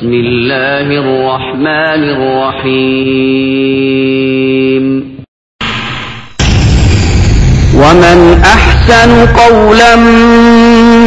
[0.00, 3.14] بسم الله الرحمن الرحيم.
[7.76, 9.96] ومن أحسن قولا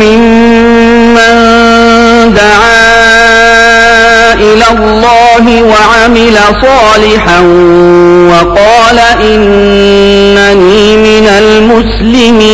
[0.04, 1.34] ممن
[2.34, 2.94] دعا
[4.34, 7.40] إلى الله وعمل صالحا
[8.30, 12.54] وقال إنني من المسلمين.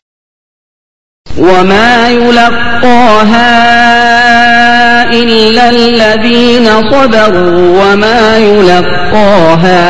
[1.37, 3.51] وما يلقاها
[5.13, 9.81] إلا الذين صبروا وما يلقاها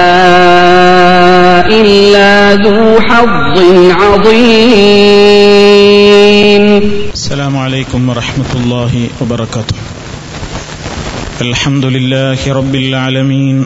[1.68, 3.58] إلا ذو حظ
[4.02, 5.12] عظيم.
[7.14, 9.76] السلام عليكم ورحمة الله وبركاته.
[11.42, 13.66] الحمد لله رب العالمين.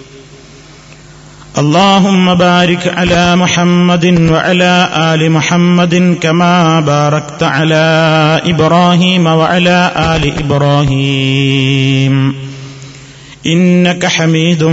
[1.57, 12.35] اللهم بارك على محمد وعلى آل محمد كما باركت على إبراهيم وعلى آل إبراهيم.
[13.47, 14.63] إنك حميد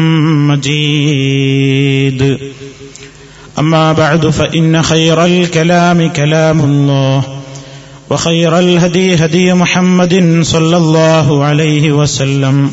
[0.51, 2.39] مجيد.
[3.59, 7.23] أما بعد فإن خير الكلام كلام الله
[8.11, 12.73] وخير الهدي هدي محمد صلى الله عليه وسلم.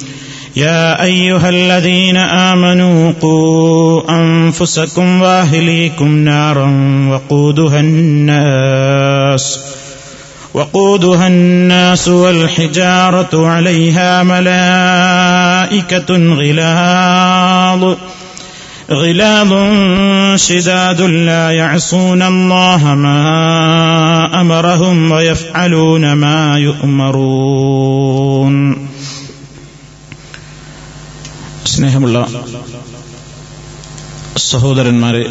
[0.55, 6.71] يا أيها الذين آمنوا قوا أنفسكم وأهليكم نارا
[7.09, 9.59] وقودها الناس
[10.53, 17.95] وقودها الناس والحجارة عليها ملائكة غلاظ
[18.91, 19.53] غلاظ
[20.35, 28.11] شداد لا يعصون الله ما أمرهم ويفعلون ما يؤمرون
[31.81, 32.17] സ്നേഹമുള്ള
[34.49, 35.21] സഹോദരന്മാരെ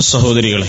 [0.00, 0.68] സഹോദരികളെ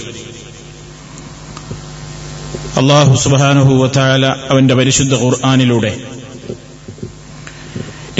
[2.78, 5.92] അള്ളാഹു സുബാനുഭൂവത്തായ അവന്റെ പരിശുദ്ധ ഖുർആാനിലൂടെ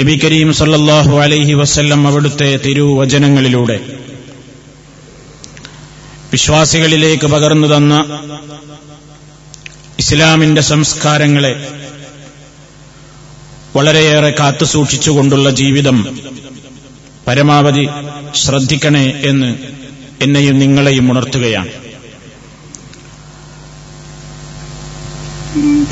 [0.00, 3.78] നബി കരീം സല്ലാഹു അലൈഹി വസ്ല്ലം അവിടുത്തെ തിരുവചനങ്ങളിലൂടെ
[6.32, 7.94] വിശ്വാസികളിലേക്ക് പകർന്നു തന്ന
[9.98, 11.54] ഇസ്ലാമിന്റെ സംസ്കാരങ്ങളെ
[13.76, 15.98] വളരെയേറെ കാത്തുസൂക്ഷിച്ചുകൊണ്ടുള്ള ജീവിതം
[17.26, 17.88] പരമാവധി
[18.34, 19.56] ശ്രദ്ധിക്കണേ എന്ന്
[20.22, 21.68] എന്നെയും നിങ്ങളെയും ഉണർത്തുകയാണ്.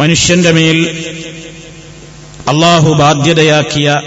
[0.01, 0.79] മനുഷ്യന്റെ മേൽ
[2.49, 4.01] അള്ളാഹു ബാധ്യതയാക്കിയ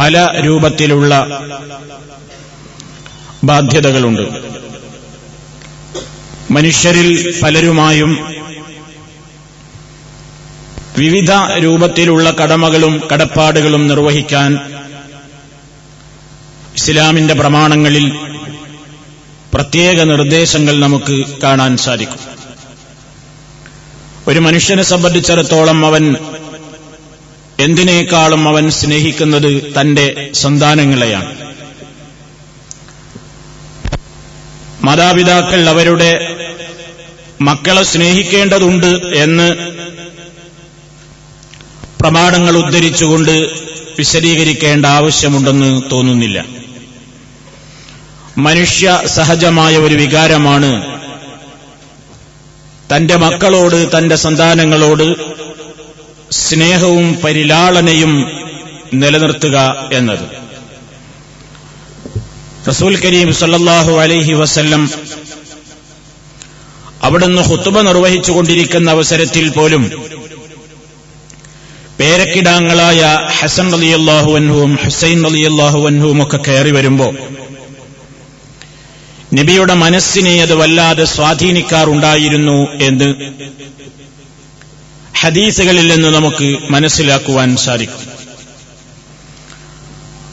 [0.00, 1.42] പല രൂപത്തിലുള്ള
[3.44, 4.22] ബാധ്യതകളുണ്ട്.
[6.50, 8.28] മനുഷ്യരിൽ പലരുമായും
[10.98, 11.30] വിവിധ
[11.62, 14.58] രൂപത്തിലുള്ള കടമകളും കടപ്പാടുകളും നിർവഹിക്കാൻ
[16.78, 18.12] ഇസ്ലാമിന്റെ പ്രമാണങ്ങളിൽ
[19.54, 22.18] പ്രത്യേക നിർദ്ദേശങ്ങൾ നമുക്ക് കാണാൻ സാധിക്കും.
[24.28, 26.16] ഒരു മനുഷ്യനെ സംബന്ധിച്ചിടത്തോളം അവൻ
[27.58, 31.34] എന്തിനേക്കാളും അവൻ സ്നേഹിക്കുന്നത് തന്റെ സന്താനങ്ങളെയാണ്.
[34.82, 36.36] മാതാപിതാക്കൾ അവരുടെ
[37.40, 39.54] മക്കളെ സ്നേഹിക്കേണ്ടതുണ്ട് എന്ന്
[42.00, 46.67] പ്രമാണങ്ങൾ ഉദ്ധരിച്ചുകൊണ്ട് വിശദീകരിക്കേണ്ട ആവശ്യമുണ്ടെന്ന് തോന്നുന്നില്ല.
[48.38, 50.98] മനുഷ്യ സഹജമായ ഒരു വികാരമാണ്.
[52.92, 55.06] തന്റെ മക്കളോട് തന്റെ സന്താനങ്ങളോട്
[56.30, 58.12] സ്നേഹവും പരിലാളനയും
[58.94, 60.26] നിലനിർത്തുക എന്നത്.
[62.68, 64.90] റസൂൽ കരീം സല്ലാഹു അലൈഹി വസല്ലം
[67.02, 69.82] അവിടുന്ന് ഹുത്തുബ നിർവഹിച്ചുകൊണ്ടിരിക്കുന്ന അവസരത്തിൽ പോലും
[72.00, 73.00] പേരക്കിടാങ്ങളായ
[73.40, 77.08] ഹസൻ അലിയല്ലാഹു അൻഹുവും ഹുസൈൻ അലിയല്ലാഹു അൻഹുവും ഒക്കെ കയറി വരുമ്പോ
[79.34, 83.14] നബിയുടെ മനസ്സിനെ അത് വല്ലാതെ സ്വാധീനിക്കാറുണ്ടായിരുന്നു എന്ന്
[85.20, 88.18] ഹദീസുകളിൽ നിന്ന് നമുക്ക് മനസ്സിലാക്കുവാൻ സാധിക്കും.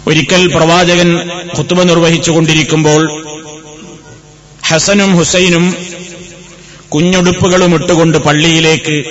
[0.07, 3.23] ഒരിക്കൽ പ്രവാചകൻ കുത്തുമ നിർവഹിച്ചുകൊണ്ടിരിക്കുമ്പോൾ
[4.67, 5.75] ഹസനും ഹുസൈനും
[6.89, 9.03] കുഞ്ഞുടുപ്പുകളും ഇട്ടുകൊണ്ട് പള്ളിയിലേക്ക്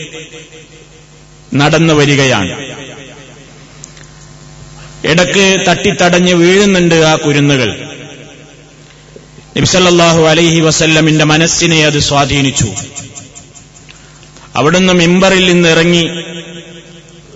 [1.55, 2.75] നടന്നു വരികയാണ്.
[5.05, 7.94] ഇടയ്ക്ക് തട്ടിത്തടഞ്ഞ് വീഴുന്നുണ്ട് ആ കുരുന്നുകൾ.
[9.57, 12.67] നബ്സല്ലാഹു അലൈഹി വസല്ലമിന്റെ മനസ്സിനെ അത് സ്വാധീനിച്ചു.
[14.57, 16.09] അവിടുന്ന് മിമ്പറിൽ നിന്ന് ഇറങ്ങി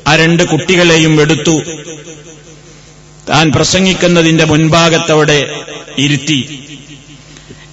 [0.08, 1.62] ആ രണ്ട് കുട്ടികളെയും എടുത്തു.
[3.28, 5.64] താൻ പ്രസംഗിക്കുന്നതിന്റെ മുൻഭാഗത്തവിടെ
[5.98, 6.64] ഇരുത്തി.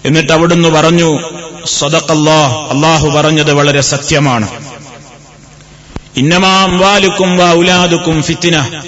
[0.06, 1.20] എന്നിട്ട് അവിടുന്ന് പറഞ്ഞു
[1.66, 4.50] സ്വതക്കല്ലാ അള്ളാഹു പറഞ്ഞത് വളരെ സത്യമാണ്.
[6.18, 8.82] ഇന്നമാംവാലുക്കും വാ ഉലാദുക്കും ഫിത്തിന.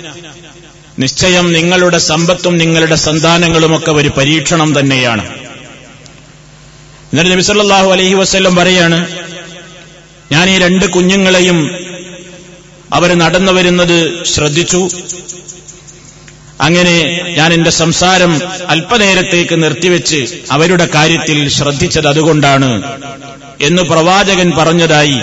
[0.99, 5.46] നിശ്ചയം നിങ്ങളുടെ സമ്പത്തും നിങ്ങളുടെ സന്താനങ്ങളുമൊക്കെ ഒരു പരീക്ഷണം തന്നെയാണ്.
[7.17, 8.97] എന്നിട്ട് നബി സല്ലല്ലാഹു അലൈഹി വസല്ലം പറയാണ്
[10.31, 11.59] ഞാൻ ഈ രണ്ട് കുഞ്ഞുങ്ങളെയും
[12.93, 14.89] അവർ നടന്നു വരുന്നത് ശ്രദ്ധിച്ചു.
[16.61, 16.93] അങ്ങനെ
[17.37, 18.31] ഞാൻ എന്റെ സംസാരം
[18.67, 20.19] അല്പനേരത്തേക്ക് നിർത്തിവെച്ച്
[20.51, 22.71] അവരുടെ കാര്യത്തിൽ ശ്രദ്ധിച്ചത് അതുകൊണ്ടാണ്
[23.61, 25.19] എന്ന് പ്രവാചകൻ പറഞ്ഞതായി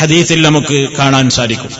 [0.00, 1.72] ഹദീസിൽ നമുക്ക് കാണാൻ സാധിക്കും.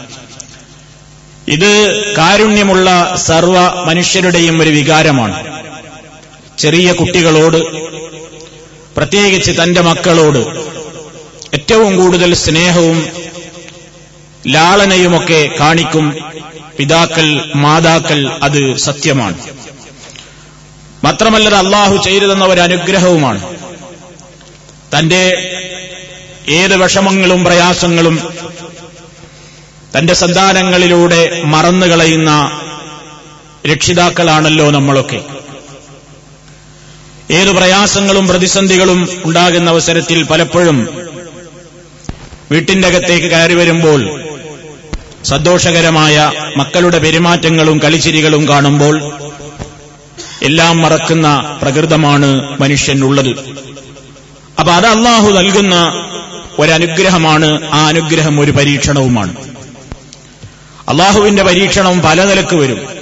[1.49, 1.71] ഇത്
[2.19, 5.39] കാരുണ്യമുള്ള സർവ മനുഷ്യരുടെയും ഒരു വികാരമാണ്.
[6.59, 7.61] ചെറിയ കുട്ടികളോട്
[8.97, 10.39] പ്രത്യേകിച്ച് തന്റെ മക്കളോട്
[11.55, 13.07] ഏറ്റവും കൂടുതൽ സ്നേഹവും
[14.47, 16.17] ലാളനയുമൊക്കെ കാണിക്കും
[16.79, 19.39] പിതാക്കൾ മാതാക്കൾ അത് സത്യമാണ്.
[21.05, 23.57] മാത്രമല്ലത് അള്ളാഹു ചെയ്തു തന്ന ഒരു അനുഗ്രഹവുമാണ്
[24.99, 25.23] തന്റെ
[26.49, 28.33] ഏത് വിഷമങ്ങളും പ്രയാസങ്ങളും
[29.99, 32.31] തന്റെ സന്താനങ്ങളിലൂടെ മറന്നുകളയുന്ന
[33.73, 35.21] രക്ഷിതാക്കളാണല്ലോ നമ്മളൊക്കെ.
[37.31, 40.89] ഏതു പ്രയാസങ്ങളും പ്രതിസന്ധികളും ഉണ്ടാകുന്ന അവസരത്തിൽ പലപ്പോഴും
[42.53, 44.21] വീട്ടിന്റെ അകത്തേക്ക് കയറി വരുമ്പോൾ
[45.25, 49.13] സന്തോഷകരമായ മക്കളുടെ പെരുമാറ്റങ്ങളും കളിച്ചിരികളും കാണുമ്പോൾ
[50.43, 53.31] എല്ലാം മറക്കുന്ന പ്രകൃതമാണ് മനുഷ്യനുള്ളത്.
[54.59, 55.75] അപ്പൊ അത് അള്ളാഹു നൽകുന്ന
[56.59, 59.35] ഒരനുഗ്രഹമാണ് ആ അനുഗ്രഹം ഒരു പരീക്ഷണവുമാണ്.
[60.89, 63.00] അള്ളാഹുവിന്റെ പരീക്ഷണം പല നിലയ്ക്ക് വരും.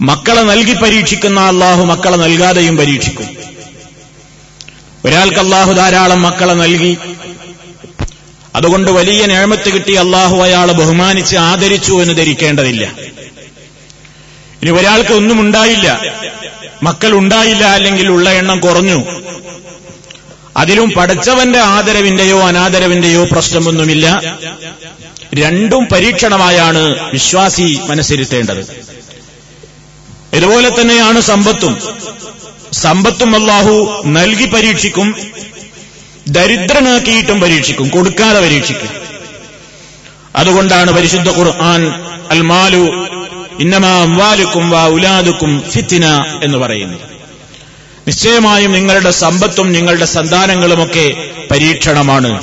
[0.00, 3.26] മക്കളെ നൽകി പരീക്ഷിക്കുന്ന അള്ളാഹു മക്കളെ നൽകാതെയും പരീക്ഷിക്കും.
[5.04, 6.98] ഒരാൾക്ക് അള്ളാഹു ധാരാളം മക്കളെ നൽകി.
[8.54, 12.84] അതുകൊണ്ട് വലിയ നേമത്ത് കിട്ടി അള്ളാഹു അയാളെ ബഹുമാനിച്ച് ആദരിച്ചു എന്ന് ധരിക്കേണ്ടതില്ല.
[14.62, 16.00] ഇനി ഒരാൾക്ക് ഒന്നും ഉണ്ടായില്ല.
[16.82, 19.04] മക്കൾ ഉണ്ടായില്ല അല്ലെങ്കിൽ ഉള്ള എണ്ണം കുറഞ്ഞു.
[20.56, 24.38] അതിലും പഠിച്ചവന്റെ ആദരവിന്റെയോ അനാദരവിന്റെയോ പ്രശ്നമൊന്നുമില്ല.
[25.34, 28.88] രണ്ടും പരീക്ഷണമായാണ് വിശ്വാസി മനസ്സിരുത്തേണ്ടത്.
[30.34, 31.78] ഇതുപോലെ തന്നെയാണ് സമ്പത്തും.
[32.72, 35.14] സമ്പത്തും അള്ളാഹു നൽകി പരീക്ഷിക്കും
[36.28, 38.88] ദരിദ്രനാക്കിയിട്ടും പരീക്ഷിക്കും കൊടുക്കാതെ പരീക്ഷിക്കും.
[40.36, 41.92] അതുകൊണ്ടാണ് പരിശുദ്ധ ഖുർആൻ
[42.30, 43.08] അൽമാലു
[43.60, 46.06] ഇന്നമാ അംവാലുക്കും വാ ഉലാദുക്കും ഫിത്തിന
[46.42, 47.00] എന്ന് പറയുന്നത്.
[48.08, 51.14] നിശ്ചയമായും നിങ്ങളുടെ സമ്പത്തും നിങ്ങളുടെ സന്താനങ്ങളുമൊക്കെ
[51.50, 52.42] പരീക്ഷണമാണ്.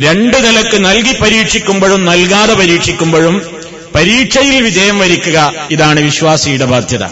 [0.00, 3.53] രണ്ട് നിലയ്ക്ക് നൽകി പരീക്ഷിക്കുമ്പോഴും നൽകാതെ പരീക്ഷിക്കുമ്പോഴും
[3.94, 7.04] പരീക്ഷയിൽ വിജയം വരിക്കുക ഇതാണ് വിശ്വാസിയുടെ ബാധ്യത.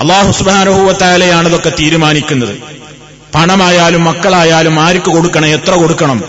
[0.00, 2.56] അള്ളാഹു സുബാനുഭൂവത്തായാലെയാണ് ഇതൊക്കെ തീരുമാനിക്കുന്നത്.
[3.34, 6.24] പണമായാലും മക്കളായാലും ആർക്ക് കൊടുക്കണം എത്ര കൊടുക്കണം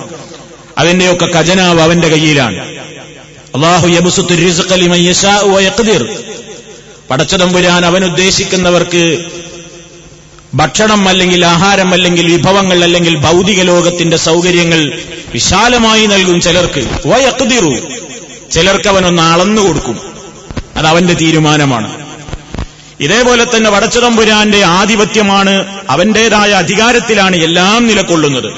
[0.77, 2.65] അതിന്റെയൊക്കെ ഖജനാവ് അവന്റെ കയ്യിലാണ്.
[3.55, 4.23] അള്ളാഹു പടച്ചതം
[7.09, 9.25] പടച്ചതമ്പുരാൻ അവൻ ഉദ്ദേശിക്കുന്നവർക്ക്
[10.53, 14.91] ഭക്ഷണം അല്ലെങ്കിൽ ആഹാരം അല്ലെങ്കിൽ വിഭവങ്ങൾ അല്ലെങ്കിൽ ഭൗതിക ലോകത്തിന്റെ സൗകര്യങ്ങൾ
[15.33, 17.07] വിശാലമായി നൽകും ചിലർക്ക്.
[17.07, 18.00] വയക്കുതിറു
[18.51, 19.99] ചിലർക്ക് അവനൊന്ന് അളന്നു കൊടുക്കും.
[20.77, 22.01] അത് അവന്റെ തീരുമാനമാണ്.
[22.99, 28.53] ഇതേപോലെ തന്നെ വടച്ചതമ്പുരാന്റെ ആധിപത്യമാണ് അവന്റേതായ അധികാരത്തിലാണ് എല്ലാം നിലകൊള്ളുന്നത്.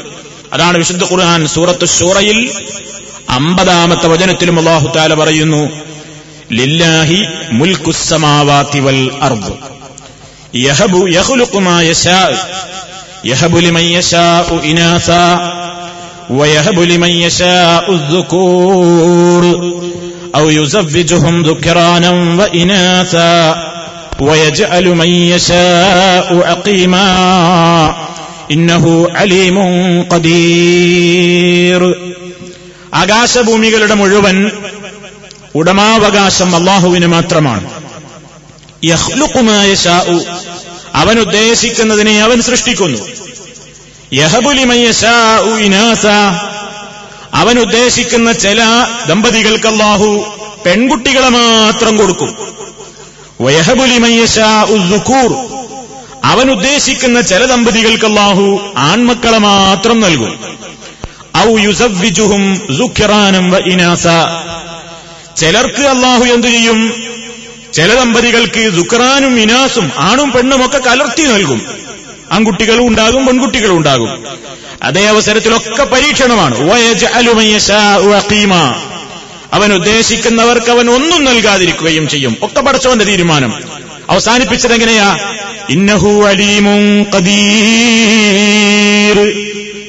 [0.53, 2.51] അതാണ് വിശുദ്ധ ഖുർആൻ സൂറത്ത് ഷൂറയിൽ
[3.29, 5.69] അമ്പതാമത്തെ വചനത്തിലും അള്ളാഹു താല പറയുന്നു
[6.51, 9.53] ലില്ലാഹി മുൽക്കുസമാവാത്തി വൽ അർദ്.
[10.57, 12.47] യഹബു യഖ്ലുഖു മാ യശാ
[13.25, 15.09] യഹബു യശാഉ ഇനാസ
[16.30, 19.44] ويهب لمن يشاء الذكور
[20.34, 23.36] أو يزوجهم ذكرانا وإناثا
[24.20, 27.08] ويجعل من يشاء عقيما
[28.50, 29.58] إنه عليم
[30.04, 31.82] قدير
[32.92, 34.36] ആകാശഭൂമികളുടെ മുഴുവൻ
[35.54, 37.66] ഉടമാവകാശം അള്ളാഹുവിന് മാത്രമാണ്
[38.82, 40.16] യഹ്ലുക്കുമായശാഉ
[40.94, 43.21] അവൻ ഉദ്ദേശിക്കുന്നതിനെ അവൻ സൃഷ്ടിക്കുന്നു യഹബുലിമയശാഉ ഇനാസ
[47.33, 48.63] അവൻ ഉദ്ദേശിക്കുന്ന ചില
[49.09, 50.25] ദമ്പതികൾക്ക് അള്ളാഹു
[50.65, 52.37] പെൺകുട്ടികളെ മാത്രം കൊടുക്കും.
[56.25, 60.57] അവൻ ഉദ്ദേശിക്കുന്ന ചില ദമ്പതികൾക്ക് അള്ളാഹു ആൺമക്കളെ മാത്രം നൽകും.
[61.37, 62.61] ഔ യുസവ്വിജുഹും
[63.65, 64.07] ഇനാസ.
[65.37, 67.03] ചിലർക്ക് അള്ളാഹു എന്തു ചെയ്യും?
[67.73, 71.82] ചില ദമ്പതികൾക്ക് സുഖറാനും ഇനാസും ആണും പെണ്ണും ഒക്കെ കലർത്തി നൽകും.
[72.31, 74.23] ആൺകുട്ടികളും ഉണ്ടാകും പെൺകുട്ടികളും ഉണ്ടാകും.
[74.83, 76.55] അതേ അവസരത്തിലൊക്കെ പരീക്ഷണമാണ്.
[79.53, 82.37] അവൻ ഉദ്ദേശിക്കുന്നവർക്ക് അവൻ ഒന്നും നൽകാതിരിക്കുകയും ചെയ്യും.
[82.41, 83.53] ഒക്കെ പടച്ചവന്റെ തീരുമാനം.
[84.09, 85.17] അവസാനിപ്പിച്ചത് എങ്ങനെയാ?
[85.69, 87.05] ഇന്നഹു അലീമും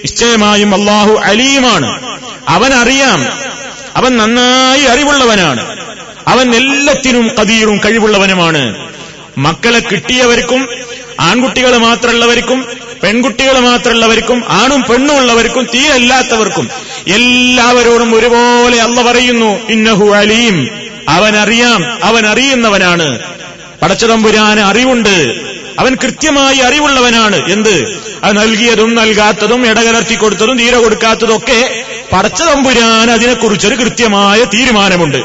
[0.02, 2.18] നിശ്ചയമായും അള്ളാഹു അലീമാണ്.
[2.48, 3.26] അവൻ അറിയാം.
[3.96, 5.76] അവൻ നന്നായി അറിവുള്ളവനാണ്.
[6.28, 8.92] അവൻ എല്ലാത്തിനും കദീറും കഴിവുള്ളവനുമാണ്.
[9.38, 10.68] മക്കളെ കിട്ടിയവർക്കും
[11.20, 12.66] ആൺകുട്ടികൾ മാത്രമുള്ളവർക്കും
[13.02, 16.70] പെൺകുട്ടികൾ മാത്രമുള്ളവർക്കും ആണും പെണ്ണും ഉള്ളവർക്കും തീരല്ലാത്തവർക്കും
[17.06, 20.68] എല്ലാവരോടും ഒരുപോലെ അല്ല പറയുന്നു ഇന്നഹു അലീം.
[21.08, 23.18] അവനറിയാം അവൻ അറിയുന്നവനാണ്
[23.82, 25.44] പടച്ചതമ്പുരാന് അറിവുണ്ട്.
[25.78, 27.52] അവൻ കൃത്യമായി അറിവുള്ളവനാണ്.
[27.52, 28.02] എന്ത്?
[28.24, 35.16] അത് നൽകിയതും നൽകാത്തതും ഇടകലർത്തി കൊടുത്തതും തീരെ കൊടുക്കാത്തതും ഒക്കെ പടച്ചതമ്പുരാൻ അതിനെക്കുറിച്ചൊരു കൃത്യമായ തീരുമാനമുണ്ട്.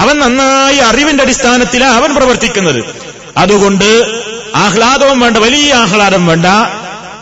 [0.00, 2.84] അവൻ നന്നായി അറിവിന്റെ അടിസ്ഥാനത്തിലാണ് അവൻ പ്രവർത്തിക്കുന്നത്.
[3.36, 4.20] അതുകൊണ്ട്
[4.56, 6.46] ആഹ്ലാദവും വേണ്ട വലിയ ആഹ്ലാദം വേണ്ട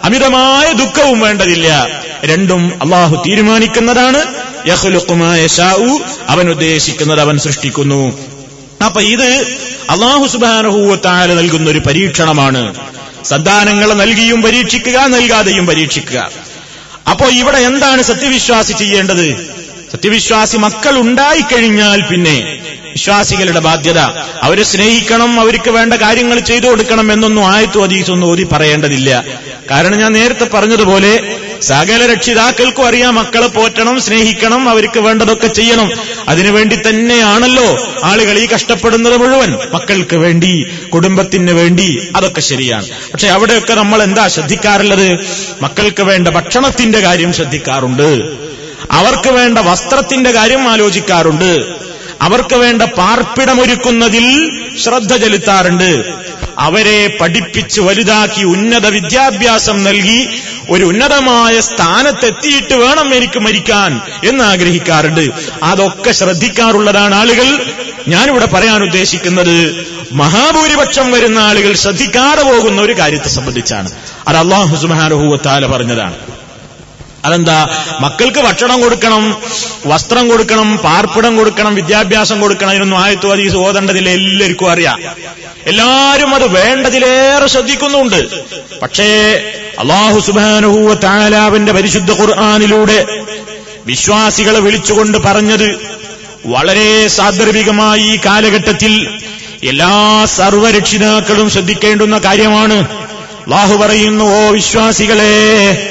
[0.04, 1.88] അമിതമായ ദുഃഖവും വേണ്ടതില്ല.
[2.24, 4.22] രണ്ടും അള്ളാഹു തീരുമാനിക്കുന്നതാണ്.
[6.28, 8.18] അവൻ ഉദ്ദേശിക്കുന്നത് അവൻ സൃഷ്ടിക്കുന്നു.
[8.84, 9.58] അപ്പൊ ഇത്
[9.90, 12.74] അള്ളാഹു സുബാനഹൂവത്തായ നൽകുന്ന ഒരു പരീക്ഷണമാണ്.
[13.24, 16.30] സന്താനങ്ങളെ നൽകിയും പരീക്ഷിക്കുക നൽകാതെയും പരീക്ഷിക്കുക.
[17.10, 19.54] അപ്പോ ഇവിടെ എന്താണ് സത്യവിശ്വാസി ചെയ്യേണ്ടത്?
[19.92, 22.62] സത്യവിശ്വാസി മക്കൾ ഉണ്ടായിക്കഴിഞ്ഞാൽ പിന്നെ
[22.94, 23.98] വിശ്വാസികളുടെ ബാധ്യത.
[24.42, 29.24] അവരെ സ്നേഹിക്കണം അവർക്ക് വേണ്ട കാര്യങ്ങൾ ചെയ്തു കൊടുക്കണം എന്നൊന്നും ആയത്തു അതീസൊന്നും ഓതി പറയേണ്ടതില്ല.
[29.70, 35.90] കാരണം ഞാൻ നേരത്തെ പറഞ്ഞതുപോലെ സകല രക്ഷിതാക്കൾക്കും അറിയാം മക്കളെ പോറ്റണം സ്നേഹിക്കണം അവർക്ക് വേണ്ടതൊക്കെ ചെയ്യണം.
[36.28, 39.58] അതിനുവേണ്ടി തന്നെയാണല്ലോ ആളുകൾ ഈ കഷ്ടപ്പെടുന്നത് മുഴുവൻ.
[39.72, 42.88] മക്കൾക്ക് വേണ്ടി കുടുംബത്തിന് വേണ്ടി അതൊക്കെ ശരിയാണ്.
[43.12, 45.18] പക്ഷെ അവിടെയൊക്കെ നമ്മൾ എന്താ ശ്രദ്ധിക്കാറുള്ളത്?
[45.62, 48.36] മക്കൾക്ക് വേണ്ട ഭക്ഷണത്തിന്റെ കാര്യം ശ്രദ്ധിക്കാറുണ്ട്.
[48.90, 51.84] അവർക്ക് വേണ്ട വസ്ത്രത്തിന്റെ കാര്യം ആലോചിക്കാറുണ്ട്.
[52.22, 56.14] അവർക്ക് വേണ്ട പാർപ്പിടമൊരുക്കുന്നതിൽ ശ്രദ്ധ ചെലുത്താറുണ്ട്.
[56.58, 60.28] അവരെ പഠിപ്പിച്ച് വലുതാക്കി ഉന്നത വിദ്യാഭ്യാസം നൽകി
[60.70, 65.30] ഒരു ഉന്നതമായ സ്ഥാനത്തെത്തിയിട്ട് വേണം എനിക്ക് മരിക്കാൻ എന്ന് ആഗ്രഹിക്കാറുണ്ട്.
[65.62, 67.72] അതൊക്കെ ശ്രദ്ധിക്കാറുള്ളതാണ് ആളുകൾ.
[68.08, 73.90] ഞാനിവിടെ പറയാൻ ഉദ്ദേശിക്കുന്നത് മഹാഭൂരിപക്ഷം വരുന്ന ആളുകൾ ശ്രദ്ധിക്കാതെ പോകുന്ന ഒരു കാര്യത്തെ സംബന്ധിച്ചാണ്.
[74.28, 76.14] അത് അള്ളാഹു സുബാനുഭൂവത്താല പറഞ്ഞതാണ്.
[77.24, 77.66] അതെന്താ?
[78.00, 79.42] മക്കൾക്ക് ഭക്ഷണം കൊടുക്കണം
[79.86, 82.70] വസ്ത്രം കൊടുക്കണം പാർപ്പിടം കൊടുക്കണം വിദ്യാഭ്യാസം കൊടുക്കണം.
[82.70, 84.98] അതിനൊന്നും ആയത്തു അതീസ് ഓതേണ്ടതില്ല എല്ലാവർക്കും അറിയാം.
[85.66, 88.44] എല്ലാവരും അത് വേണ്ടതിലേറെ ശ്രദ്ധിക്കുന്നുണ്ട്.
[88.80, 89.08] പക്ഷേ
[89.78, 93.06] അള്ളാഹു സുബാനുഹൂവ താലാവിന്റെ പരിശുദ്ധ ഖുർആാനിലൂടെ
[93.86, 95.98] വിശ്വാസികളെ വിളിച്ചുകൊണ്ട് പറഞ്ഞത്
[96.46, 99.08] വളരെ സാദർഭികമായി ഈ കാലഘട്ടത്തിൽ
[99.64, 102.88] എല്ലാ സർവരക്ഷിതാക്കളും ശ്രദ്ധിക്കേണ്ടുന്ന കാര്യമാണ്.
[103.44, 105.90] അള്ളാഹു പറയുന്നു ഓ വിശ്വാസികളെ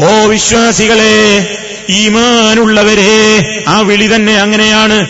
[0.00, 1.56] ഓ വിശ്വാസികളെ
[1.88, 5.08] ഈമാനുള്ളവരെ ആ വിളി തന്നെ അങ്ങനെയാണ്.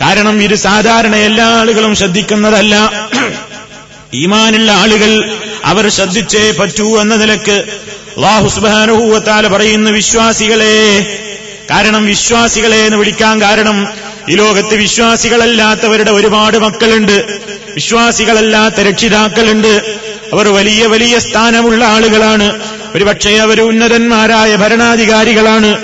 [0.00, 2.90] കാരണം ഇത് സാധാരണ എല്ലാ ആളുകളും ശ്രദ്ധിക്കുന്നതല്ല.
[4.14, 7.64] ഈമാനുള്ള ആളുകൾ അവർ ശ്രദ്ധിച്ചേ പറ്റൂ എന്ന നിലയ്ക്ക്
[8.18, 11.18] വാഹുസ്ബാനുഭൂവത്താൽ പറയുന്ന വിശ്വാസികളെ
[11.70, 13.88] കാരണം വിശ്വാസികളെ എന്ന് വിളിക്കാൻ കാരണം
[14.28, 17.40] ഈ ലോകത്ത് വിശ്വാസികളല്ലാത്തവരുടെ ഒരുപാട് മക്കളുണ്ട്.
[17.74, 19.98] വിശ്വാസികളല്ലാത്ത രക്ഷിതാക്കളുണ്ട്.
[20.32, 22.75] അവർ വലിയ വലിയ സ്ഥാനമുള്ള ആളുകളാണ്.
[22.96, 25.78] ഒരുപക്ഷെ അവർ ഉന്നതന്മാരായ ഭരണാധികാരികളാണ്.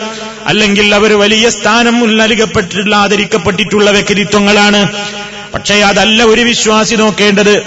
[0.47, 4.89] അല്ലെങ്കിൽ അവർ വലിയ സ്ഥാനം നൽകപ്പെട്ടിട്ടുള്ള ആദരിക്കപ്പെട്ടിട്ടുള്ള വ്യക്തിത്വങ്ങളാണ്.
[5.55, 7.59] പക്ഷേ അതല്ല ഒരു വിശ്വാസി നോക്കേണ്ടത്.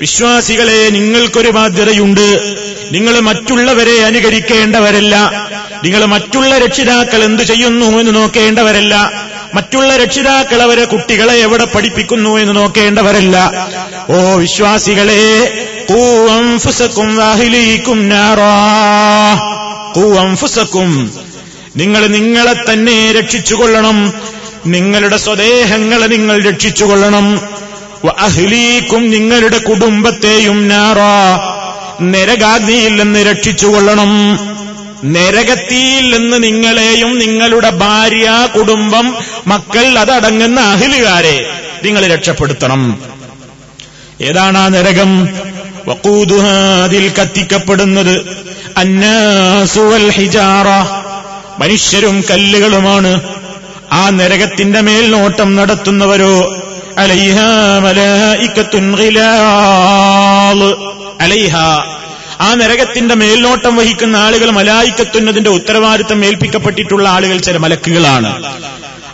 [0.00, 2.56] വിശ്വാസികളെ നിങ്ങൾക്കൊരു ബാധ്യതയുണ്ട്.
[2.92, 5.16] നിങ്ങൾ മറ്റുള്ളവരെ അനുകരിക്കേണ്ടവരല്ല.
[5.84, 9.12] നിങ്ങൾ മറ്റുള്ള രക്ഷിതാക്കൾ എന്തു ചെയ്യുന്നു എന്ന് നോക്കേണ്ടവരല്ല.
[9.54, 13.68] മറ്റുള്ള രക്ഷിതാക്കൾ അവരെ കുട്ടികളെ എവിടെ പഠിപ്പിക്കുന്നു എന്ന് നോക്കേണ്ടവരല്ല.
[14.10, 15.50] ഓ വിശ്വാസികളെ
[15.90, 17.16] കൂവംഫുസക്കും
[19.92, 21.10] കൂവംഫുസക്കും
[21.76, 24.12] നിങ്ങൾ നിങ്ങളെ തന്നെ രക്ഷിച്ചുകൊള്ളണം.
[24.66, 27.40] നിങ്ങളുടെ സ്വദേഹങ്ങളെ നിങ്ങൾ രക്ഷിച്ചുകൊള്ളണം.
[28.18, 31.40] അഹ്ലീക്കും നിങ്ങളുടെ കുടുംബത്തെയും നാറാ.
[32.02, 34.36] നരകാഗ്നിയിൽ നിന്ന് രക്ഷിച്ചുകൊള്ളണം.
[35.04, 39.14] നരകത്തിയിൽ നിന്ന് നിങ്ങളെയും നിങ്ങളുടെ ഭാര്യ കുടുംബം
[39.46, 41.50] മക്കൾ അതടങ്ങുന്ന അഹിലുകാരെ
[41.84, 42.98] നിങ്ങൾ രക്ഷപ്പെടുത്തണം.
[44.20, 45.28] ഏതാണ് ആ നരകം?
[46.82, 48.26] അതിൽ കത്തിക്കപ്പെടുന്നത്
[50.10, 50.66] ഹിജാറ.
[51.62, 53.20] മനുഷ്യരും കല്ലുകളുമാണ്.
[53.92, 56.56] ആ നരകത്തിന്റെ മേൽനോട്ടം നടത്തുന്നവരോ?
[56.98, 57.38] അലൈഹ.
[61.20, 61.56] അലൈഹ.
[62.40, 68.56] ആ നരകത്തിന്റെ മേൽനോട്ടം വഹിക്കുന്ന ആളുകൾ മലായിക്കത്തുന്നതിന്റെ ഉത്തരവാദിത്തം ഏൽപ്പിക്കപ്പെട്ടിട്ടുള്ള ആളുകൾ ചില മലക്കുകളാണ്.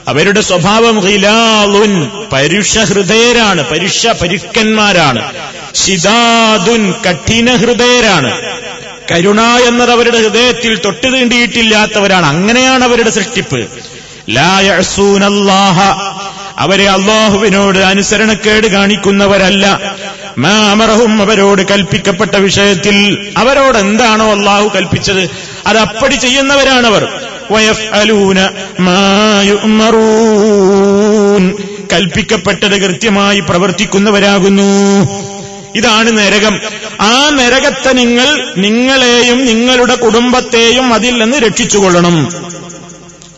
[0.08, 5.32] അവരുടെ സ്വഭാവം ഹിലാലുൻ പരുഷ ഹൃദയരാണ് പരുഷ പരുക്കന്മാരാണ്.
[5.84, 8.56] ശിതാദുൻ കഠിന ഹൃദയരാണ്.
[9.10, 12.26] കരുണ എന്നത് അവരുടെ ഹൃദയത്തിൽ തൊട്ടു തീണ്ടിയിട്ടില്ലാത്തവരാണ്.
[12.26, 13.68] അങ്ങനെയാണ് അവരുടെ സൃഷ്ടിപ്പ്.
[14.30, 15.80] ലായസൂനല്ലാഹ
[16.58, 19.94] അവരെ അള്ളാഹുവിനോട് അനുസരണക്കേട് കാണിക്കുന്നവരല്ല.
[20.38, 25.30] മാമറഹും അവരോട് കൽപ്പിക്കപ്പെട്ട വിഷയത്തിൽ അവരോട് എന്താണോ അള്ളാഹു കൽപ്പിച്ചത്
[25.66, 27.08] അത് അപ്പടി ചെയ്യുന്നവരാണവർ.
[31.92, 35.25] കൽപ്പിക്കപ്പെട്ടത് കൃത്യമായി പ്രവർത്തിക്കുന്നവരാകുന്നു.
[35.76, 36.60] ഇതാണ് നരകം.
[37.00, 42.28] ആ നരകത്തെ നിങ്ങൾ നിങ്ങളെയും നിങ്ങളുടെ കുടുംബത്തെയും അതിൽ നിന്ന് രക്ഷിച്ചുകൊള്ളണം.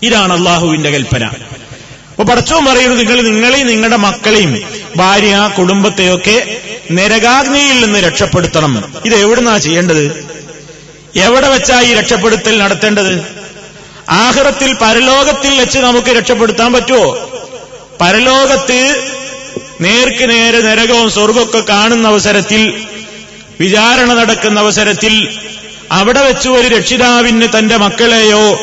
[0.03, 1.25] ഇതാണ് അള്ളാഹുവിന്റെ കൽപ്പന.
[1.25, 4.63] അപ്പൊ പടച്ചോൻ പറയുന്നത് നിങ്ങൾ നിങ്ങളെയും നിങ്ങളുടെ മക്കളെയും
[4.97, 6.57] ഭാര്യ കുടുംബത്തെയൊക്കെ
[6.93, 8.95] നരകാഗ്നിയിൽ നിന്ന് രക്ഷപ്പെടുത്തണം.
[9.05, 10.29] ഇത് എവിടുന്നാ ചെയ്യേണ്ടത്?
[11.17, 13.39] എവിടെ വെച്ചാ ഈ രക്ഷപ്പെടുത്തൽ നടത്തേണ്ടത്?
[14.11, 17.31] ആഹ്റത്തിൽ പരലോകത്തിൽ വെച്ച് നമുക്ക് രക്ഷപ്പെടുത്താൻ പറ്റുമോ
[18.01, 19.11] പരലോകത്ത്
[19.81, 22.75] നേർക്ക് നേരെ നരകവും സ്വർഗമൊക്കെ കാണുന്ന അവസരത്തിൽ
[23.61, 25.29] വിചാരണ നടക്കുന്ന അവസരത്തിൽ
[25.93, 28.61] അവിടെ വെച്ച് ഒരു രക്ഷിതാവിന് തന്റെ മക്കളെയോ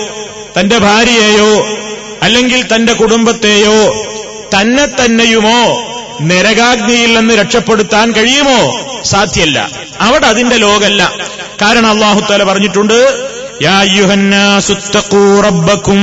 [0.60, 1.68] തന്റെ ഭാര്യയെയോ
[2.22, 4.06] അല്ലെങ്കിൽ തന്റെ കുടുംബത്തെയോ
[4.60, 5.82] തന്നെ തന്നെയുമോ
[6.22, 8.80] നരകാഗ്നിയിൽ നിന്ന് രക്ഷപ്പെടുത്താൻ കഴിയുമോ?
[9.06, 9.70] സാധ്യല്ല.
[10.02, 11.14] അവിടെ അതിന്റെ ലോകല്ല.
[11.62, 13.30] കാരണം അള്ളാഹുത്തല തല പറഞ്ഞിട്ടുണ്ട്
[15.44, 16.02] റബ്ബക്കും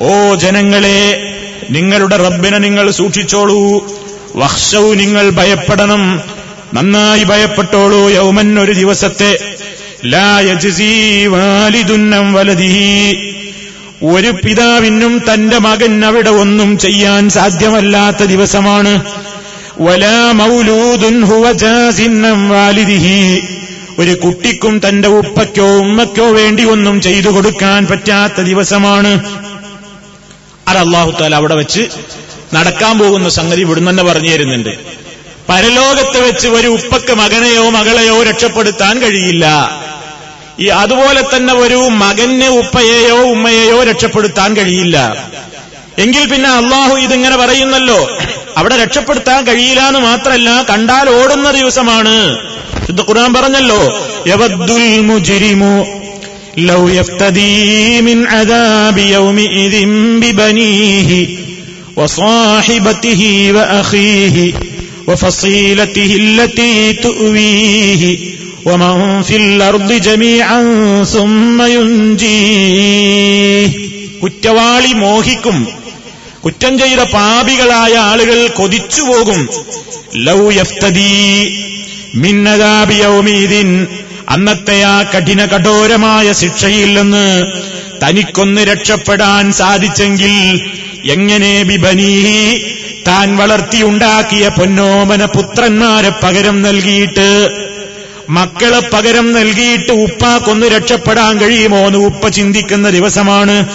[0.00, 1.30] ഓ ജനങ്ങളെ
[1.70, 3.94] നിങ്ങളുടെ റബ്ബിനെ നിങ്ങൾ സൂക്ഷിച്ചോളൂ.
[4.36, 6.20] വഹ്ഷവു നിങ്ങൾ ഭയപ്പെടണം.
[6.74, 9.56] നന്നായി ഭയപ്പെട്ടോളൂ യൗമൻ ഒരു ദിവസത്തെ.
[10.06, 10.40] ലാ
[12.32, 13.12] വലതീ
[14.02, 19.02] ഒരു പിതാവിനും തന്റെ മകൻ അവിടെ ഒന്നും ചെയ്യാൻ സാധ്യമല്ലാത്ത ദിവസമാണ്.
[19.80, 21.22] വലാ മൗലൂദുൻ
[22.48, 23.42] വാലിദിഹി.
[23.98, 29.20] ഒരു കുട്ടിക്കും തന്റെ ഉപ്പയ്ക്കോ ഉമ്മയ്ക്കോ വേണ്ടി ഒന്നും ചെയ്തു കൊടുക്കാൻ പറ്റാത്ത ദിവസമാണ്.
[30.68, 31.80] അത് അവിടെ വെച്ച്
[32.54, 34.72] നടക്കാൻ പോകുന്ന സംഗതി ഇവിടുന്ന് തന്നെ പറഞ്ഞു തരുന്നുണ്ട്.
[35.48, 39.44] പരലോകത്ത് വെച്ച് ഒരു ഉപ്പക്ക് മകനെയോ മകളെയോ രക്ഷപ്പെടുത്താൻ കഴിയില്ല.
[40.60, 44.96] ഈ അതുപോലെ തന്നെ ഒരു മകന് ഉപ്പയെയോ ഉമ്മയെയോ രക്ഷപ്പെടുത്താൻ കഴിയില്ല.
[45.98, 48.18] എങ്കിൽ പിന്നെ അള്ളാഹു ഇതിങ്ങനെ പറയുന്നല്ലോ
[48.56, 52.14] അവിടെ രക്ഷപ്പെടുത്താൻ കഴിയില്ല എന്ന് മാത്രമല്ല കണ്ടാൽ ഓടുന്ന ദിവസമാണ്.
[52.86, 53.80] ശുദ്ധ ഖുർആൻ പറഞ്ഞല്ലോ
[56.58, 61.22] ലൗ യഫ്തദീ മിൻ അദാബി യൗമിഇദിൻ ബിബനീഹി
[61.97, 64.53] وصاحبته وأخيه
[65.07, 68.03] وفصيلته التي تؤويه
[68.65, 70.61] ومن في الأرض جميعا
[71.05, 73.69] ثم ينجيه
[74.23, 75.57] കുറ്റവാളി മോഹിക്കും
[76.43, 79.41] കുറ്റം ചെയ്ത പാപികളായ ആളുകൾ കൊതിച്ചുപോകും
[80.27, 81.13] ലൗ യഫ്തദീ
[82.23, 83.69] മിന്നദാബിയൗമീദിൻ
[84.29, 87.25] അന്നത്തെ ആ കഠിന കഠോരമായ ശിക്ഷയിൽ നിന്ന്
[88.03, 90.35] തനിക്കൊന്ന് രക്ഷപ്പെടാൻ സാധിച്ചെങ്കിൽ
[91.08, 92.12] എങ്ങനെ ബിബനീ
[93.08, 97.48] താൻ വളർത്തിയുണ്ടാക്കിയ പൊന്നോമന പുത്രന്മാരെ പകരം നൽകിയിട്ട്
[98.30, 103.68] മക്കളെ പകരം നൽകിയിട്ട് ഉപ്പാക്കൊന്ന് രക്ഷപ്പെടാൻ കഴിയുമോ എന്ന് ഉപ്പ ചിന്തിക്കുന്ന ദിവസമാണ്.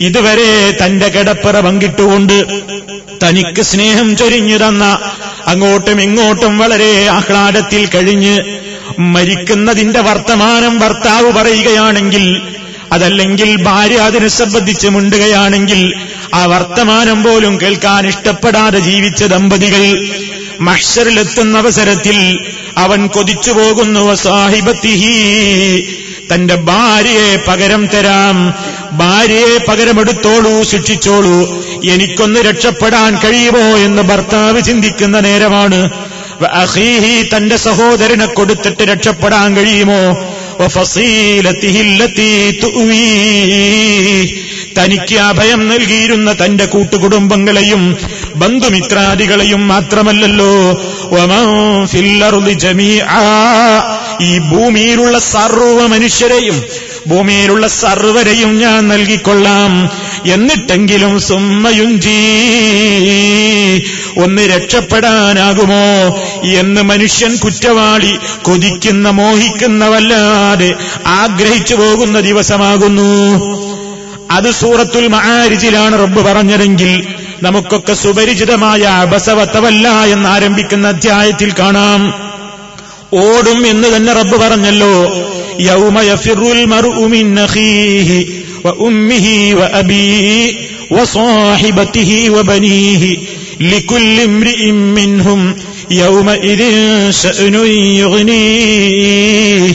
[0.00, 2.46] ഇതുവരെ തന്റെ കിടപ്പറ പങ്കിട്ടുകൊണ്ട്
[3.24, 4.98] തനിക്ക് സ്നേഹം ചൊരിഞ്ഞു തന്ന
[5.46, 8.40] അങ്ങോട്ടും ഇങ്ങോട്ടും വളരെ ആഹ്ലാദത്തിൽ കഴിഞ്ഞ്
[8.98, 12.24] മരിക്കുന്നതിന്റെ വർത്തമാനം ഭർത്താവ് പറയുകയാണെങ്കിൽ
[12.92, 15.94] അതല്ലെങ്കിൽ ഭാര്യ അതിനെ സംബന്ധിച്ച് മുണ്ടുകയാണെങ്കിൽ
[16.34, 20.08] ആ വർത്തമാനം പോലും കേൾക്കാൻ ഇഷ്ടപ്പെടാതെ ജീവിച്ച ദമ്പതികൾ
[20.60, 22.38] മഷറിലെത്തുന്ന അവസരത്തിൽ
[22.78, 24.14] അവൻ കൊതിച്ചു പോകുന്നു.
[24.14, 25.96] സാഹിബത്തിഹി
[26.34, 28.54] തന്റെ ഭാര്യയെ പകരം തരാം.
[28.92, 31.64] ഭാര്യയെ പകരമെടുത്തോളൂ ശിക്ഷിച്ചോളൂ.
[31.92, 35.90] എനിക്കൊന്ന് രക്ഷപ്പെടാൻ കഴിയുമോ എന്ന് ഭർത്താവ് ചിന്തിക്കുന്ന നേരമാണ്.
[36.44, 40.29] അഹീഹി തന്റെ സഹോദരനെ കൊടുത്തിട്ട് രക്ഷപ്പെടാൻ കഴിയുമോ?
[44.78, 47.96] തനിക്ക് അഭയം നൽകിയിരുന്ന തന്റെ കൂട്ടുകുടുംബങ്ങളെയും
[48.34, 50.80] ബന്ധുമിത്രാദികളെയും മാത്രമല്ലല്ലോ.
[54.20, 56.64] ഈ ഭൂമിയിലുള്ള സർവ മനുഷ്യരെയും
[57.06, 59.90] ഭൂമിയിലുള്ള സർവരെയും ഞാൻ നൽകിക്കൊള്ളാം.
[60.26, 62.10] എന്നിട്ടെങ്കിലും സുമ്മയുഞ്ചി.
[64.20, 70.74] ഒന്ന് രക്ഷപ്പെടാനാകുമോ എന്ന് മനുഷ്യൻ കുറ്റവാളി കൊതിക്കുന്ന മോഹിക്കുന്നവല്ലാതെ
[71.06, 73.40] ആഗ്രഹിച്ചു പോകുന്ന ദിവസമാകുന്നു.
[74.30, 77.06] അത് സൂറത്തുൽ മഹാരിജിലാണ് റബ്ബ് പറഞ്ഞതെങ്കിൽ
[77.42, 82.29] നമുക്കൊക്കെ സുപരിചിതമായ അബസവത്തവല്ല എന്നാരംഭിക്കുന്ന അധ്യായത്തിൽ കാണാം.
[83.23, 84.93] ഓടും എന്ന് തന്നെ റബ്ബ് പറഞ്ഞല്ലോ
[85.67, 88.19] യൗമ യഫിറുൽ മർഉ മിൻ അഖീഹി
[88.65, 90.39] വഉമ്മിഹി വഅബീഹി
[90.95, 93.11] വസാഹിബതിഹി വബനീഹി
[93.71, 95.41] ലികുല്ലി ഇംറിഇൻ മിൻഹും
[95.99, 96.75] യൗമഇദിൻ
[97.21, 99.71] ശഅ്നുൻ യുഗ്നീഹി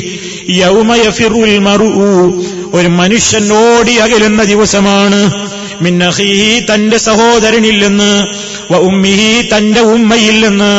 [0.60, 1.90] യൗമ യഫിറുൽ മർഉ
[2.78, 5.20] ഒരു മനുഷ്യൻ ഓടി അകലുന്ന ദിവസമാണ്
[5.81, 8.11] മിന്നഹീഹി തന്റെ സഹോദരനിൽ നിന്ന്
[8.71, 10.73] വ ഉമ്മിഹി തന്റെ ഉമ്മയിൽ നിന്ന്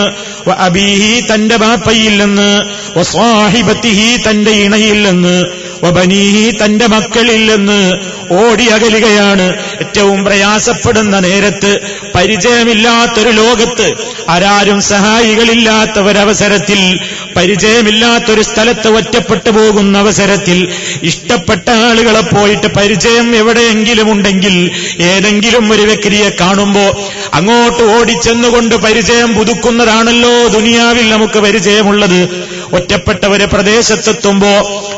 [0.49, 2.51] വ അബീഹി തന്റെ ബാപ്പയിൽ നിന്ന്
[2.97, 5.37] വ സ്വാഹിബത്തിഹി തന്റെ ഇണയിൽ നിന്ന്
[5.85, 7.93] വ ബനീഹി തന്റെ മക്കളിൽ നിന്ന്
[8.33, 9.47] ഓടി അകലുകയാണ്.
[9.81, 11.79] ഏറ്റവും പ്രയാസപ്പെടുന്ന നേരത്ത്
[12.15, 13.91] പരിചയമില്ലാത്തൊരു ലോകത്ത്
[14.29, 16.99] ആരാരും സഹായികളില്ലാത്ത ഒരവസരത്തിൽ
[17.37, 20.69] പരിചയമില്ലാത്തൊരു സ്ഥലത്ത് ഒറ്റപ്പെട്ടു പോകുന്ന അവസരത്തിൽ
[21.03, 31.11] ഇഷ്ടപ്പെട്ട ആളുകളെ പോയിട്ട് പരിചയം എവിടെയെങ്കിലും ഉണ്ടെങ്കിൽ ഏതെങ്കിലും ഒരു വ്യക്തിയെ കാണുമ്പോ അങ്ങോട്ട് ഓടിച്ചെന്നുകൊണ്ട് പരിചയം പുതുക്കുന്നതാണല്ലോ ദുനിയാവിൽ
[31.11, 32.21] നമുക്ക് പരിചയമുള്ളത്.
[32.73, 34.53] ഒറ്റപ്പെട്ട ഒരു പ്രദേശത്തെത്തുമ്പോ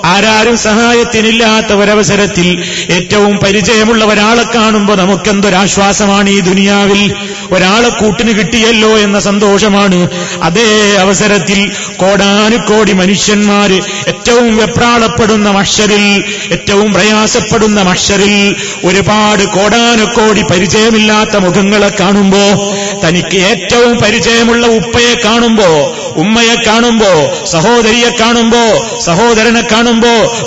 [0.05, 7.15] ആരാരും സഹായത്തിനില്ലാത്ത ഒരവസരത്തിൽ ഏറ്റവും പരിചയമുള്ള ഒരാളെ കാണുമ്പോ നമുക്കെന്തൊരാശ്വാസമാണ് ഈ ദുനിയാവിൽ?
[7.53, 10.09] ഒരാളെ കൂട്ടിന് കിട്ടിയല്ലോ എന്ന സന്തോഷമാണ്.
[10.43, 22.73] അതേ അവസരത്തിൽ കോടാനുകോടി മനുഷ്യന്മാര് ഏറ്റവും വെപ്രാളപ്പെടുന്ന മഷറിൽ ഏറ്റവും പ്രയാസപ്പെടുന്ന മഷറിൽ ഒരുപാട് കോടാനുകോടി പരിചയമില്ലാത്ത മുഖങ്ങളെ കാണുമ്പോ
[23.05, 28.63] തനിക്ക് ഏറ്റവും പരിചയമുള്ള ഉപ്പയെ കാണുമ്പോ ഉമ്മയെ കാണുമ്പോ സഹോദരിയെ കാണുമ്പോ
[29.01, 29.88] സഹോദരനെ കാണുമ്പോ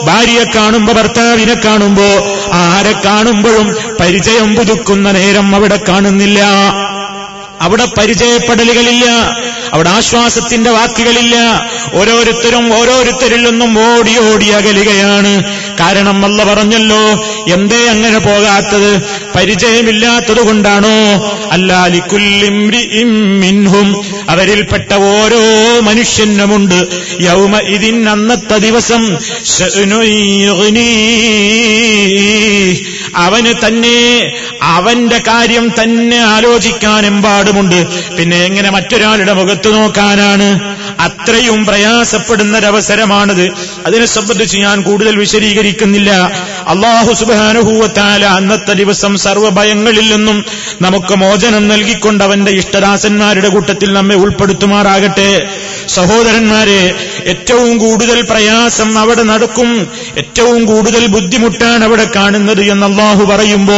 [0.06, 2.04] ഭാര്യയെ കാണുമ്പോ ഭർത്താവിനെ കാണുമ്പോ
[2.54, 6.40] ആരെ കാണുമ്പോഴും പരിചയം പുതുക്കുന്ന നേരം അവിടെ കാണുന്നില്ല.
[7.62, 9.06] അവിടെ പരിചയപ്പെടലുകളില്ല.
[9.74, 11.64] അവിടെ ആശ്വാസത്തിന്റെ വാക്കുകളില്ല.
[11.94, 15.44] ഓരോരുത്തരും ഓരോരുത്തരിൽ നിന്നും ഓടി ഓടി അകലുകയാണ്.
[15.80, 19.02] കാരണം അല്ല പറഞ്ഞല്ലോ എന്തേ അങ്ങനെ പോകാത്തത്?
[19.36, 21.32] പരിചയമില്ലാത്തത് കൊണ്ടാണോ?
[21.52, 26.88] അല്ലാലിക്കുല്ലിംഹും അവരിൽപ്പെട്ട ഓരോ മനുഷ്യനുമുണ്ട്.
[27.22, 29.18] യൗമ ഇതിൻ അന്നത്തെ ദിവസം
[33.16, 34.32] അവന് തന്നെ
[34.62, 43.52] അവന്റെ കാര്യം തന്നെ ആലോചിക്കാൻ എമ്പാടുമുണ്ട് പിന്നെ എങ്ങനെ മറ്റൊരാളുടെ മുഖത്ത് നോക്കാനാണ് അത്രയും പ്രയാസപ്പെടുന്നൊരവസരമാണിത്.
[43.86, 46.12] അതിനെ സംബന്ധിച്ച് ഞാൻ കൂടുതൽ വിശദീകരിക്കുന്നില്ല.
[46.68, 50.46] അള്ളാഹു സുബാനുഭൂവത്താല അന്നത്തെ ദിവസം സർവഭയങ്ങളിൽ നിന്നും
[50.82, 55.48] നമുക്ക് മോചനം നൽകിക്കൊണ്ട് അവന്റെ ഇഷ്ടദാസന്മാരുടെ കൂട്ടത്തിൽ നമ്മെ ഉൾപ്പെടുത്തുമാറാകട്ടെ.
[55.88, 56.96] സഹോദരന്മാരെ
[57.26, 59.88] ഏറ്റവും കൂടുതൽ പ്രയാസം അവിടെ നടക്കും.
[60.18, 63.74] ഏറ്റവും കൂടുതൽ ബുദ്ധിമുട്ടാണ് അവിടെ കാണുന്നത് എന്ന് അള്ളാഹു പറയുമ്പോ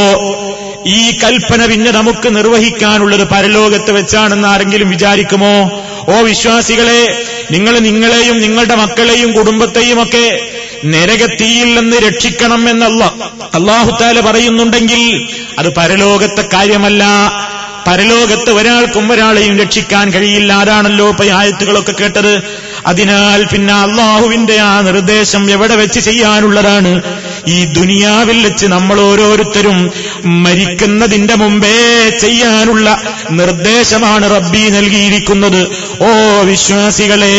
[0.87, 5.83] ഈ കൽപ്പന പിന്നെ നമുക്ക് നിർവഹിക്കാനുള്ളത് പരലോകത്ത് വെച്ചാണെന്ന് ആരെങ്കിലും വിചാരിക്കുമോ?
[6.07, 10.49] ഓ വിശ്വാസികളെ നിങ്ങൾ നിങ്ങളെയും നിങ്ങളുടെ മക്കളെയും കുടുംബത്തെയും ഒക്കെ
[10.85, 13.03] നരകത്തിയിൽ നിന്ന് രക്ഷിക്കണം എന്നല്ല.
[13.53, 15.27] അള്ളാഹുത്താല പറയുന്നുണ്ടെങ്കിൽ
[15.59, 17.03] അത് പരലോകത്തെ കാര്യമല്ല.
[17.87, 20.53] പരലോകത്ത് ഒരാൾക്കും ഒരാളെയും രക്ഷിക്കാൻ കഴിയില്ല.
[20.53, 22.43] അതാണല്ലോ ഇപ്പൊ ആയത്തുകളൊക്കെ കേട്ടത്.
[22.85, 27.01] അതിനാൽ പിന്നെ അള്ളാഹുവിന്റെ ആ നിർദ്ദേശം എവിടെ വെച്ച് ചെയ്യാനുള്ളതാണ്?
[27.47, 29.91] ഈ ദുനിയാവിൽ വെച്ച് നമ്മൾ ഓരോരുത്തരും
[30.25, 35.67] മരിക്കുന്നതിന്റെ മുമ്പേ ചെയ്യാനുള്ള നിർദ്ദേശമാണ് റബ്ബി നൽകിയിരിക്കുന്നത്.
[36.03, 36.07] ഓ
[36.41, 37.33] വിശ്വാസികളെ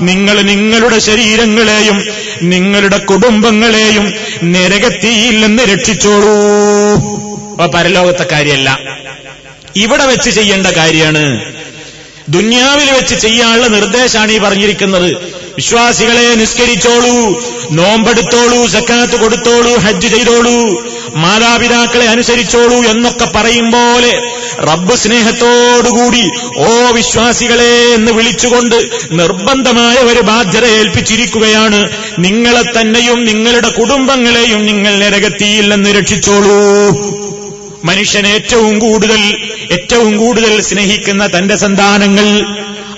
[0.00, 2.04] നിങ്ങൾ നിങ്ങളുടെ ശരീരങ്ങളെയും
[2.42, 4.12] നിങ്ങളുടെ കുടുംബങ്ങളെയും
[4.44, 6.36] നരകത്തിയിൽ നിന്ന് രക്ഷിച്ചോളൂ
[7.66, 8.78] പരലോകത്തെ കാര്യമല്ല.
[9.76, 11.53] ഇവിടെ വെച്ച് ചെയ്യേണ്ട കാര്യമാണ്
[12.28, 15.16] ദുന്യാവിൽ വെച്ച് ചെയ്യാനുള്ള നിർദ്ദേശമാണ് ഈ പറഞ്ഞിരിക്കുന്നത്.
[15.56, 20.82] വിശ്വാസികളെ നിസ്കരിച്ചോളൂ നോമ്പെടുത്തോളൂ സക്കാത്ത് കൊടുത്തോളൂ ഹജ്ജ് ചെയ്തോളൂ
[21.14, 24.12] മാതാപിതാക്കളെ അനുസരിച്ചോളൂ എന്നൊക്കെ പറയും പോലെ
[24.58, 31.88] റബ്ബ് സ്നേഹത്തോടുകൂടി ഓ വിശ്വാസികളെ എന്ന് വിളിച്ചുകൊണ്ട് നിർബന്ധമായ ഒരു ബാധ്യത ഏൽപ്പിച്ചിരിക്കുകയാണ്.
[32.18, 37.23] നിങ്ങളെ തന്നെയും നിങ്ങളുടെ കുടുംബങ്ങളെയും നിങ്ങൾ നിരകത്തിയില്ലെന്ന് രക്ഷിച്ചോളൂ.
[37.84, 39.36] മനുഷ്യൻ ഏറ്റവും കൂടുതൽ
[39.72, 42.46] ഏറ്റവും കൂടുതൽ സ്നേഹിക്കുന്ന തന്റെ സന്താനങ്ങൾ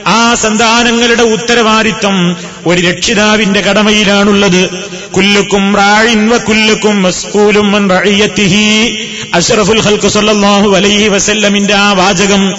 [0.06, 4.68] ആ സന്താനങ്ങളുടെ ഉത്തരവാദിത്വം ഒരു രക്ഷിതാവിന്റെ കടമയിലാണുള്ളത്.
[5.16, 7.92] കുല്ലുക്കും റാഴിൻ വ കുല്ലുക്കും മസ്കൂലും
[9.34, 12.54] അഷറഫുൽ ഹൽക്കു സല്ലാഹു അലൈഹി വസല്ലമിന്റെ ആ വാചകം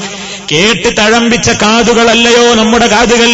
[0.52, 3.30] കേട്ട് തഴമ്പിച്ച കാതുകളല്ലയോ നമ്മുടെ കാതുകൾ?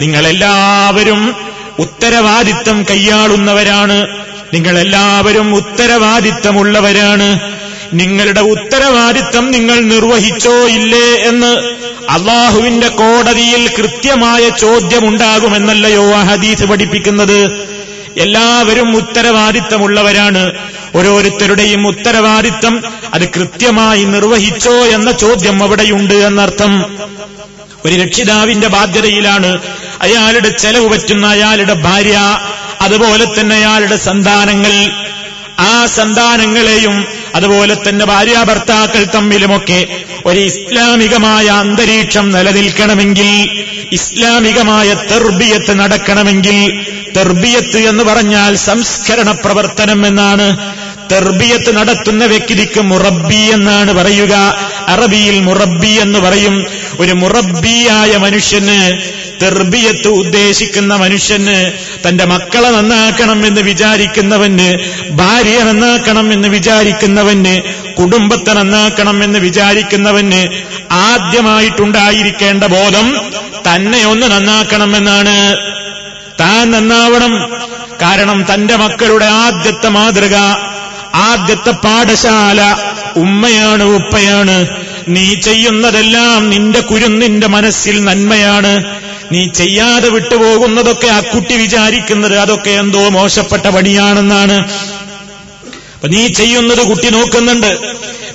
[0.00, 1.34] നിങ്ങളെല്ലാവരും
[1.78, 4.06] ഉത്തരവാദിത്തം കൈയാളുന്നവരാണ്.
[4.54, 7.55] നിങ്ങളെല്ലാവരും ഉത്തരവാദിത്തമുള്ളവരാണ്
[7.92, 11.56] നിങ്ങളുടെ ഉത്തരവാദിത്തം നിങ്ങൾ നിർവഹിച്ചോ ഇല്ലേ എന്ന്
[12.10, 17.68] അള്ളാഹുവിന്റെ കോടതിയിൽ കൃത്യമായ ചോദ്യമുണ്ടാകുമെന്നല്ലയോ ആ ഹദീസ് പഠിപ്പിക്കുന്നത്?
[18.20, 20.52] എല്ലാവരും ഉത്തരവാദിത്തമുള്ളവരാണ്.
[20.94, 22.82] ഓരോരുത്തരുടെയും ഉത്തരവാദിത്തം
[23.14, 26.98] അത് കൃത്യമായി നിർവഹിച്ചോ എന്ന ചോദ്യം അവിടെയുണ്ട് എന്നർത്ഥം.
[27.84, 29.58] ഒരു രക്ഷിതാവിന്റെ ബാധ്യതയിലാണ്
[30.02, 32.18] അയാളുടെ ചെലവ് പറ്റുന്ന അയാളുടെ ഭാര്യ
[32.80, 34.90] അതുപോലെ തന്നെ അയാളുടെ സന്താനങ്ങൾ.
[35.58, 39.80] ആ സന്താനങ്ങളെയും അതുപോലെ തന്നെ ഭാര്യ ഭർത്താക്കൾ തമ്മിലുമൊക്കെ
[40.26, 43.30] ഒരു ഇസ്ലാമികമായ അന്തരീക്ഷം നിലനിൽക്കണമെങ്കിൽ
[43.92, 46.58] ഇസ്ലാമികമായ തെർബിയത്ത് നടക്കണമെങ്കിൽ
[47.16, 50.48] തെർബിയത്ത് എന്ന് പറഞ്ഞാൽ സംസ്കരണ പ്രവർത്തനം എന്നാണ്
[51.12, 54.34] തെർബിയത്ത് നടത്തുന്ന വ്യക്തിക്ക് മുറബി എന്നാണ് പറയുക.
[54.88, 56.64] അറബിയിൽ മുറബി എന്ന് പറയും.
[57.00, 58.98] ഒരു മുറബിയായ മനുഷ്യന്
[59.42, 61.72] തെർബിയത്ത് ഉദ്ദേശിക്കുന്ന മനുഷ്യന്
[62.08, 64.68] തന്റെ മക്കളെ നന്നാക്കണം എന്ന് വിചാരിക്കുന്നവന്
[65.10, 67.62] ഭാര്യ നന്നാക്കണം എന്ന് വിചാരിക്കുന്നവന്
[67.94, 70.40] കുടുംബത്തെ നന്നാക്കണം എന്ന് വിചാരിക്കുന്നവന്
[70.92, 73.16] ആദ്യമായിട്ടുണ്ടായിരിക്കേണ്ട ബോധം
[73.72, 75.56] തന്നെ ഒന്ന് നന്നാക്കണമെന്നാണ്
[76.40, 77.50] താൻ നന്നാവണം.
[78.02, 80.36] കാരണം തന്റെ മക്കളുടെ ആദ്യത്തെ മാതൃക
[81.16, 82.76] ആദ്യത്തെ പാഠശാല
[83.16, 84.66] ഉമ്മയാണ് ഉപ്പയാണ്.
[85.08, 89.00] നീ ചെയ്യുന്നതെല്ലാം നിന്റെ കുരുന്നിന്റെ മനസ്സിൽ നന്മയാണ്.
[89.32, 94.68] നീ ചെയ്യാതെ വിട്ടുപോകുന്നതൊക്കെ ആ കുട്ടി വിചാരിക്കുന്നത് അതൊക്കെ എന്തോ മോശപ്പെട്ട പണിയാണെന്നാണ്.
[96.04, 97.78] നീ ചെയ്യുന്നത് കുട്ടി നോക്കുന്നുണ്ട്.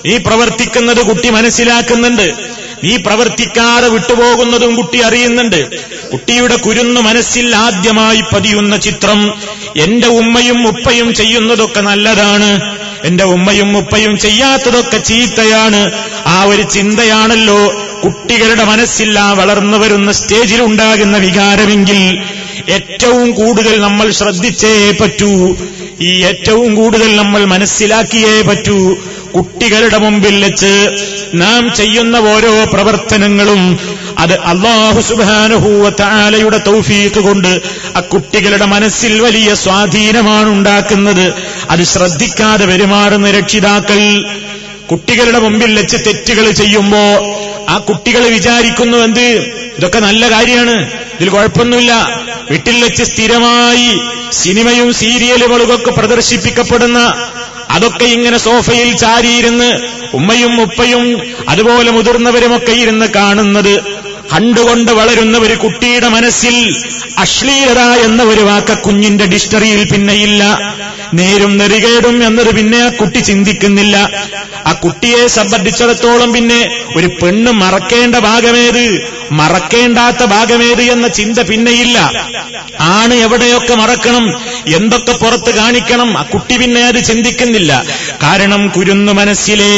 [0.06, 2.51] നീ പ്രവർത്തിക്കുന്നത് കുട്ടി മനസ്സിലാക്കുന്നുണ്ട്.
[2.84, 5.82] നീ പ്രവർത്തിക്കാതെ വിട്ടുപോകുന്നതും കുട്ടി അറിയുന്നുണ്ട്.
[6.12, 9.34] കുട്ടിയുടെ കുരുന്നു മനസ്സിൽ ആദ്യമായി പതിയുന്ന ചിത്രം
[9.78, 12.78] എന്റെ ഉമ്മയും ഉപ്പയും ചെയ്യുന്നതൊക്കെ നല്ലതാണ്.
[13.06, 15.91] എന്റെ ഉമ്മയും ഉപ്പയും ചെയ്യാത്തതൊക്കെ ചീത്തയാണ്.
[16.28, 22.22] ആ ഒരു ചിന്തയാണല്ലോ കുട്ടികളുടെ മനസ്സിൽ ആ വളർന്നു വരുന്ന സ്റ്റേജിൽ ഉണ്ടാകുന്ന വികാരമെങ്കിൽ
[22.70, 25.58] ഏറ്റവും കൂടുതൽ നമ്മൾ ശ്രദ്ധിച്ചേ പറ്റൂ.
[26.02, 28.98] ഈ ഏറ്റവും കൂടുതൽ നമ്മൾ മനസ്സിലാക്കിയേ പറ്റൂ.
[29.36, 30.89] കുട്ടികളുടെ മുമ്പിൽ വെച്ച്
[31.34, 33.80] നാം ചെയ്യുന്ന ഓരോ പ്രവർത്തനങ്ങളും
[34.17, 37.62] അത് അള്ളാഹു സുബാനുഭൂവത്താലയുടെ തൗഫീക്ക് കൊണ്ട്
[37.98, 41.34] ആ കുട്ടികളുടെ മനസ്സിൽ വലിയ സ്വാധീനമാണ് ഉണ്ടാക്കുന്നത്.
[41.70, 44.26] അത് ശ്രദ്ധിക്കാതെ പെരുമാറുന്ന രക്ഷിതാക്കൾ
[44.91, 47.00] കുട്ടികളുടെ മുമ്പിൽ വെച്ച് തെറ്റുകൾ ചെയ്യുമ്പോ
[47.70, 49.28] ആ കുട്ടികൾ വിചാരിക്കുന്നു എന്ത്?
[49.78, 50.91] ഇതൊക്കെ നല്ല കാര്യമാണ്.
[50.91, 52.10] ഇതിൽ കുഴപ്പമൊന്നുമില്ല.
[52.52, 54.00] വീട്ടിൽ വെച്ച് സ്ഥിരമായി
[54.32, 57.00] സിനിമയും സീരിയലുകളും ഒക്കെ പ്രദർശിപ്പിക്കപ്പെടുന്ന
[57.71, 59.69] അതൊക്കെ ഇങ്ങനെ സോഫയിൽ ചാരിയിരുന്ന്
[60.13, 61.03] ഉമ്മയും ഉപ്പയും
[61.49, 63.73] അതുപോലെ മുതിർന്നവരുമൊക്കെ ഇരുന്ന് കാണുന്നത്
[64.32, 66.56] കണ്ടുകൊണ്ട് വളരുന്ന ഒരു കുട്ടിയുടെ മനസ്സിൽ
[67.17, 70.44] അശ്ലീലത എന്ന ഒരു വാക്ക കുഞ്ഞിന്റെ ഡിക്ഷണറിയിൽ പിന്നെയില്ല
[71.13, 73.96] നേരും നെറികേടും എന്നത് പിന്നെ ആ കുട്ടി ചിന്തിക്കുന്നില്ല.
[74.67, 76.60] ആ കുട്ടിയെ സംബന്ധിച്ചിടത്തോളം പിന്നെ
[76.98, 78.84] ഒരു പെണ്ണ് മറക്കേണ്ട ഭാഗമേത്?
[79.32, 81.98] മറക്കേണ്ടാത്ത ഭാഗമേത് എന്ന ചിന്ത പിന്നെയില്ല
[82.80, 84.26] ആണ് എവിടെയൊക്കെ മറക്കണം?
[84.76, 86.17] എന്തൊക്കെ പുറത്ത് കാണിക്കണം?
[86.17, 87.72] ആ കുട്ടി പിന്നെ അത് ചിന്തിക്കുന്നില്ല.
[88.24, 89.74] കാരണം കുരുന്നു മനസ്സിലെ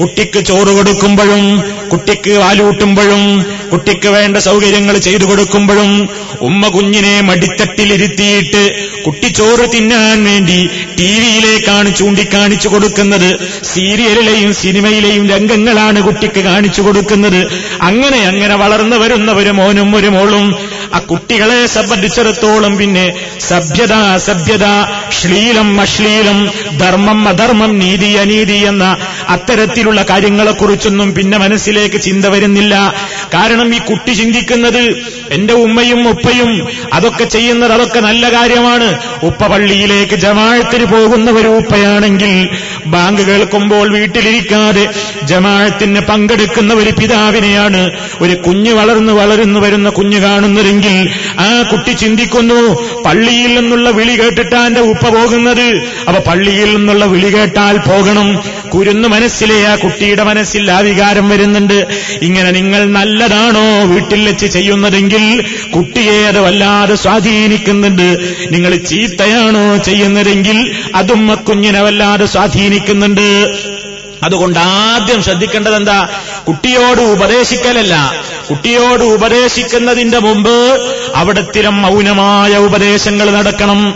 [0.00, 1.44] കുട്ടിക്ക് ചോറ് കൊടുക്കുമ്പോഴും
[1.90, 3.22] കുട്ടിക്ക് വാലൂട്ടുമ്പോഴും
[3.72, 5.90] കുട്ടിക്ക് വേണ്ട സൗകര്യങ്ങൾ ചെയ്തു കൊടുക്കുമ്പോഴും
[6.48, 8.62] ഉമ്മ കുഞ്ഞിനെ മടിത്തട്ടിലിരുത്തിയിട്ട്
[9.06, 10.60] കുട്ടി ചോറ് തിന്നാൻ വേണ്ടി
[10.98, 13.30] ടി വിയിലേക്കാണ് ചൂണ്ടിക്കാണിച്ചു കൊടുക്കുന്നത്.
[13.72, 17.40] സീരിയലിലെയും സിനിമയിലെയും രംഗങ്ങളാണ് കുട്ടിക്ക് കാണിച്ചു കൊടുക്കുന്നത്.
[17.88, 20.46] അങ്ങനെ അങ്ങനെ വളർന്നു വരുന്ന ഒരു മോനും ഒരു മോളും
[20.96, 23.06] ആ കുട്ടികളെ സംബന്ധിച്ചിടത്തോളം പിന്നെ
[23.50, 24.66] സഭ്യത അസഭ്യത
[25.18, 26.38] ശ്ലീലം അശ്ലീലം
[26.82, 28.84] ധർമ്മം അധർമ്മം നീതി അനീതി എന്ന
[29.34, 32.94] അത്തരത്തിലുള്ള കാര്യങ്ങളെക്കുറിച്ചൊന്നും പിന്നെ മനസ്സിലേക്ക് ചിന്ത വരുന്നില്ല.
[33.34, 38.98] കാരണം ഈ കുട്ടി ചിന്തിക്കുന്നത് എന്റെ ഉമ്മയും ഉപ്പയും അതൊക്കെ ചെയ്യുന്നത് അതൊക്കെ നല്ല കാര്യമാണ്.
[39.22, 42.48] ഉപ്പ പള്ളിയിലേക്ക് ജമാഴത്തിന് പോകുന്ന ഒരു ഉപ്പയാണെങ്കിൽ
[42.86, 44.88] ബാങ്ക് കേൾക്കുമ്പോൾ വീട്ടിലിരിക്കാതെ
[45.22, 47.90] ജമാഴത്തിന് പങ്കെടുക്കുന്ന ഒരു പിതാവിനെയാണ്.
[48.20, 54.80] ഒരു കുഞ്ഞ് വളർന്നു വളരുന്നു വരുന്ന കുഞ്ഞ് കാണുന്നതെങ്കിൽ ആ കുട്ടി ചിന്തിക്കുന്നു പള്ളിയിൽ നിന്നുള്ള വിളി കേട്ടിട്ടാ എന്റെ
[54.80, 55.88] ഉപ്പ പോകുന്നത്.
[56.08, 58.42] അപ്പൊ പള്ളിയിൽ നിന്നുള്ള വിളി കേട്ടാൽ പോകണം.
[58.68, 61.63] കുരുന്നു മനസ്സിലെ ആ കുട്ടിയുടെ മനസ്സിൽ ആ വികാരം വരുന്നുണ്ട്.
[62.22, 65.44] ഇങ്ങനെ നിങ്ങൾ നല്ലതാണോ വീട്ടിൽ വെച്ച് ചെയ്യുന്നതെങ്കിൽ
[65.76, 68.18] കുട്ടിയെ അത് വല്ലാതെ സ്വാധീനിക്കുന്നുണ്ട്.
[68.50, 73.48] നിങ്ങൾ ചീത്തയാണോ ചെയ്യുന്നതെങ്കിൽ അതും കുഞ്ഞിനെ വല്ലാതെ സ്വാധീനിക്കുന്നുണ്ട്.
[74.22, 76.08] അതുകൊണ്ട് ആദ്യം ശ്രദ്ധിക്കേണ്ടത് എന്താ?
[76.48, 78.12] കുട്ടിയോട് ഉപദേശിക്കലല്ല.
[78.50, 80.80] കുട്ടിയോട് ഉപദേശിക്കുന്നതിന്റെ മുമ്പ്
[81.14, 83.94] അവിടത്തിലും മൗനമായ ഉപദേശങ്ങൾ നടക്കണം.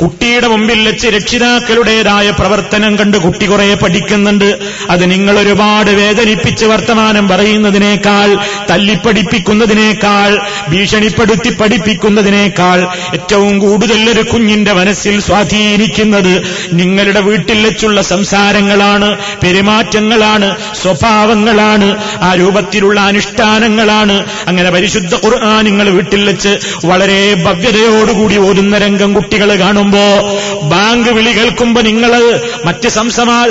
[0.00, 4.58] കുട്ടിയുടെ മുമ്പിൽ വെച്ച് രക്ഷിതാക്കളുടേതായ പ്രവർത്തനം കണ്ട് കുട്ടി കുറെ പഠിക്കുന്നുണ്ട്.
[4.90, 8.28] അത് നിങ്ങൾ ഒരുപാട് വേദനിപ്പിച്ച് വർത്തമാനം പറയുന്നതിനേക്കാൾ
[8.70, 10.30] തല്ലിപ്പഠിപ്പിക്കുന്നതിനേക്കാൾ
[10.68, 12.80] ഭീഷണിപ്പെടുത്തി പഠിപ്പിക്കുന്നതിനേക്കാൾ
[13.14, 16.32] ഏറ്റവും കൂടുതൽ ഒരു കുഞ്ഞിന്റെ മനസ്സിൽ സ്വാധീനിക്കുന്നത്
[16.72, 19.08] നിങ്ങളുടെ വീട്ടിൽ വെച്ചുള്ള സംസാരങ്ങളാണ്
[19.42, 20.48] പെരുമാറ്റങ്ങളാണ്
[20.82, 21.88] സ്വഭാവങ്ങളാണ്
[22.22, 24.16] ആ രൂപത്തിലുള്ള അനുഷ്ഠാനങ്ങളാണ്.
[24.46, 26.52] അങ്ങനെ പരിശുദ്ധ ഖുർആൻ നിങ്ങൾ വീട്ടിൽ വെച്ച്
[26.86, 29.83] വളരെ ഭവ്യതയോടുകൂടി ഓതുന്ന രംഗം കുട്ടികൾ കാണും.
[29.84, 30.04] കാണുമ്പോ
[30.68, 32.12] ബാങ്ക് വിളി കേൾക്കുമ്പോ നിങ്ങൾ
[32.64, 32.88] മറ്റ്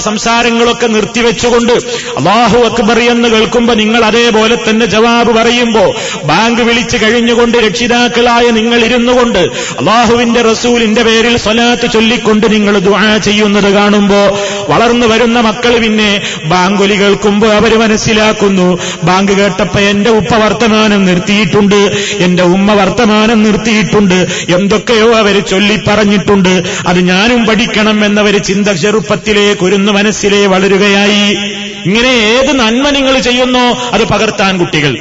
[0.07, 1.73] സംസാരങ്ങളൊക്കെ നിർത്തിവെച്ചുകൊണ്ട്
[2.19, 5.83] അള്ളാഹു അക്ബർ എന്ന് കേൾക്കുമ്പോ നിങ്ങൾ അതേപോലെ തന്നെ ജവാബ് പറയുമ്പോ
[6.25, 9.41] ബാങ്ക് വിളിച്ചു കഴിഞ്ഞുകൊണ്ട് രക്ഷിതാക്കളായ നിങ്ങൾ ഇരുന്നു കൊണ്ട്
[9.81, 14.21] അള്ളാഹുവിന്റെ റസൂലിന്റെ പേരിൽ സ്വലാത്ത് ചൊല്ലിക്കൊണ്ട് നിങ്ങൾ ദുആ ചെയ്യുന്നത് കാണുമ്പോ
[14.69, 16.09] വളർന്നു വരുന്ന മക്കൾ പിന്നെ
[16.45, 18.67] ബാങ്കുലി കേൾക്കുമ്പോ അവർ മനസ്സിലാക്കുന്നു
[19.03, 21.79] ബാങ്ക് കേട്ടപ്പോ എന്റെ ഉപ്പ വർത്തമാനം നിർത്തിയിട്ടുണ്ട്
[22.25, 24.17] എന്റെ ഉമ്മ വർത്തമാനം നിർത്തിയിട്ടുണ്ട്
[24.57, 26.21] എന്തൊക്കെയോ അവർ ചൊല്ലി പറഞ്ഞിട്ടുണ്ട്
[26.87, 31.35] അത് ഞാനും പഠിക്കണം എന്നവര് ചിന്ത ചെറുപ്പത്തിലെ കുരുന്നു മനസ്സിലേ വളരുകയായി.
[31.85, 34.97] ഇങ്ങനെ ഏത് നന്മ നിങ്ങൾ ചെയ്യുന്നോ അത് പകർത്താൻ കുട്ടികൾ.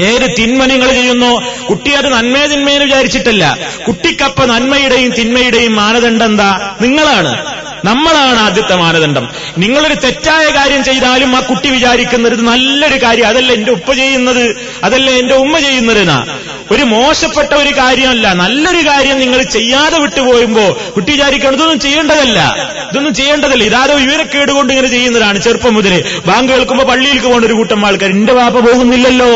[0.00, 3.58] ഏത് തിന്മ നിങ്ങൾ ചെയ്യുന്നോ കുട്ടി അത് നന്മേ തിന്മയെന്ന് വിചാരിച്ചിട്ടല്ല.
[3.88, 6.76] കുട്ടിക്കപ്പ നന്മയുടെയും തിന്മയുടെയും മാനദണ്ഡം എന്താ?
[6.80, 7.58] നിങ്ങളാണ്.
[7.84, 9.24] നമ്മളാണ് ആദ്യത്തെ മാനദണ്ഡം.
[9.58, 14.44] നിങ്ങളൊരു തെറ്റായ കാര്യം ചെയ്താലും ആ കുട്ടി വിചാരിക്കുന്നത് നല്ലൊരു കാര്യം അതല്ല എന്റെ ഉപ്പ ചെയ്യുന്നത്
[14.84, 16.18] അതല്ല എന്റെ ഉമ്മ ചെയ്യുന്നതിനാ
[16.70, 20.64] ഒരു മോശപ്പെട്ട ഒരു കാര്യമല്ല നല്ലൊരു കാര്യം നിങ്ങൾ ചെയ്യാതെ വിട്ടുപോയുമ്പോ
[20.96, 22.38] കുട്ടി വിചാരിക്കണം ഇതൊന്നും ചെയ്യേണ്ടതല്ല
[22.90, 23.64] ഇതൊന്നും ചെയ്യേണ്ടതല്ല.
[23.64, 25.94] ഇതാരോ വിവരക്കേട് കൊണ്ട് ഇങ്ങനെ ചെയ്യുന്നതാണ് ചെറുപ്പം മുതൽ
[26.26, 29.30] ബാങ്ക് കേൾക്കുമ്പോ പള്ളിയിലേക്ക് പോകേണ്ട ഒരു കൂട്ടം ആൾക്കാർ എന്റെ വാപ്പ പോകുന്നില്ലല്ലോ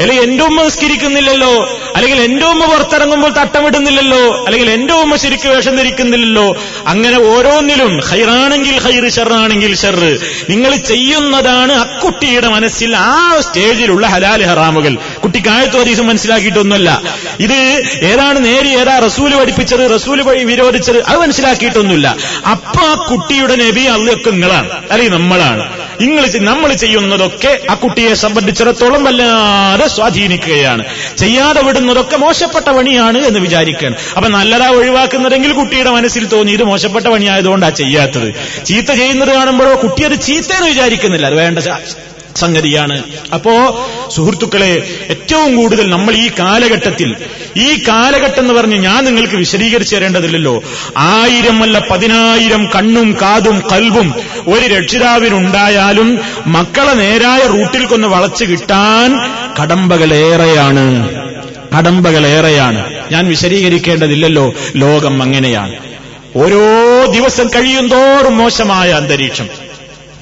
[0.00, 1.52] അല്ലെങ്കിൽ എന്റെ ഉമ്മ നിസ്കരിക്കുന്നില്ലല്ലോ
[1.96, 6.56] അല്ലെങ്കിൽ എന്റെ ഉമ്മ പുറത്തിറങ്ങുമ്പോൾ തട്ടമിടുന്നില്ലല്ലോ അല്ലെങ്കിൽ എന്റെ ഉമ്മ ശരിക്കും വേഷം ധരിക്കുന്നില്ലല്ലോ?
[6.86, 10.18] അങ്ങനെ ഓരോന്നിലും ഹൈറാണെങ്കിൽ ഹൈർ ഷെറാണെങ്കിൽ ഷെറ്
[10.50, 14.94] നിങ്ങൾ ചെയ്യുന്നതാണ് അക്കുട്ടിയുടെ മനസ്സിൽ ആ സ്റ്റേജിലുള്ള ഹലാൽ ഹറാമുകൾ.
[15.22, 17.02] കുട്ടിക്ക് ആയത്തോ ദിവസം മനസ്സിലാക്കിയിട്ടൊന്നുമല്ല.
[17.40, 22.16] ഇത് ഏതാണ് നേരി ഏതാ റസൂൽ പഠിപ്പിച്ചത് റസൂൽ വഴി വിരോധിച്ചത് അത് മനസ്സിലാക്കിയിട്ടൊന്നുമില്ല.
[22.50, 24.70] അപ്പൊ ആ കുട്ടിയുടെ നബി അള്ളൊക്കെ നിങ്ങളാണ്.
[24.90, 25.85] അല്ലെങ്കിൽ നമ്മളാണ്.
[26.00, 30.84] നിങ്ങൾ നമ്മൾ ചെയ്യുന്നതൊക്കെ ആ കുട്ടിയെ സംബന്ധിച്ചിടത്തോളം വല്ലാതെ സ്വാധീനിക്കുകയാണ്.
[31.18, 37.70] ചെയ്യാതെ വിടുന്നതൊക്കെ മോശപ്പെട്ട പണിയാണ് എന്ന് വിചാരിക്കുകയാണ് അപ്പൊ നല്ലതാ ഒഴിവാക്കുന്നതെങ്കിൽ കുട്ടിയുടെ മനസ്സിൽ തോന്നി ഇത് മോശപ്പെട്ട പണിയായതുകൊണ്ടാ
[37.70, 38.34] ചെയ്യാത്തത്.
[38.64, 41.26] ചീത്ത ചെയ്യുന്നത് കാണുമ്പോഴോ കുട്ടി അത് ചീത്തയെന്ന് വിചാരിക്കുന്നില്ല.
[41.26, 41.58] അത് വേണ്ട
[42.36, 43.02] സംഗതിയാണ്.
[43.34, 47.16] അപ്പോ സുഹൃത്തുക്കളെ ഏറ്റവും കൂടുതൽ നമ്മൾ ഈ കാലഘട്ടത്തിൽ
[47.56, 50.62] ഈ കാലഘട്ടം എന്ന് പറഞ്ഞ് ഞാൻ നിങ്ങൾക്ക് വിശദീകരിച്ചു തരേണ്ടതില്ലല്ലോ.
[50.96, 54.14] ആയിരം അല്ല പതിനായിരം കണ്ണും കാതും കൽവും
[54.46, 59.18] ഒരു രക്ഷിതാവിനുണ്ടായാലും മക്കളെ നേരായ റൂട്ടിൽ കൊന്ന് വളച്ചു കിട്ടാൻ
[59.62, 61.08] കടമ്പകളേറെയാണ്.
[61.78, 62.94] കടമ്പകളേറെയാണ്.
[63.12, 64.52] ഞാൻ വിശദീകരിക്കേണ്ടതില്ലല്ലോ.
[64.76, 65.74] ലോകം അങ്ങനെയാണ്.
[66.36, 66.60] ഓരോ
[67.12, 69.65] ദിവസം കഴിയും തോറും മോശമായ അന്തരീക്ഷം.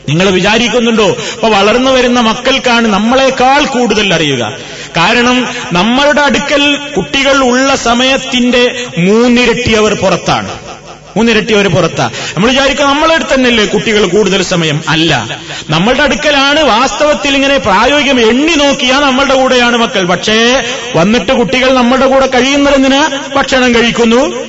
[0.08, 1.16] നിങ്ങൾ വിചാരിക്കുന്നുണ്ടോ?
[1.34, 4.56] അപ്പൊ വളർന്നു വരുന്ന മക്കൾക്കാണ് നമ്മളെക്കാൾ കൂടുതൽ അറിയുക.
[4.96, 10.50] കാരണം നമ്മളുടെ അടുക്കൽ കുട്ടികൾ ഉള്ള സമയത്തിന്റെ മൂന്നിരട്ടി അവർ പുറത്താണ്.
[11.16, 12.10] മൂന്നിരട്ടി അവർ പുറത്താ.
[12.36, 14.80] നമ്മൾ വിചാരിക്കുക നമ്മളെ തന്നെയല്ലേ കുട്ടികൾ കൂടുതൽ സമയം?
[14.88, 15.40] അല്ല.
[15.70, 20.04] നമ്മളുടെ അടുക്കലാണ് വാസ്തവത്തിൽ ഇങ്ങനെ പ്രായോഗികം എണ്ണി നോക്കിയാൽ നമ്മളുടെ കൂടെയാണ് മക്കൾ.
[20.04, 20.62] പക്ഷേ
[20.96, 24.44] വന്നിട്ട് കുട്ടികൾ നമ്മളുടെ കൂടെ കഴിയുന്നതിന് ഭക്ഷണം കഴിക്കുന്നു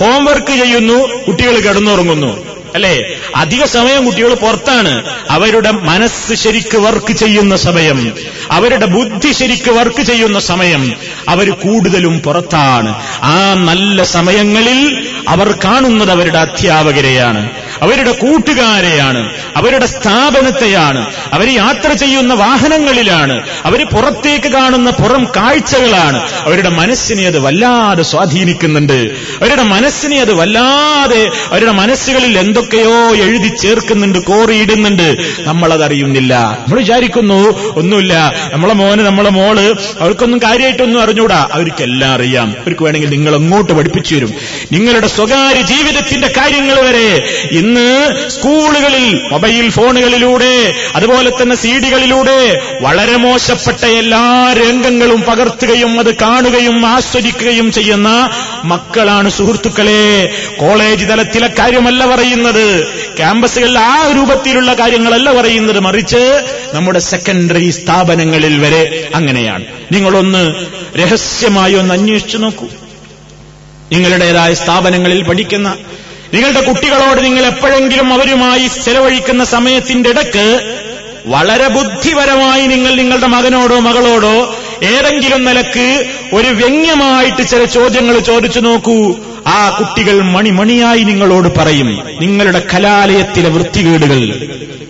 [0.00, 2.55] ഹോംവർക്ക് ചെയ്യുന്നു കുട്ടികൾ കിടന്നുറങ്ങുന്നു.
[2.76, 3.20] അല്ലേ?
[3.36, 4.94] അധിക സമയം കുട്ടികൾ പുറത്താണ്.
[5.30, 8.14] അവരുടെ മനസ്സ് ശരിക്ക് വർക്ക് ചെയ്യുന്ന സമയം.
[8.50, 10.92] അവരുടെ ബുദ്ധി ശരിക്ക് വർക്ക് ചെയ്യുന്ന സമയം
[11.28, 12.94] അവർ കൂടുതലും പുറത്താണ്.
[13.22, 17.50] ആ നല്ല സമയങ്ങളിൽ അവർ കാണുന്നത് അവരുടെ അധ്യാപകരെയാണ്.
[17.82, 19.30] അവരുടെ കൂട്ടുകാരെയാണ്.
[19.56, 21.06] അവരുടെ സ്ഥാപനത്തെയാണ്.
[21.32, 23.42] അവർ യാത്ര ചെയ്യുന്ന വാഹനങ്ങളിലാണ്.
[23.64, 26.32] അവർ പുറത്തേക്ക് കാണുന്ന പുറം കാഴ്ചകളാണ്.
[26.32, 28.92] അവരുടെ മനസ്സിനെ അത് വല്ലാതെ സ്വാധീനിക്കുന്നുണ്ട്.
[28.92, 35.16] അവരുടെ മനസ്സിനെ അത് വല്ലാതെ അവരുടെ മനസ്സുകളിൽ എന്തൊക്കെയോ എഴുതി ചേർക്കുന്നുണ്ട് കോറിയിടുന്നുണ്ട്.
[35.38, 36.34] നമ്മളതറിയുന്നില്ല.
[36.34, 38.35] നമ്മൾ വിചാരിക്കുന്നു ഒന്നുമില്ല.
[38.52, 39.60] നമ്മളെ മോന് നമ്മളെ മോൾ
[40.00, 41.48] അവർക്കൊന്നും കാര്യമായിട്ടൊന്നും അറിഞ്ഞൂടാ.
[41.52, 42.50] അവർക്കെല്ലാം അറിയാം.
[42.50, 44.34] അവർക്ക് വേണമെങ്കിൽ നിങ്ങൾ അങ്ങോട്ട് പഠിപ്പിച്ചു തരും.
[44.72, 47.22] നിങ്ങളുടെ സ്വകാര്യ ജീവിതത്തിന്റെ കാര്യങ്ങൾ വരെ
[47.52, 57.72] ഇന്ന് സ്കൂളുകളിൽ മൊബൈൽ ഫോണുകളിലൂടെ അതുപോലെ തന്നെ സീഡികളിലൂടെ വളരെ മോശപ്പെട്ട എല്ലാ രംഗങ്ങളും പകർത്തുകയും അത് കാണുകയും ആസ്വദിക്കുകയും
[57.72, 58.30] ചെയ്യുന്ന
[58.64, 60.30] മക്കളാണ് സുഹൃത്തുക്കളെ.
[60.56, 62.86] കോളേജ് തലത്തിലെ കാര്യമല്ല പറയുന്നത്.
[63.16, 65.80] ക്യാമ്പസുകളിൽ ആ രൂപത്തിലുള്ള കാര്യങ്ങളല്ല പറയുന്നത്.
[65.80, 66.44] മറിച്ച്
[66.74, 67.70] നമ്മുടെ സെക്കൻഡറി
[68.26, 69.64] സ്ഥാപനങ്ങളിൽ വരെ അങ്ങനെയാണ്.
[69.92, 70.42] നിങ്ങളൊന്ന്
[70.98, 72.66] രഹസ്യമായി ഒന്ന് അന്വേഷിച്ചു നോക്കൂ.
[73.92, 75.68] നിങ്ങളുടേതായ സ്ഥാപനങ്ങളിൽ പഠിക്കുന്ന
[76.34, 80.46] നിങ്ങളുടെ കുട്ടികളോട് നിങ്ങൾ എപ്പോഴെങ്കിലും അവരുമായി ചെലവഴിക്കുന്ന സമയത്തിന്റെ ഇടയ്ക്ക്
[81.26, 84.34] വളരെ ബുദ്ധിപരമായി നിങ്ങൾ നിങ്ങളുടെ മകനോടോ മകളോടോ
[84.82, 85.86] ഏതെങ്കിലും നിലയ്ക്ക്
[86.32, 89.16] ഒരു വ്യംഗ്യമായിട്ട് ചില ചോദ്യങ്ങൾ ചോദിച്ചു നോക്കൂ.
[89.46, 94.20] ആ കുട്ടികൾ മണിമണിയായി നിങ്ങളോട് പറയും നിങ്ങളുടെ കലാലയത്തിലെ വൃത്തികേടുകൾ.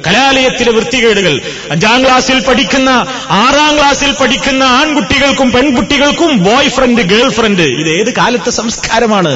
[0.07, 1.41] കലാലയത്തിലെ വൃത്തികേടുകൾ.
[1.71, 2.91] അഞ്ചാം ക്ലാസ്സിൽ പഠിക്കുന്ന
[3.31, 9.33] ആറാം ക്ലാസ്സിൽ പഠിക്കുന്ന ആൺകുട്ടികൾക്കും പെൺകുട്ടികൾക്കും ബോയ് ഫ്രണ്ട് ഗേൾ ഫ്രണ്ട് ഇത് ഏത് കാലത്തെ സംസ്കാരമാണ്?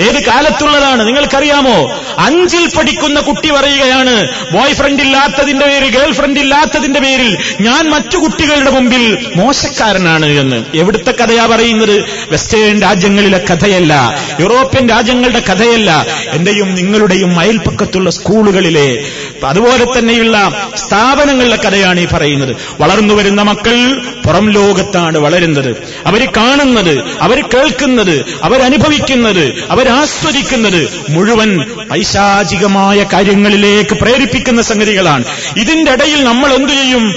[0.00, 1.06] ഏത് കാലത്തുള്ളതാണ്?
[1.06, 2.00] നിങ്ങൾക്കറിയാമോ?
[2.18, 8.70] അഞ്ചിൽ പഠിക്കുന്ന കുട്ടി പറയുകയാണ് ബോയ് ഫ്രണ്ട് ഇല്ലാത്തതിന്റെ പേരിൽ ഗേൾ ഫ്രണ്ട് ഇല്ലാത്തതിന്റെ പേരിൽ ഞാൻ മറ്റു കുട്ടികളുടെ
[8.70, 10.64] മുമ്പിൽ മോശക്കാരനാണ് എന്ന്.
[10.74, 12.04] എവിടുത്തെ കഥയാ പറയുന്നത്?
[12.30, 14.22] വെസ്റ്റേൺ രാജ്യങ്ങളിലെ കഥയല്ല.
[14.40, 16.06] യൂറോപ്യൻ രാജ്യങ്ങളുടെ കഥയല്ല.
[16.32, 19.04] എന്റെയും നിങ്ങളുടെയും അയൽപ്പക്കത്തുള്ള സ്കൂളുകളിലെ
[19.44, 22.56] അതുപോലെ തന്നെയുള്ള സ്ഥാപനങ്ങളിലെ കഥയാണ് ഈ പറയുന്നത്.
[22.80, 25.76] വളർന്നു വരുന്ന മക്കൾ പുറം ലോകത്താണ് വളരുന്നത്.
[26.06, 31.50] അവർ കാണുന്നത് അവർ കേൾക്കുന്നത് അവരനുഭവിക്കുന്നത് അവർ അവരാസ്വദിക്കുന്നത് മുഴുവൻ
[31.94, 35.24] ഐശാചികമായ കാര്യങ്ങളിലേക്ക് പ്രേരിപ്പിക്കുന്ന സംഗതികളാണ്.
[35.56, 37.14] ഇതിന്റെ ഇടയിൽ നമ്മൾ എന്തു ചെയ്യും?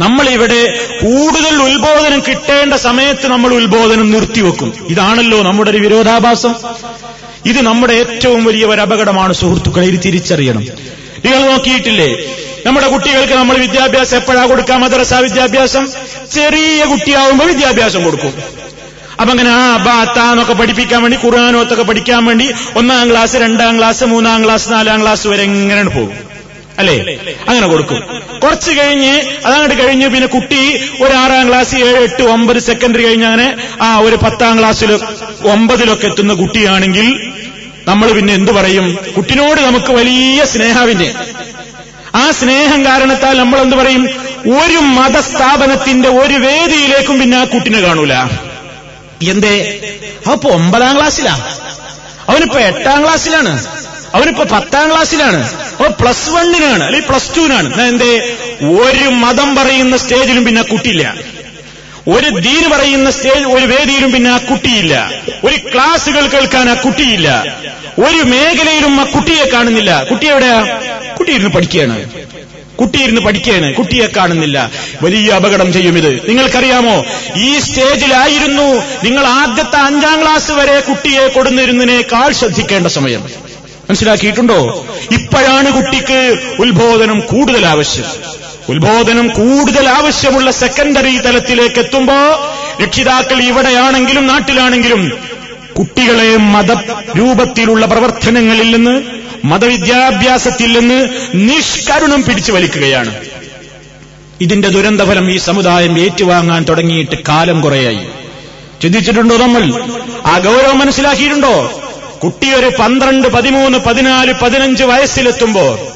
[0.00, 4.86] നമ്മൾ ഇവിടെ കൂടുതൽ ഉത്ബോധനം കിട്ടേണ്ട സമയത്ത് നമ്മൾ ഉത്ബോധനം നിർത്തിവെക്കും.
[4.88, 6.54] ഇതാണല്ലോ നമ്മുടെ ഒരു വിരോധാഭാസം.
[7.46, 10.64] ഇത് നമ്മുടെ ഏറ്റവും വലിയ ഒരു അപകടമാണ് സുഹൃത്തുക്കളെ ഇത് തിരിച്ചറിയണം.
[11.24, 12.34] നിങ്ങൾ നോക്കിയിട്ടില്ലേ?
[12.66, 15.88] നമ്മുടെ കുട്ടികൾക്ക് നമ്മൾ വിദ്യാഭ്യാസം എപ്പോഴാ കൊടുക്കാം മദ്രസ വിദ്യാഭ്യാസം?
[16.34, 18.57] ചെറിയ കുട്ടിയാവുമ്പോൾ വിദ്യാഭ്യാസം കൊടുക്കും.
[19.20, 24.72] അപ്പൊ അങ്ങനെ ആ ബാത്താന്നൊക്കെ പഠിപ്പിക്കാൻ വേണ്ടി ഖുർആാനോത്തൊക്കെ പഠിക്കാൻ വേണ്ടി ഒന്നാം ക്ലാസ് രണ്ടാം ക്ലാസ് മൂന്നാം ക്ലാസ്
[24.72, 26.12] നാലാം ക്ലാസ് വരെ എങ്ങനെ പോകും.
[26.78, 27.18] അല്ലേ?
[27.48, 28.00] അങ്ങനെ കൊടുക്കും.
[28.38, 30.08] കുറച്ച് കഴിഞ്ഞ് അതങ്ങോട്ട് കഴിഞ്ഞ്.
[30.08, 34.92] പിന്നെ കുട്ടി ഒരു ആറാം ക്ലാസ് ഏഴ് എട്ട് ഒമ്പത് സെക്കൻഡറി കഴിഞ്ഞ് അങ്ങനെ ആ ഒരു പത്താം ക്ലാസ്സിൽ
[35.48, 37.32] ഒമ്പതിലൊക്കെ എത്തുന്ന കുട്ടിയാണെങ്കിൽ
[37.88, 38.98] നമ്മൾ പിന്നെ എന്തു പറയും?
[39.16, 41.14] കുട്ടിനോട് നമുക്ക് വലിയ സ്നേഹാവിന്റെ
[42.14, 44.04] ആ സ്നേഹം കാരണത്താൽ നമ്മൾ എന്തു പറയും?
[44.62, 48.14] ഒരു മതസ്ഥാപനത്തിന്റെ ഒരു വേദിയിലേക്കും പിന്നെ ആ കുട്ടിനെ കാണൂല.
[49.22, 49.80] എന്തേ?
[50.26, 51.34] അവപ്പോ ഒമ്പതാം ക്ലാസ്സിലാ.
[52.28, 53.66] അവനിപ്പോ എട്ടാം ക്ലാസ്സിലാണ്.
[54.14, 55.52] അവനിപ്പോ പത്താം ക്ലാസ്സിലാണ്.
[55.80, 58.36] അവ പ്ലസ് വണ്ണിനാണ് അല്ലെങ്കിൽ പ്ലസ് ടുവിനാണ് എന്തേ?
[58.66, 61.14] ഒരു മതം പറയുന്ന സ്റ്റേജിലും പിന്നെ കുട്ടിയില്ല.
[62.08, 65.10] ഒരു ദീന് പറയുന്ന സ്റ്റേജ് ഒരു വേദിയിലും പിന്നെ ആ കുട്ടിയില്ല.
[65.44, 67.58] ഒരു ക്ലാസ്സുകൾ കേൾക്കാൻ ആ കുട്ടിയില്ല.
[67.98, 70.04] ഒരു മേഖലയിലും ആ കുട്ടിയെ കാണുന്നില്ല.
[70.04, 70.62] കുട്ടി എവിടെയാ?
[71.18, 72.10] കുട്ടി ഇരുന്ന് പഠിക്കുകയാണ്.
[72.80, 74.70] കുട്ടി ഇരുന്ന് പഠിക്കുകയാണ് കുട്ടിയെ കാണുന്നില്ല.
[75.02, 77.04] വലിയ അപകടം ചെയ്യും ഇത് നിങ്ങൾക്കറിയാമോ?
[77.36, 83.22] ഈ സ്റ്റേജിലായിരുന്നു നിങ്ങൾ ആദ്യത്തെ അഞ്ചാം ക്ലാസ് വരെ കുട്ടിയെ കൊടുന്നിരുന്നതിനേക്കാൾ ശ്രദ്ധിക്കേണ്ട സമയം.
[83.90, 84.86] മനസ്സിലാക്കിയിട്ടുണ്ടോ?
[85.12, 88.04] ഇപ്പോഴാണ് കുട്ടിക്ക് ഉത്ബോധനം കൂടുതൽ ആവശ്യം
[88.68, 92.48] ഉത്ബോധനം കൂടുതൽ ആവശ്യമുള്ള സെക്കൻഡറി തലത്തിലേക്ക് എത്തുമ്പോ
[92.84, 95.12] രക്ഷിതാക്കൾ ഇവിടെയാണെങ്കിലും നാട്ടിലാണെങ്കിലും
[95.78, 96.72] കുട്ടികളെ മത
[97.18, 103.14] രൂപത്തിലുള്ള പ്രവർത്തനങ്ങളിൽ നിന്ന് മതവിദ്യാഭ്യാസത്തിൽ നിന്ന് നിഷ്കരുണം പിടിച്ചു വലിക്കുകയാണ്.
[104.40, 108.00] ഇതിന്റെ ദുരന്തഫലം ഈ സമുദായം ഏറ്റുവാങ്ങാൻ തുടങ്ങിയിട്ട് കാലം കുറയായി.
[108.82, 109.82] ചിന്തിച്ചിട്ടുണ്ടോ നമ്മൾ?
[110.26, 111.82] ആ ഗൗരവം മനസ്സിലാക്കിയിട്ടുണ്ടോ?
[112.24, 115.92] കുട്ടി ഒരു പന്ത്രണ്ട് പതിമൂന്ന് പതിനാല് പതിനഞ്ച് വയസ്സിലെത്തുമ്പോ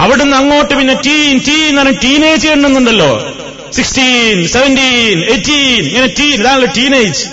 [0.00, 3.32] അവിടുന്ന് അങ്ങോട്ട് പിന്നെ ടീൻ ടീൻ എന്ന് പറഞ്ഞ ടീനേജ് എണ്ണുന്നുണ്ടല്ലോ.
[3.72, 7.28] സിക്സ്റ്റീൻ സെവന്റീൻ എയ്റ്റീൻ ഇങ്ങനെ ടീൻ ഇതാണല്ലോ ടീനേജ്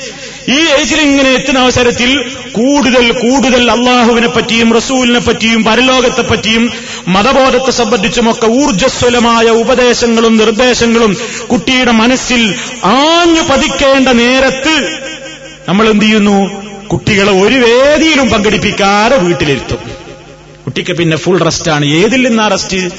[0.49, 2.21] ഈ ഏജിൽ ഇങ്ങനെ എത്തുന്ന അവസരത്തിൽ
[2.51, 6.71] കൂടുതൽ കൂടുതൽ അള്ളാഹുവിനെ പറ്റിയും റസൂലിനെ പറ്റിയും പരലോകത്തെ പറ്റിയും
[7.07, 11.17] മതബോധത്തെ സംബന്ധിച്ചുമൊക്കെ ഊർജസ്വലമായ ഉപദേശങ്ങളും നിർദ്ദേശങ്ങളും
[11.51, 14.99] കുട്ടിയുടെ മനസ്സിൽ ആഞ്ഞു പതിക്കേണ്ട നേരത്ത്
[15.69, 16.51] നമ്മൾ എന്ത് ചെയ്യുന്നു?
[16.87, 19.77] കുട്ടികളെ ഒരു വേദിയിലും പങ്കെടുപ്പിക്കാതെ വീട്ടിലിരുത്തും.
[20.65, 22.91] കുട്ടിക്ക് പിന്നെ ഫുൾ റെസ്റ്റാണ് ഏതിൽ നിന്നാ റെസ്റ്റ്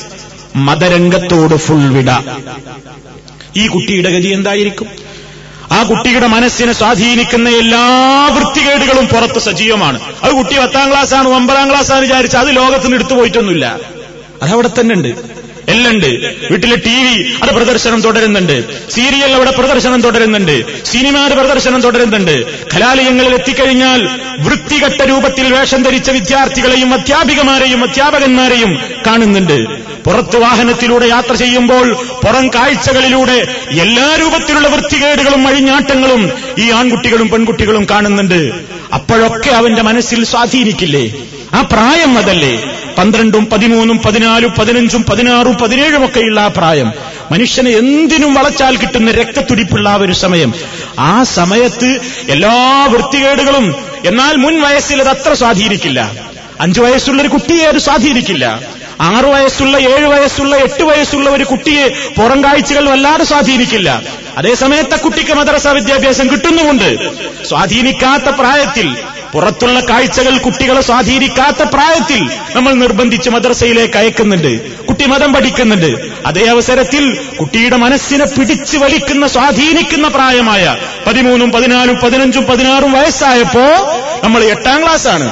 [0.56, 2.10] മതരംഗത്തോട് ഫുൾ വിട.
[3.56, 5.03] ഈ കുട്ടിയുടെ ഗതി എന്തായിരിക്കും?
[5.74, 10.00] ആ കുട്ടിയുടെ മനസ്സിനെ സ്വാധീനിക്കുന്ന എല്ലാ വൃത്തികേടുകളും പുറത്ത് സജീവമാണ്.
[10.22, 13.78] അത് കുട്ടി പത്താം ക്ലാസ് ആണ് ഒമ്പതാം ക്ലാസ് ആണ് വിചാരിച്ച് അത് ലോകത്തിന് എടുത്തു പോയിട്ടൊന്നുമില്ല.
[14.42, 15.08] അതവിടെ തന്നെ ഉണ്ട്.
[15.68, 16.06] എല്ലാം ഉണ്ട്.
[16.50, 18.90] വീട്ടിലെ ടി വി അത് പ്രദർശനം തുടരുന്നുണ്ട്.
[18.90, 20.84] സീരിയൽ അവിടെ പ്രദർശനം തുടരുന്നുണ്ട്.
[20.84, 22.64] സിനിമയുടെ പ്രദർശനം തുടരുന്നുണ്ട്.
[22.74, 24.08] കലാലയങ്ങളിൽ എത്തിക്കഴിഞ്ഞാൽ
[24.38, 29.93] വൃത്തികെട്ട രൂപത്തിൽ വേഷം ധരിച്ച വിദ്യാർത്ഥികളെയും അധ്യാപികമാരെയും അധ്യാപകന്മാരെയും കാണുന്നുണ്ട്.
[30.06, 38.52] പുറത്ത് വാഹനത്തിലൂടെ യാത്ര ചെയ്യുമ്പോൾ പുറം കാഴ്ചകളിലൂടെ എല്ലാ രൂപത്തിലുള്ള വൃത്തികേടുകളും അഴിഞ്ഞാട്ടങ്ങളും ഈ ആൺകുട്ടികളും പെൺകുട്ടികളും കാണുന്നുണ്ട്.
[38.94, 41.12] അപ്പോഴൊക്കെ അവന്റെ മനസ്സിൽ സ്വാധീനിക്കില്ലേ?
[41.54, 42.76] ആ പ്രായം അതല്ലേ?
[42.98, 46.92] പന്ത്രണ്ടും പതിമൂന്നും പതിനാലും പതിനഞ്ചും പതിനാറും പതിനേഴും ഒക്കെയുള്ള ആ പ്രായം.
[47.30, 50.54] മനുഷ്യനെ എന്തിനും വളച്ചാൽ കിട്ടുന്ന രക്തത്തുടിപ്പുള്ള ആ ഒരു സമയം.
[50.98, 53.74] ആ സമയത്ത് എല്ലാ വൃത്തികേടുകളും
[54.04, 56.12] എന്നാൽ മുൻ വയസ്സിൽ അത് അത്ര സ്വാധീനിക്കില്ല.
[56.60, 58.60] അഞ്ചു വയസ്സുള്ള ഒരു കുട്ടിയെ അത് സ്വാധീനിക്കില്ല.
[59.00, 61.88] ആറു വയസ്സുള്ള ഏഴു വയസ്സുള്ള എട്ട് വയസ്സുള്ള ഒരു കുട്ടിയെ
[62.18, 64.02] പുറം കാഴ്ചകൾ വല്ലാതെ സ്വാധീനിക്കില്ല.
[64.38, 66.96] അതേസമയത്ത് കുട്ടിക്ക് മദ്രസ വിദ്യാഭ്യാസം കിട്ടുന്നുമുണ്ട്.
[67.44, 68.96] സ്വാധീനിക്കാത്ത പ്രായത്തിൽ
[69.32, 74.84] പുറത്തുള്ള കാഴ്ചകൾ കുട്ടികളെ സ്വാധീനിക്കാത്ത പ്രായത്തിൽ നമ്മൾ നിർബന്ധിച്ച് മദ്രസയിലേക്ക് അയക്കുന്നുണ്ട്.
[74.84, 76.12] കുട്ടി മതം പഠിക്കുന്നുണ്ട്.
[76.26, 80.76] അതേ അവസരത്തിൽ കുട്ടിയുടെ മനസ്സിനെ പിടിച്ചു വലിക്കുന്ന സ്വാധീനിക്കുന്ന പ്രായമായ
[81.06, 85.30] പതിമൂന്നും പതിനാലും പതിനഞ്ചും പതിനാറും വയസ്സായപ്പോ നമ്മൾ എട്ടാം ക്ലാസ്സാണ്.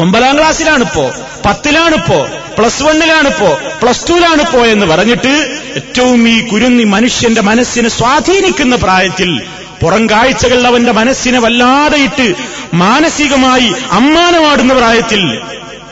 [0.00, 1.12] ഒമ്പതാം ക്ലാസ്സിലാണിപ്പോ.
[1.46, 2.26] പത്തിലാണിപ്പോ.
[2.58, 3.58] പ്ലസ് വണ്ണിലാണിപ്പോ.
[3.82, 9.40] പ്ലസ് ടുവിലാണിപ്പോ എന്ന് പറഞ്ഞിട്ട് ഏറ്റവും ഈ കുരുന്നി മനുഷ്യന്റെ മനസ്സിനെ സ്വാധീനിക്കുന്ന പ്രായത്തിൽ
[9.82, 12.34] പുറം കാഴ്ചകൾ അവന്റെ മനസ്സിനെ വല്ലാതെ ഇട്ട്
[12.74, 15.40] മാനസികമായി അമ്മാനമാടുന്ന പ്രായത്തിൽ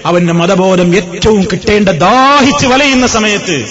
[0.07, 3.67] അവന്റെ മതബോധം ഏറ്റവും കിട്ടേണ്ട ദാഹിച്ച് വലയുന്ന സമയത്ത്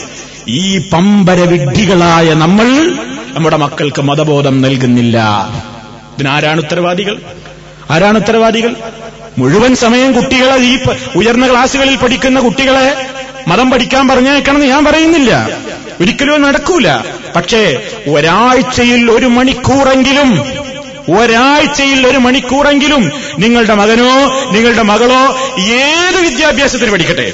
[0.48, 2.92] ഈ പമ്പര വിഡ്ഢികളായ നമ്മൾ
[3.34, 5.18] നമ്മുടെ മക്കൾക്ക് മതബോധം നൽകുന്നില്ല.
[6.18, 7.22] ഇതിനാരാണ് ഉത്തരവാദികൾ?
[7.90, 8.76] ആരാണ് ഉത്തരവാദികൾ?
[9.38, 10.80] മുഴുവൻ സമയം കുട്ടികളെ ഈ
[11.16, 13.06] ഉയർന്ന ക്ലാസ്സുകളിൽ പഠിക്കുന്ന കുട്ടികളെ
[13.48, 15.50] മതം പഠിക്കാൻ പറഞ്ഞേക്കണമെന്ന് ഞാൻ പറയുന്നില്ല.
[16.02, 16.92] ഒരിക്കലും നടക്കൂല.
[17.36, 20.60] പക്ഷേ ഒരാഴ്ചയിൽ ഒരു മണിക്കൂറെങ്കിലും
[21.18, 27.34] ഒരാഴ്ചയിൽ ഒരു മണിക്കൂറെങ്കിലും നിങ്ങളുടെ മകനോ നിങ്ങളുടെ മകളോ ഏത് വിദ്യാഭ്യാസത്തിന് പഠിക്കട്ടെ?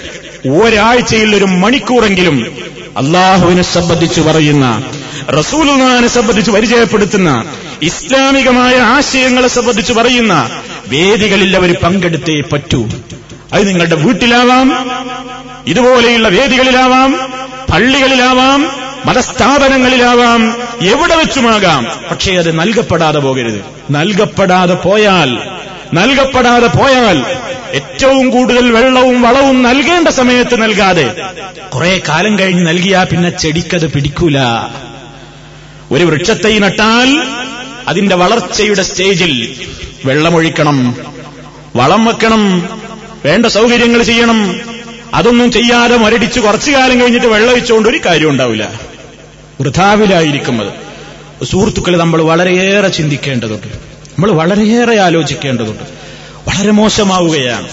[0.50, 2.65] ഒരാഴ്ചയിൽ ഒരു മണിക്കൂറെങ്കിലും
[2.98, 4.84] അള്ളാഹുവിനെ സംബന്ധിച്ച് പറയുന്ന
[5.30, 7.46] റസൂലുള്ളാഹിനെ സംബന്ധിച്ച് പരിചയപ്പെടുത്തുന്ന
[7.82, 10.50] ഇസ്ലാമികമായ ആശയങ്ങളെ സംബന്ധിച്ച് പറയുന്ന
[10.88, 12.88] വേദികളിൽ അവർ പങ്കെടുത്തേ പറ്റൂ.
[13.54, 14.90] അത് നിങ്ങളുടെ വീട്ടിലാവാം
[15.68, 17.34] ഇതുപോലെയുള്ള വേദികളിലാവാം
[17.74, 18.72] പള്ളികളിലാവാം
[19.06, 21.88] മതസ്ഥാപനങ്ങളിലാവാം എവിടെ വെച്ചുമാകാം.
[22.12, 23.62] പക്ഷേ അത് നൽകപ്പെടാതെ പോകരുത്.
[23.92, 25.55] നൽകപ്പെടാതെ പോയാൽ
[25.94, 27.26] നൽകപ്പെടാതെ പോയാൽ
[27.74, 31.16] ഏറ്റവും കൂടുതൽ വെള്ളവും വളവും നൽകേണ്ട സമയത്ത് നൽകാതെ
[31.76, 34.38] കുറെ കാലം കഴിഞ്ഞ് നൽകിയാ പിന്നെ ചെടിക്കത് പിടിക്കൂല.
[35.92, 37.24] ഒരു വൃക്ഷത്തെ നട്ടാൽ
[37.88, 39.56] അതിന്റെ വളർച്ചയുടെ സ്റ്റേജിൽ
[40.06, 40.96] വെള്ളമൊഴിക്കണം
[41.76, 42.70] വളം വെക്കണം
[43.26, 44.56] വേണ്ട സൗകര്യങ്ങൾ ചെയ്യണം.
[45.14, 48.80] അതൊന്നും ചെയ്യാതെ മരടിച്ച് കുറച്ചു കാലം കഴിഞ്ഞിട്ട് വെള്ളമൊഴിച്ചുകൊണ്ട് ഒരു കാര്യം ഉണ്ടാവില്ല.
[49.62, 50.86] വൃഥാവിലായിരിക്കും അത്.
[51.46, 53.85] സുഹൃത്തുക്കൾ നമ്മൾ വളരെയേറെ ചിന്തിക്കേണ്ടതുണ്ട്.
[54.16, 55.84] നമ്മൾ വളരെയേറെ ആലോചിക്കേണ്ടതുണ്ട്.
[56.48, 57.68] വളരെ മോശമാവുകയാണ്.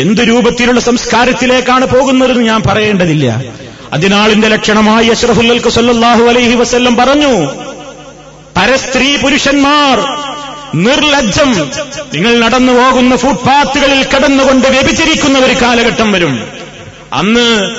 [0.00, 3.42] എന്ത് രൂപത്തിലുള്ള സംസ്കാരത്തിലേക്കാണ് പോകുന്നതെന്ന് ഞാൻ പറയേണ്ടതില്ല.
[3.92, 7.44] അതിനാളിന്റെ ലക്ഷണമായി അഷ്റഫുല്ലൽക്ക് സല്ലാഹു അലൈഹി വസ്ല്ലം പറഞ്ഞു
[8.56, 10.00] പരസ്ത്രീ പുരുഷന്മാർ
[10.74, 11.70] നിർലജ്ജം.
[12.14, 16.48] നിങ്ങൾ നടന്നു പോകുന്ന ഫുട്പാത്തുകളിൽ കടന്നുകൊണ്ട് വ്യഭിചരിക്കുന്ന ഒരു കാലഘട്ടം വരും.
[17.12, 17.70] അന്ന്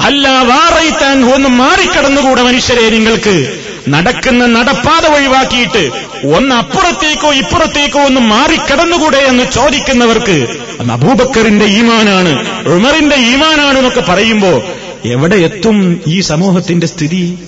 [0.00, 5.90] അല്ല വാറയിത്താൻ ഒന്ന് മാറിക്കടന്നുകൂടെ മനുഷ്യരെ നിങ്ങൾക്ക് നടക്കുന്ന നടപ്പാത ഒഴിവാക്കിയിട്ട്
[6.34, 10.46] ഒന്ന് അപ്പുറത്തേക്കോ ഇപ്പുറത്തേക്കോ ഒന്ന് മാറിക്കടന്നുകൂടെ എന്ന് ചോദിക്കുന്നവർക്ക്
[10.80, 14.62] അന്ന് അബൂബക്കറിന്റെ ഈമാനാണ് ഉമറിന്റെ ഈമാനാണ് എന്നൊക്കെ പറയുമ്പോ
[15.04, 17.38] എവിടെ എത്തും ഈ സമൂഹത്തിന്റെ സ്ഥിതി?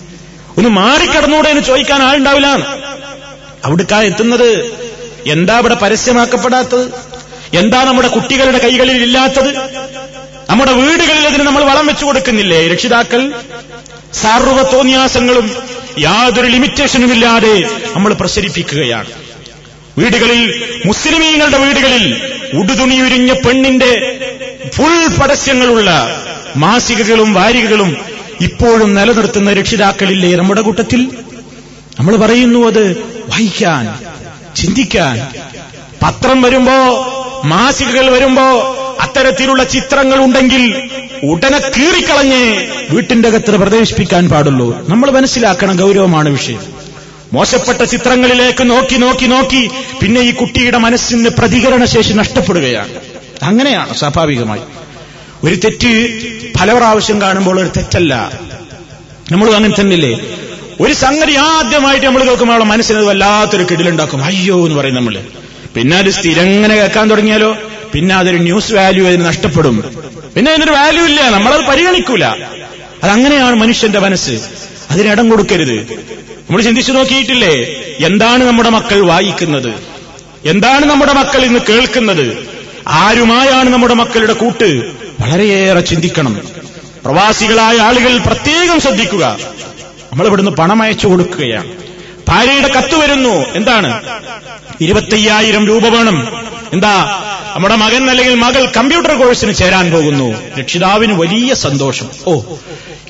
[0.59, 2.47] ഒന്ന് മാറിക്കടന്നൂടെ എന്ന് ചോദിക്കാൻ ആളുണ്ടാവില്ല.
[3.65, 4.81] അവിടുക്കാ എത്തുന്നത്?
[5.27, 6.91] എന്താ ഇവിടെ പരസ്യമാക്കപ്പെടാത്തത്?
[7.57, 9.57] എന്താ നമ്മുടെ കുട്ടികളുടെ കൈകളിൽ ഇല്ലാത്തത്?
[10.51, 12.69] നമ്മുടെ വീടുകളിൽ അതിന് നമ്മൾ വളം വെച്ചു കൊടുക്കുന്നില്ലേ?
[12.69, 13.33] രക്ഷിതാക്കൾ
[14.13, 15.51] സാർവത്തോന്യാസങ്ങളും
[15.99, 17.63] യാതൊരു ലിമിറ്റേഷനും ഇല്ലാതെ
[17.95, 19.07] നമ്മൾ പ്രസരിപ്പിക്കുകയാണ്.
[19.99, 22.23] വീടുകളിൽ മുസ്ലിമീങ്ങളുടെ വീടുകളിൽ
[22.55, 24.21] ഉടുതുണി ഉരിഞ്ഞ പെണ്ണിന്റെ
[24.75, 25.91] ഫുൾ പരസ്യങ്ങളുള്ള
[26.57, 27.97] മാസികകളും വാരികകളും
[28.41, 31.09] ഇപ്പോഴും നിലനിർത്തുന്ന രക്ഷിതാക്കളില്ലേ നമ്മുടെ കൂട്ടത്തിൽ?
[31.99, 33.99] നമ്മൾ പറയുന്നു അത് വായിക്കാൻ
[34.57, 35.33] ചിന്തിക്കാൻ.
[36.03, 36.77] പത്രം വരുമ്പോ
[37.45, 40.91] മാസികകൾ വരുമ്പോ അത്തരത്തിലുള്ള ചിത്രങ്ങൾ ഉണ്ടെങ്കിൽ
[41.23, 44.89] ഉടനെ കീറിക്കളഞ്ഞ് വീട്ടിന്റെ അകത്ത് പ്രദർശിപ്പിക്കാൻ പാടുള്ളൂ.
[44.89, 46.61] നമ്മൾ മനസ്സിലാക്കണം ഗൗരവമാണ് വിഷയം.
[47.33, 49.71] മോശപ്പെട്ട ചിത്രങ്ങളിലേക്ക് നോക്കി നോക്കി നോക്കി
[50.03, 52.89] പിന്നെ ഈ കുട്ടിയുടെ മനസ്സിന് പ്രതികരണശേഷി നഷ്ടപ്പെടുകയാണ്.
[53.43, 54.61] അങ്ങനെയാണ് സ്വാഭാവികമായി.
[55.45, 56.13] ഒരു തെറ്റ്
[56.61, 58.33] പല പ്രാവശ്യം കാണുമ്പോൾ ഒരു തെറ്റല്ല.
[59.33, 60.21] നമ്മൾ അങ്ങനെ തന്നെയല്ലേ?
[60.81, 64.25] ഒരു സംഗതി ആദ്യമായിട്ട് നമ്മൾ കേൾക്കുമ്പോൾ മനസ്സിന് വല്ലാത്തൊരു കിടിലുണ്ടാക്കും.
[64.25, 65.23] അയ്യോ എന്ന് പറയും നമ്മൾ
[65.75, 67.57] പിന്നെ അത് സ്ഥിരങ്ങനെ കേൾക്കാൻ തുടങ്ങിയാലോ?
[67.95, 70.03] പിന്നെ അതൊരു ന്യൂസ് വാല്യൂ അതിന് നഷ്ടപ്പെടും.
[70.37, 71.29] പിന്നെ അതിനൊരു വാല്യൂ ഇല്ല.
[71.29, 72.25] നമ്മളത് പരിഗണിക്കൂല.
[73.05, 74.41] അതങ്ങനെയാണ് മനുഷ്യന്റെ മനസ്സ്.
[74.91, 75.81] അതിനിടം കൊടുക്കരുത്.
[76.51, 77.55] നമ്മൾ ചിന്തിച്ചു നോക്കിയിട്ടില്ലേ?
[78.07, 79.75] എന്താണ് നമ്മുടെ മക്കൾ വായിക്കുന്നത്?
[80.45, 82.49] എന്താണ് നമ്മുടെ മക്കൾ ഇന്ന് കേൾക്കുന്നത്?
[82.89, 84.65] ആരുമായാണ് നമ്മുടെ മക്കളുടെ കൂട്ട്?
[85.21, 86.41] വളരെയേറെ ചിന്തിക്കണം.
[87.05, 89.39] പ്രവാസികളായ ആളുകൾ പ്രത്യേകം ശ്രദ്ധിക്കുക.
[90.13, 91.73] നമ്മൾ ഇവിടുന്ന് പണം അയച്ചു കൊടുക്കുകയാണ്.
[92.29, 93.31] ഭാര്യയുടെ കത്ത് വരുന്നു.
[93.31, 94.03] എന്താണ്?
[94.81, 96.33] ഇരുപത്തയ്യായിരം രൂപ വേണം.
[96.73, 97.22] എന്താ?
[97.55, 100.57] നമ്മുടെ മകൻ അല്ലെങ്കിൽ മകൾ കമ്പ്യൂട്ടർ കോഴ്സിന് ചേരാൻ പോകുന്നു.
[100.59, 102.09] രക്ഷിതാവിന് വലിയ സന്തോഷം.
[102.27, 102.41] ഓ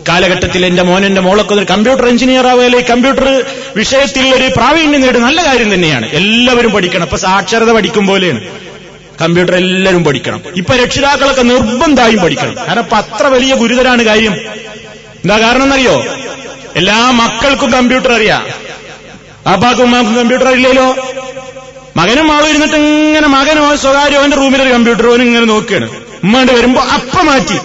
[0.09, 3.45] കാലഘട്ടത്തിൽ എന്റെ മോൻ എന്റെ മോളൊക്കെ ഒരു കമ്പ്യൂട്ടർ എഞ്ചിനീയർ ആവുകയല്ലേ കമ്പ്യൂട്ടർ
[3.76, 6.07] വിഷയത്തിൽ ഒരു പ്രാവീണ്യം നേടും നല്ല കാര്യം തന്നെയാണ്.
[6.07, 7.03] എല്ലാവരും പഠിക്കണം.
[7.03, 8.40] ഇപ്പൊ സാക്ഷരത പഠിക്കും പോലെയാണ്.
[9.20, 10.43] കമ്പ്യൂട്ടർ എല്ലാവരും പഠിക്കണം.
[10.57, 12.55] ഇപ്പൊ രക്ഷിതാക്കളൊക്കെ നിർബന്ധമായും പഠിക്കണം.
[12.66, 14.34] കാരണം ഇപ്പൊ അത്ര വലിയ ഗുരുതരാണ് കാര്യം.
[15.24, 16.05] എന്താ കാരണം എന്നറിയോ?
[16.76, 18.47] എല്ലാ മക്കൾക്കും കമ്പ്യൂട്ടർ അറിയാം.
[19.53, 20.88] അപ്പാക്കും കമ്പ്യൂട്ടർ അറിയില്ലല്ലോ.
[21.97, 25.90] മകനും മാളും ഇരുന്നിട്ട് ഇങ്ങനെ മകനോ സ്വകാര്യോ അവന്റെ റൂമിൽ ഒരു കമ്പ്യൂട്ടർ അവൻ ഇങ്ങനെ നോക്കുകയാണ്
[26.24, 27.59] ഉമ്മാണ്ട് വരുമ്പോ അപ്പ മാറ്റി.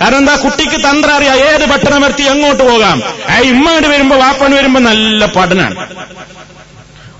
[0.00, 0.36] കാരണം എന്താ?
[0.36, 1.36] കുട്ടിക്ക് തന്ത്രം അറിയാം.
[1.36, 3.02] ഏത് പട്ടണം വരുത്തി എങ്ങോട്ട് പോകാം?
[3.28, 5.86] ആ ഇമ്മാണ്ട് വരുമ്പോ വാപ്പണ് വരുമ്പോ നല്ല പഠനാണ്.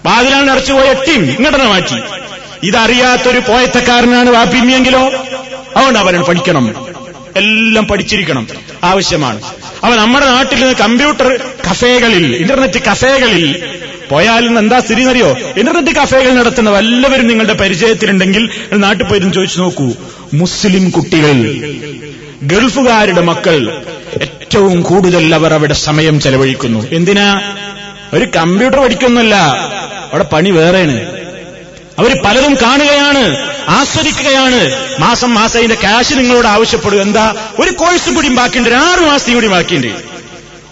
[0.06, 1.96] വാതിലാണ് അടച്ചു പോയ എട്ടിയും ഇങ്ങോട്ടെ മാറ്റി.
[2.62, 5.00] ഇതറിയാത്തൊരു പോയത്തക്കാരനാണ് വാപ്പിമ്മിയെങ്കിലോ?
[5.76, 6.86] അതുകൊണ്ട് അവൻ പഠിക്കണം.
[7.36, 8.46] എല്ലാം പഠിച്ചിരിക്കണം.
[8.84, 9.42] ആവശ്യമാണ്.
[9.84, 11.40] അവൻ നമ്മുടെ നാട്ടിൽ നിന്ന് കമ്പ്യൂട്ടർ
[11.70, 13.78] കഫേകളിൽ ഇന്റർനെറ്റ് കഫേകളിൽ
[14.14, 15.36] പോയാൽ എന്താ സ്ഥിതി എന്നറിയോ?
[15.56, 19.92] ഇന്റർനെറ്റ് കഫേകൾ നടത്തുന്ന വല്ലവരും നിങ്ങളുടെ പരിചയത്തിലുണ്ടെങ്കിൽ നാട്ടിൽ പോയിരുന്നു ചോദിച്ചു നോക്കൂ.
[20.34, 21.32] മുസ്ലിം കുട്ടികൾ
[22.42, 23.82] ഗൾഫുകാരുടെ മക്കൾ
[24.22, 26.86] ഏറ്റവും കൂടുതൽ അവർ അവിടെ സമയം ചെലവഴിക്കുന്നു.
[26.90, 27.56] എന്തിനാ?
[28.12, 29.34] ഒരു കമ്പ്യൂട്ടർ പഠിക്കൊന്നുമല്ല.
[30.12, 31.00] അവിടെ പണി വേറെയാണ്.
[31.98, 33.36] അവർ പലതും കാണുകയാണ്
[33.68, 34.70] ആസ്വദിക്കുകയാണ്.
[35.00, 37.02] മാസം മാസം അതിന്റെ ക്യാഷ് നിങ്ങളോട് ആവശ്യപ്പെടും.
[37.02, 37.34] എന്താ?
[37.60, 38.68] ഒരു കോഴ്സ് കൂടി ബാക്കിയുണ്ട്.
[38.68, 39.86] ഒരു ആറ് മാസത്തെയും കൂടി ബാക്കിയുണ്ട്.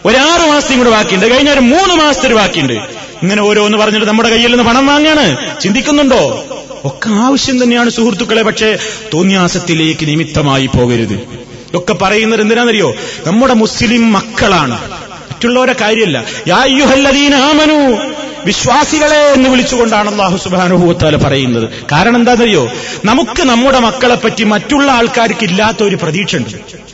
[0.04, 1.34] ഒരു ആറ് മാസത്തെയും കൂടി ബാക്കിയുണ്ട്.
[1.34, 3.01] കഴിഞ്ഞ ഒരു മൂന്ന് മാസത്തിന് ബാക്കിയുണ്ട്.
[3.22, 5.60] ഇങ്ങനെ ഓരോന്ന് പറഞ്ഞിട്ട് നമ്മുടെ കയ്യിൽ നിന്ന് പണം വാങ്ങാണ്.
[5.60, 6.46] ചിന്തിക്കുന്നുണ്ടോ?
[6.84, 8.78] ഒക്കെ ആവശ്യം തന്നെയാണ് സുഹൃത്തുക്കളെ പക്ഷേ
[9.14, 11.42] തോന്നിയാസത്തിലേക്ക് നിമിത്തമായി പോകരുത്.
[11.74, 12.94] ഒക്കെ പറയുന്നത് എന്തിനാണെന്നറിയോ?
[13.26, 14.90] നമ്മുടെ മുസ്ലിം മക്കളാണ്.
[14.90, 16.24] മറ്റുള്ളവരെ കാര്യമല്ല.
[16.48, 17.96] യായുഹല്ലദീന ആമനു.
[18.44, 21.68] വിശ്വാസികളെ എന്ന് വിളിച്ചുകൊണ്ടാണ് അള്ളാഹു സുബാനുഭൂത്താൽ പറയുന്നത്.
[21.92, 22.70] കാരണം എന്താണെന്നറിയോ?
[23.04, 26.92] നമുക്ക് നമ്മുടെ മക്കളെ പറ്റി മറ്റുള്ള ആൾക്കാർക്ക് ഇല്ലാത്ത ഒരു പ്രതീക്ഷ ഉണ്ട്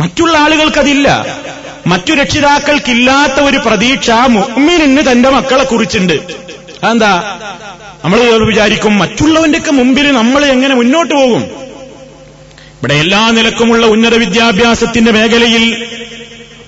[0.00, 1.26] മറ്റുള്ള ആളുകൾക്കതില്ല
[1.86, 6.12] മറ്റു രക്ഷിതാക്കൾക്കില്ലാത്ത ഒരു പ്രതീക്ഷ മുഅ്മിനിന് തന്റെ മക്കളെ കുറിച്ചുണ്ട്.
[6.12, 7.38] അതെന്താ?
[8.04, 11.42] നമ്മൾ വിചാരിക്കും മറ്റുള്ളവന്റെയൊക്കെ മുമ്പിൽ നമ്മൾ എങ്ങനെ മുന്നോട്ട് പോകും?
[12.78, 15.86] ഇവിടെ എല്ലാ നിലക്കുമുള്ള ഉന്നത വിദ്യാഭ്യാസത്തിന്റെ മേഖലയിൽ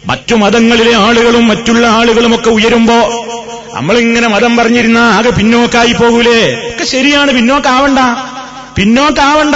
[0.07, 3.27] മറ്റു മതങ്ങളിലെ ആളുകളും മറ്റുള്ള ആളുകളുമൊക്കെ ഉയരുമ്പോ
[3.75, 6.69] നമ്മളിങ്ങനെ മതം പറഞ്ഞിരുന്ന ആകെ പിന്നോക്കായി പോകൂലേ?
[6.69, 7.99] ഒക്കെ ശരിയാണ് പിന്നോക്കാവണ്ട.
[8.77, 9.55] പിന്നോക്കാവണ്ട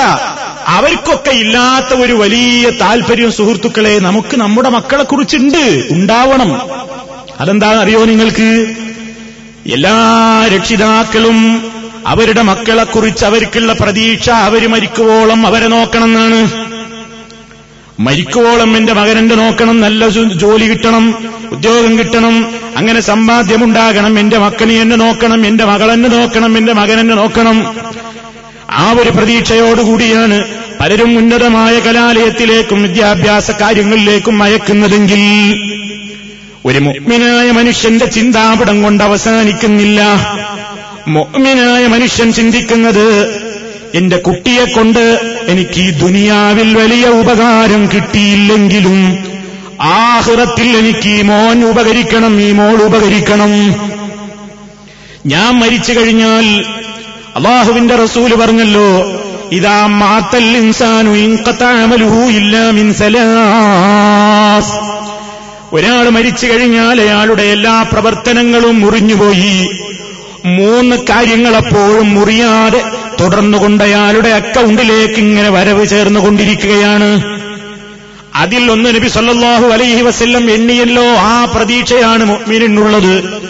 [0.68, 5.86] അവർക്കൊക്കെ ഇല്ലാത്ത ഒരു വലിയ താല്പര്യം സുഹൃത്തുക്കളെ നമുക്ക് നമ്മുടെ മക്കളെ കുറിച്ചുണ്ട്.
[5.90, 6.70] ഉണ്ടാവണം.
[7.40, 8.74] അതെന്താണെന്ന് അറിയോ നിങ്ങൾക്ക്?
[9.72, 9.94] എല്ലാ
[10.54, 11.70] രക്ഷിതാക്കളും
[12.06, 16.66] അവരുടെ മക്കളെക്കുറിച്ച് അവർക്കുള്ള പ്രതീക്ഷ അവർ മരിക്കുവോളം അവരെ നോക്കണമെന്നാണ്.
[18.00, 21.14] മരിക്കുവോളം എന്റെ മകനെന്റെ നോക്കണം നല്ല ജോലി കിട്ടണം
[21.52, 22.46] ഉദ്യോഗം കിട്ടണം
[22.76, 27.76] അങ്ങനെ സമ്പാദ്യമുണ്ടാകണം എന്റെ മക്കനെ എന്നെ നോക്കണം എന്റെ മകളെന്നെ നോക്കണം എന്റെ മകനെന്നെ നോക്കണം.
[28.76, 30.38] ആ ഒരു പ്രതീക്ഷയോടുകൂടിയാണ്
[30.80, 35.22] പലരും ഉന്നതമായ കലാലയത്തിലേക്കും വിദ്യാഭ്യാസ കാര്യങ്ങളിലേക്കും അയക്കുന്നതെങ്കിൽ
[36.64, 40.00] ഒരു മുഗ്മിനായ മനുഷ്യന്റെ ചിന്താപടം കൊണ്ട് അവസാനിക്കുന്നില്ല.
[41.08, 43.06] മുഗ്മിനായ മനുഷ്യൻ ചിന്തിക്കുന്നത്
[43.94, 45.04] എന്റെ കുട്ടിയെ കൊണ്ട്
[45.48, 48.98] എനിക്ക് ഈ ദുനിയാവിൽ വലിയ ഉപകാരം കിട്ടിയില്ലെങ്കിലും
[49.80, 53.52] ആഹൃതത്തിൽ എനിക്ക് ഈ മോൻ ഉപകരിക്കണം ഈ മോൾ ഉപകരിക്കണം.
[55.26, 56.64] ഞാൻ മരിച്ചു കഴിഞ്ഞാൽ
[57.36, 59.20] അള്ളാഹുവിന്റെ റസൂൽ പറഞ്ഞല്ലോ
[59.52, 61.10] ഇതാ മാത്തൽ ഇൻസാനു
[62.72, 64.72] മിൻ സലാസ്.
[65.72, 69.68] ഒരാൾ മരിച്ചു കഴിഞ്ഞാൽ അയാളുടെ എല്ലാ പ്രവർത്തനങ്ങളും മുറിഞ്ഞുപോയി.
[70.44, 72.82] മൂന്ന് കാര്യങ്ങൾ അപ്പോഴും മുറിയാതെ
[73.20, 77.38] തുടർന്നുകൊണ്ട് അയാളുടെ അക്കൗണ്ടിലേക്ക് ഇങ്ങനെ വരവ് ചേർന്നുകൊണ്ടിരിക്കുകയാണ്.
[78.34, 83.40] അതിൽ ഒന്ന് നബി സല്ലാഹു അലൈഹി വസ്ല്ലം എണ്ണിയല്ലോ ആ പ്രതീക്ഷയാണ് മുഅ്മിനിനുള്ളത്.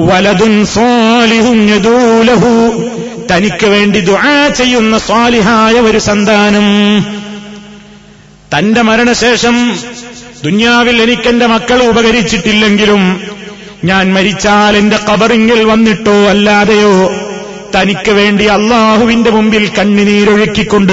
[0.00, 2.82] വലതുൻ സ്വാലിഹും യദൂലഹു.
[3.30, 6.66] തനിക്ക് വേണ്ടി ദുആ ചെയ്യുന്ന സ്വാലിഹായ ഒരു സന്താനം.
[8.58, 9.78] തന്റെ മരണശേഷം
[10.44, 13.20] ദുന്യാവിൽ എനിക്കെന്റെ മക്കൾ ഉപകരിച്ചിട്ടില്ലെങ്കിലും
[13.84, 17.12] ഞാൻ മരിച്ചാൽ എന്റെ കബറിങ്ങിൽ വന്നിട്ടോ അല്ലാതെയോ?
[17.76, 20.92] തനിക്ക് വേണ്ടി അള്ളാഹുവിന്റെ മുമ്പിൽ കണ്ണുനീരൊഴുക്കിക്കൊണ്ട്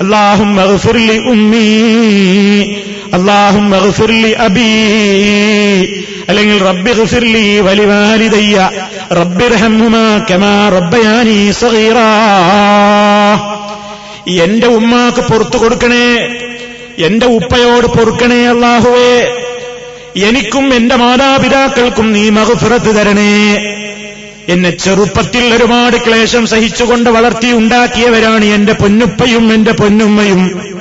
[0.00, 0.56] അള്ളാഹും
[3.14, 3.74] അള്ളാഹും
[4.38, 4.66] അബീ.
[6.28, 8.70] അല്ലെങ്കിൽ റബ്ബി ഗഫിർലി വലിവാലിദയ്യ.
[9.12, 12.02] റബ്ബിർഹമ്മുമാ കമാ റബ്ബയാനി സഗീറാ.
[14.28, 16.16] എന്റെ ഉമ്മാക്ക് പുറത്തു കൊടുക്കണേ.
[16.98, 19.42] എന്റെ ഉപ്പയോട് പൊറുക്കണേ അള്ളാഹുവേ
[20.24, 23.56] എനിക്കും എന്റെ മാതാപിതാക്കൾക്കും നീ മഹഫിറത്ത് തരണേ.
[24.48, 30.75] എന്നെ ചെറുപ്പത്തിൽ ഒരുപാട് ക്ലേശം സഹിച്ചുകൊണ്ട് വളർത്തി ഉണ്ടാക്കിയവരാണ് എന്റെ പൊന്നുപ്പയും എന്റെ പൊന്നുമ്മയും.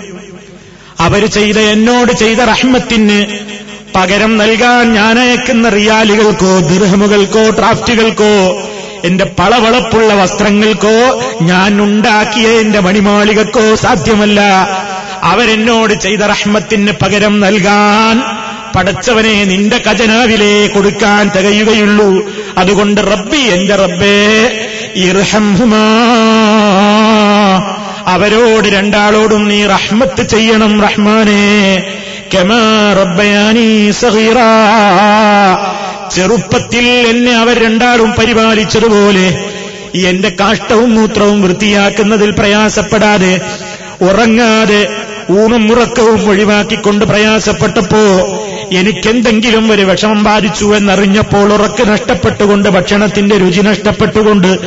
[1.00, 3.26] അവർ ചെയ്ത എന്നോട് ചെയ്ത റഹ്മത്തിന്
[3.96, 8.62] പകരം നൽകാൻ ഞാൻ അയക്കുന്ന റിയാലുകൾക്കോ ദിർഹമുകൾക്കോ ട്രാഫ്റ്റുകൾക്കോ
[9.04, 14.42] എന്റെ പളവളപ്പുള്ള വസ്ത്രങ്ങൾക്കോ ഞാൻ ഉണ്ടാക്കിയ എന്റെ മണിമാളികക്കോ സാധ്യമല്ല.
[15.24, 18.22] അവരെന്നോട് ചെയ്ത റഹ്മത്തിന് പകരം നൽകാൻ
[18.76, 22.30] പടച്ചവനെ നിന്റെ ഖജനാവിലേ കൊടുക്കാൻ തികയുകയുള്ളൂ.
[22.58, 24.50] അതുകൊണ്ട് റബ്ബി എന്റെ റബ്ബേ
[24.96, 25.86] ഇർഹംഹുമാ.
[28.08, 31.84] അവരോട് രണ്ടാളോടും നീ റഹ്മത്ത് ചെയ്യണം റഹ്മാനെ.
[32.34, 34.50] കെമാ റബ്ബയാനി സഗീറാ.
[36.16, 39.44] ചെറുപ്പത്തിൽ എന്നെ അവർ രണ്ടാളും പരിപാലിച്ചതുപോലെ
[40.08, 43.42] എന്റെ കാഷ്ടവും മൂത്രവും വൃത്തിയാക്കുന്നതിൽ പ്രയാസപ്പെടാതെ
[44.02, 44.88] ഉറങ്ങാതെ
[45.32, 48.38] ഊണും ഉറക്കവും ഒഴിവാക്കിക്കൊണ്ട് പ്രയാസപ്പെട്ടപ്പോ
[48.72, 54.58] എനിക്കെന്തെങ്കിലും ഒരു വിഷമം ബാധിച്ചു എന്നറിഞ്ഞപ്പോൾ ഉറക്ക് നഷ്ടപ്പെട്ടുകൊണ്ട് ഭക്ഷണത്തിന്റെ രുചി നഷ്ടപ്പെട്ടുകൊണ്ട്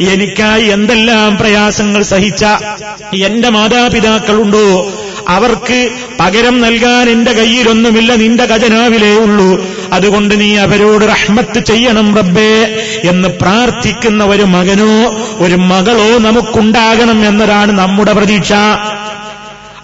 [0.00, 2.44] എനിക്കായി എന്തെല്ലാം പ്രയാസങ്ങൾ സഹിച്ച
[3.24, 4.92] എന്റെ മാതാപിതാക്കളുണ്ടോ?
[5.28, 5.90] അവർക്ക്
[6.20, 9.66] പകരം നൽകാൻ എന്റെ കയ്യിലൊന്നുമില്ല നിന്റെ ഖജനാവിലേ ഉള്ളൂ.
[9.92, 18.12] അതുകൊണ്ട് നീ അവരോട് റഹ്മത്ത് ചെയ്യണം റബ്ബേ എന്ന് പ്രാർത്ഥിക്കുന്ന ഒരു മകനോ ഒരു മകളോ നമുക്കുണ്ടാകണം എന്നതാണ് നമ്മുടെ
[18.12, 18.52] പ്രതീക്ഷ.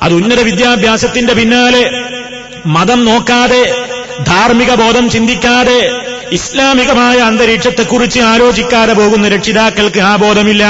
[0.02, 1.84] അത് ഉന്നത വിദ്യാഭ്യാസത്തിന്റെ പിന്നാലെ
[2.66, 3.86] മതം നോക്കാതെ
[4.26, 5.90] ധാർമ്മിക ബോധം ചിന്തിക്കാതെ
[6.32, 10.64] ഇസ്ലാമികമായ അന്തരീക്ഷത്തെക്കുറിച്ച് ആലോചിക്കാതെ പോകുന്ന രക്ഷിതാക്കൾക്ക് ആ ബോധമില്ല.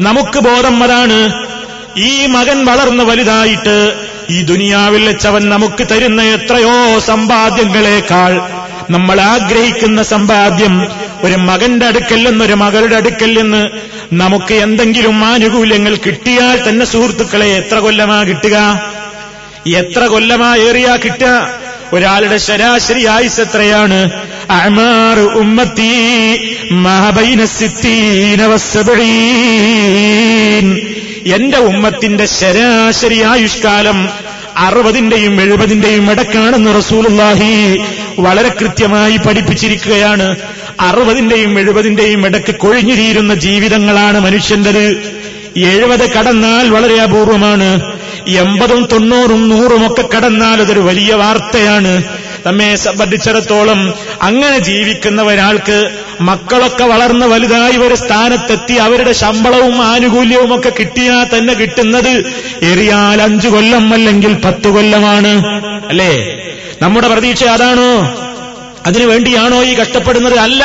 [0.00, 1.18] നമുക്ക് ബോധം അതാണ്.
[1.96, 3.76] ഈ മകൻ വളർന്ന് വലുതായിട്ട്
[4.30, 8.40] ഈ ദുനിയാവിൽ വെച്ചവൻ നമുക്ക് തരുന്ന എത്രയോ സമ്പാദ്യങ്ങളെക്കാൾ
[8.90, 10.74] നമ്മൾ ആഗ്രഹിക്കുന്ന സമ്പാദ്യം
[11.24, 13.62] ഒരു മകന്റെ അടുക്കൽ നിന്ന് ഒരു മകളുടെ അടുക്കൽ നിന്ന്
[14.14, 18.56] നമുക്ക് എന്തെങ്കിലും ആനുകൂല്യങ്ങൾ കിട്ടിയാൽ തന്നെ സുഹൃത്തുക്കളെ എത്ര കൊല്ലമാ കിട്ടുക?
[19.76, 21.48] എത്ര കൊല്ലമാ ഏറിയാ കിട്ടുക?
[21.92, 24.10] ഒരാളുടെ ശരാശരി ആയുസ് എത്രയാണ്?
[25.20, 25.92] ഉമ്മത്തി
[31.34, 34.08] എന്റെ ഉമ്മത്തിന്റെ ശരാശരി ആയുഷ്കാലം
[34.56, 37.78] അറുപതിന്റെയും എഴുപതിന്റെയും ഇടക്കാണെന്ന് റസൂലുള്ളാഹി
[38.18, 40.36] വളരെ കൃത്യമായി പഠിപ്പിച്ചിരിക്കുകയാണ്.
[40.80, 45.24] അറുപതിന്റെയും എഴുപതിന്റെയും ഇടയ്ക്ക് കൊഴിഞ്ഞിരിയിരുന്ന ജീവിതങ്ങളാണ് മനുഷ്യന്റേത്.
[45.56, 47.80] എഴുപത് കടന്നാൽ വളരെ അപൂർവമാണ്.
[48.28, 52.02] എൺപതും തൊണ്ണൂറും നൂറും ഒക്കെ കടന്നാൽ അതൊരു വലിയ വാർത്തയാണ്.
[52.46, 61.38] നമ്മെ സംബന്ധിച്ചിടത്തോളം അങ്ങനെ ജീവിക്കുന്ന ഒരാൾക്ക് മക്കളൊക്കെ വളർന്ന് വലുതായി ഒരു സ്ഥാനത്തെത്തി അവരുടെ ശമ്പളവും ആനുകൂല്യവും ഒക്കെ കിട്ടിയാൽ
[61.38, 65.46] തന്നെ കിട്ടുന്നത് എറിയാൽ അഞ്ചു കൊല്ലം അല്ലെങ്കിൽ പത്തു കൊല്ലമാണ്.
[65.88, 66.38] അല്ലേ?
[66.82, 68.23] നമ്മുടെ പ്രതീക്ഷ അതാണോ?
[68.86, 70.34] അതിനു വേണ്ടിയാണോ ഈ കഷ്ടപ്പെടുന്നത്?
[70.34, 70.64] അല്ല.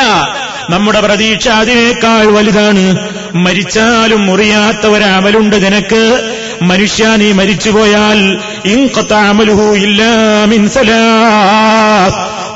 [0.69, 3.09] നമ്മുടെ പ്രതീക്ഷ അതിനേക്കാൾ വലുതാണ്.
[3.35, 6.35] മരിച്ചാലും മുറിയാത്ത ഒരമലുണ്ട് നിനക്ക്.
[6.61, 10.99] മനുഷ്യ നീ മരിച്ചുപോയാൽ ഇൻകൊത്താമലുഹു ഇല്ലാ മിൻസലാ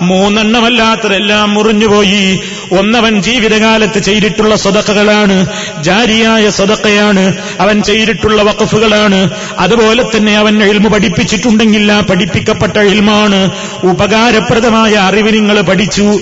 [0.01, 2.41] മൂന്നെണ്ണമല്ലാത്തതെല്ലാം മുറിഞ്ഞുപോയി.
[2.80, 5.45] ഒന്നവൻ ജീവിതകാലത്ത് ചെയ്തിട്ടുള്ള സ്വതക്കകളാണ്
[5.84, 9.30] ജാരിയായ സ്വതക്കയാണ് അവൻ ചെയ്തിട്ടുള്ള വഖഫുകളാണ്.
[9.59, 13.49] അതുപോലെ തന്നെ അവൻ എൽമു പഠിപ്പിച്ചിട്ടുണ്ടെങ്കിൽ ആ പഠിപ്പിക്കപ്പെട്ട എൽമാണ്
[13.84, 16.19] ഉപകാരപ്രദമായ അറിവ് നിങ്ങൾ പഠിച്ചു.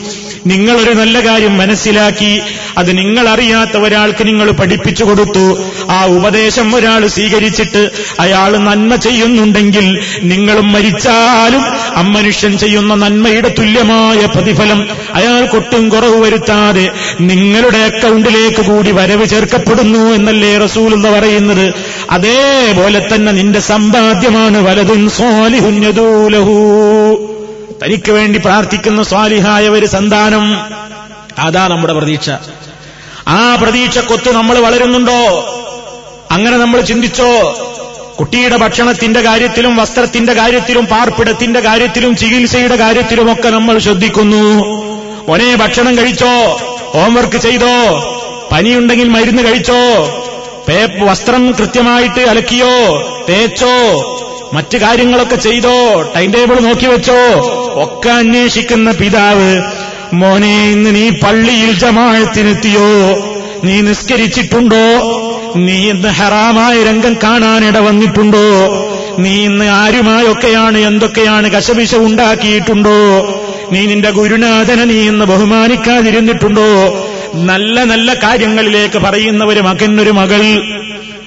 [0.47, 2.41] നിങ്ങളൊരു നല്ല കാര്യം മനസ്സിലാക്കി
[2.77, 5.63] അത് നിങ്ങൾ അറിയാത്ത ഒരാൾക്ക് നിങ്ങൾ പഠിപ്പിച്ചു കൊടുത്തു.
[5.89, 7.89] ആ ഉപദേശം ഒരാൾ സ്വീകരിച്ചിട്ട്
[8.19, 11.63] അയാൾ നന്മ ചെയ്യുന്നുണ്ടെങ്കിൽ നിങ്ങളും മരിച്ചാലും
[11.95, 20.93] അമ്മനുഷ്യൻ ചെയ്യുന്ന നന്മയുടെ തുല്യമായ പ്രതിഫലം അയാൾക്കൊട്ടും കുറവ് വരുത്താതെ നിങ്ങളുടെ അക്കൗണ്ടിലേക്ക് കൂടി വരവ് ചേർക്കപ്പെടുന്നു എന്നല്ലേ റസൂൽ
[20.93, 21.73] എന്ന് പറയുന്നത്?
[22.11, 26.55] അതേപോലെ തന്നെ നിന്റെ സമ്പാദ്യമാണ് വലതും സ്വാലിഹുഞ്ഞതൂലഹൂ
[27.83, 30.55] തനിക്ക് വേണ്ടി പ്രാർത്ഥിക്കുന്ന സ്വാലിഹായ ഒരു സന്താനം.
[31.39, 32.29] അതാ നമ്മുടെ പ്രതീക്ഷ.
[33.27, 35.27] ആ പ്രതീക്ഷക്കൊത്ത് നമ്മൾ വളരുന്നുണ്ടോ?
[36.31, 37.57] അങ്ങനെ നമ്മൾ ചിന്തിച്ചോ?
[38.19, 44.90] കുട്ടിയുടെ ഭക്ഷണത്തിന്റെ കാര്യത്തിലും വസ്ത്രത്തിന്റെ കാര്യത്തിലും പാർപ്പിടത്തിന്റെ കാര്യത്തിലും ചികിത്സയുടെ കാര്യത്തിലുമൊക്കെ നമ്മൾ ശ്രദ്ധിക്കുന്നു.
[45.29, 46.57] ഒരേ ഭക്ഷണം കഴിച്ചോ
[46.93, 47.75] ഹോംവർക്ക് ചെയ്തോ
[48.51, 50.07] പനിയുണ്ടെങ്കിൽ മരുന്ന് കഴിച്ചോ
[51.03, 53.75] വസ്ത്രം കൃത്യമായിട്ട് അലക്കിയോ തേച്ചോ
[54.53, 57.21] മറ്റു കാര്യങ്ങളൊക്കെ ചെയ്തോ ടൈം ടേബിൾ നോക്കി വെച്ചോ
[57.73, 59.61] ഒക്കെ അന്വേഷിക്കുന്ന പിതാവ്
[60.13, 62.89] മോനെ ഇന്ന് നീ പള്ളിയിൽ ജമാഴത്തിനെത്തിയോ
[63.63, 64.85] നീ നിസ്കരിച്ചിട്ടുണ്ടോ?
[65.55, 68.47] നീ ഇന്ന് ഹറാമായ രംഗം കാണാനിട വന്നിട്ടുണ്ടോ?
[69.19, 72.99] നീ ഇന്ന് ആരുമായൊക്കെയാണ് എന്തൊക്കെയാണ് കശപിശ ഉണ്ടാക്കിയിട്ടുണ്ടോ?
[73.71, 76.61] നീ നിന്റെ ഗുരുനാഥനെ നീ ഇന്ന് ബഹുമാനിക്കാതിരുന്നിട്ടുണ്ടോ?
[77.35, 80.61] നല്ല നല്ല കാര്യങ്ങളിലേക്ക് പറയുന്ന ഒരു മകൻ ഒരു മകൾ.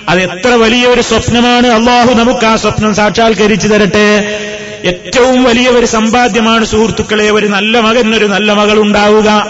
[0.09, 1.67] അത് എത്ര വലിയൊരു സ്വപ്നമാണ്.
[1.67, 4.39] അള്ളാഹു നമുക്ക് ആ സ്വപ്നം സാക്ഷാത്കരിച്ചു തരട്ടെ.
[4.85, 9.47] ഏറ്റവും വലിയ ഒരു സമ്പാദ്യമാണ് സുഹൃത്തുക്കളെ ഒരു നല്ല മകൻ ഒരു നല്ല മകൾ ഉണ്ടാവുക.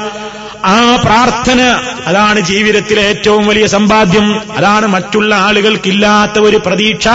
[0.65, 1.61] ആ പ്രാർത്ഥന
[2.07, 4.53] അതാണ് ജീവിതത്തിലെ ഏറ്റവും വലിയ സമ്പാദ്യം.
[4.57, 7.09] അതാണ് മറ്റുള്ള ആളുകൾക്കില്ലാത്ത ഒരു പ്രതീക്ഷ.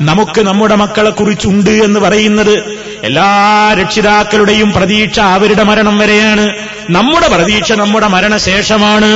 [0.00, 6.54] നമുക്ക് നമ്മുടെ മക്കളെ കുറിച്ചുണ്ട് എന്ന് പറയുന്നത് എല്ലാ രക്ഷിതാക്കളുടെയും പ്രതീക്ഷ അവരുടെ മരണം വരെയാണ്.
[6.90, 9.06] നമ്മുടെ പ്രതീക്ഷ നമ്മുടെ മരണശേഷമാണ്.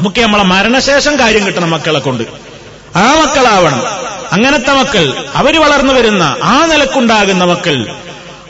[0.00, 2.24] നമുക്ക് നമ്മളെ മരണശേഷം കാര്യം കിട്ടണം മക്കളെ കൊണ്ട്.
[2.96, 3.82] ആ മക്കളാവണം.
[4.32, 7.94] അങ്ങനത്തെ മക്കൾ അവർ വളർന്നു വരുന്ന ആ നിലക്കുണ്ടാകുന്ന മക്കൾ.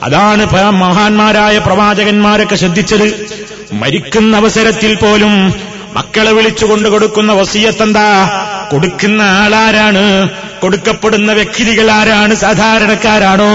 [0.02, 3.26] അതാണ് മഹാന്മാരായ പ്രവാചകന്മാരൊക്കെ ശ്രദ്ധിച്ചത്.
[3.72, 5.54] മരിക്കുന്ന അവസരത്തിൽ പോലും
[5.92, 8.28] മക്കളെ വിളിച്ചു കൊണ്ടു കൊടുക്കുന്ന വസീയത്തെന്താ
[8.70, 10.28] കൊടുക്കുന്ന ആളാരാണ്?
[10.60, 12.34] കൊടുക്കപ്പെടുന്ന വ്യക്തികൾ ആരാണ്?
[12.34, 13.52] സാധാരണക്കാരാണോ?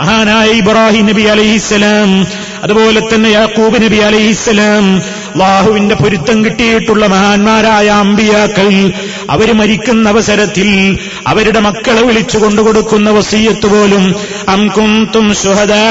[0.00, 2.26] മഹാനായ ഇബ്രാഹിം നബി അലൈഹിസ്സലാം
[2.63, 4.85] അതുപോലെ തന്നെ യാക്കൂബ് നബി അലൈഹിസ്സലാം
[5.33, 8.67] അള്ളാഹുവിന്റെ പൊരുത്തം കിട്ടിയിട്ടുള്ള മഹാന്മാരായ അമ്പിയാക്കൾ
[9.33, 10.69] അവര് മരിക്കുന്ന അവസരത്തിൽ
[11.31, 14.05] അവരുടെ മക്കളെ വിളിച്ചു കൊണ്ടുകൊടുക്കുന്ന വസീയത്ത് പോലും
[14.55, 15.83] അം കുന്തും ശുഹദാ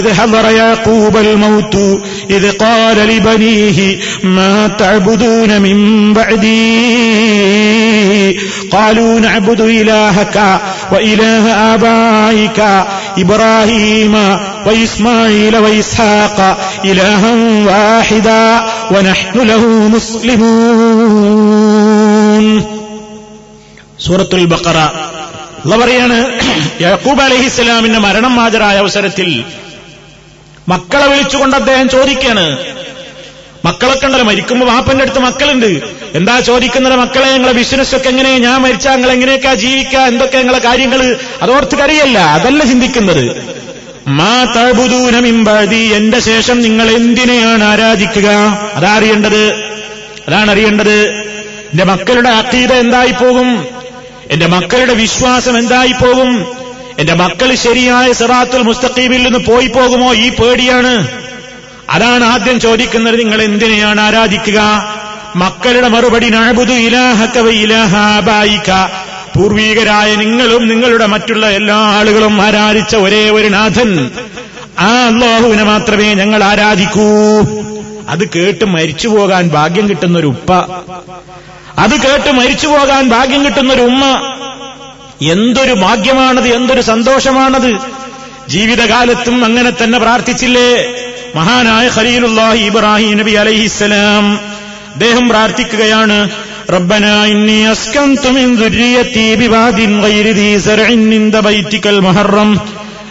[0.00, 1.86] ഇത് ഹദറ യാക്കൂബൽ മൗത്തു
[2.36, 3.88] ഇത് ഖാല ലിബനീഹി
[4.36, 4.48] മാ
[4.82, 5.78] തഅബുദൂന മിൻ
[6.18, 6.58] ബഅദീ
[8.72, 10.36] قالوا نعبد إلهك
[10.92, 11.44] وإله
[11.74, 12.58] آبائك
[13.16, 14.14] إبراهيم
[14.66, 16.38] وإسماعيل وإسحاق
[16.84, 17.32] إلها
[17.68, 18.44] واحدا
[18.92, 19.62] ونحن له
[21.54, 22.46] مسلمون
[24.04, 24.78] സൂറത്തുൽ ബക്കറ
[25.64, 26.16] ഉള്ള പറയാണ്
[26.84, 29.28] യാക്കൂബ് അലഹിസ്സലാമിന്റെ മരണം ഹാജരായ അവസരത്തിൽ
[30.72, 32.46] മക്കളെ വിളിച്ചുകൊണ്ട് അദ്ദേഹം ചോദിക്കാണ്
[33.66, 35.68] മക്കളൊക്കെ ഉണ്ടല്ലോ മരിക്കുമ്പോ വാപ്പന്റെ അടുത്ത് മക്കളുണ്ട്
[36.18, 41.00] എന്താ ചോദിക്കുന്നത് മക്കളെ ഞങ്ങളെ ബിസിനസ് ഒക്കെ എങ്ങനെ ഞാൻ മരിച്ചാൽ നിങ്ങൾ എങ്ങനെയൊക്കെ ജീവിക്കുക എന്തൊക്കെ ഞങ്ങളെ കാര്യങ്ങൾ
[41.44, 43.24] അതോർത്ത് കറിയല്ല അതല്ല ചിന്തിക്കുന്നത്
[44.07, 48.27] മാ തബുദൂനമിമ്പാതി എന്റെ ശേഷം നിങ്ങൾ എന്തിനെയാണ് ആരാധിക്കുക?
[48.75, 49.53] അതാ അറിയേണ്ടത്
[50.27, 51.03] അതാണ് അറിയേണ്ടത്
[51.71, 53.65] എന്റെ മക്കളുടെ അക്കീത എന്തായിപ്പോകും?
[54.31, 56.45] എന്റെ മക്കളുടെ വിശ്വാസം എന്തായിപ്പോകും?
[56.99, 61.07] എന്റെ മക്കൾ ശരിയായ സിറാത്തുൽ മുസ്തഖീമിൽ നിന്ന് പോയി പോകുമോ ഈ പേടിയാണ്.
[61.89, 64.59] അതാണ് ആദ്യം ചോദിക്കുന്നത് നിങ്ങൾ എന്തിനെയാണ് ആരാധിക്കുക?
[65.35, 68.71] മക്കളുടെ മറുപടി നഴബുദു ഇലാഹക വ ഇലാഹാബായിക
[69.37, 74.09] പൂർവീകരായ നിങ്ങളും നിങ്ങളുടെ മറ്റുള്ള എല്ലാ ആളുകളും ആരാധിച്ച ഒരേ ഒരു നാഥൻ.
[74.79, 77.03] ആ അള്ളാഹുവിനെ മാത്രമേ ഞങ്ങൾ ആരാധിക്കൂ.
[78.09, 80.53] അത് കേട്ട് മരിച്ചു പോകാൻ ഭാഗ്യം കിട്ടുന്ന ഒരു ഉപ്പ.
[81.77, 84.05] അത് കേട്ട് മരിച്ചു പോകാൻ ഭാഗ്യം കിട്ടുന്ന ഒരു ഉമ്മ.
[85.31, 87.77] എന്തൊരു ഭാഗ്യമാണത് എന്തൊരു സന്തോഷമാണത്.
[88.49, 90.93] ജീവിതകാലത്തും അങ്ങനെ തന്നെ പ്രാർത്ഥിച്ചില്ലേ?
[91.35, 94.31] മഹാനായ ഖലീലുല്ലാഹി ഇബ്രാഹിം നബി അലൈഹിസ്സലാം.
[94.93, 96.29] അദ്ദേഹം പ്രാർത്ഥിക്കുകയാണ്
[96.70, 102.58] ربنا إني أسكنت من ذريتي بواد غير ذي زرع عند بيتك المحرم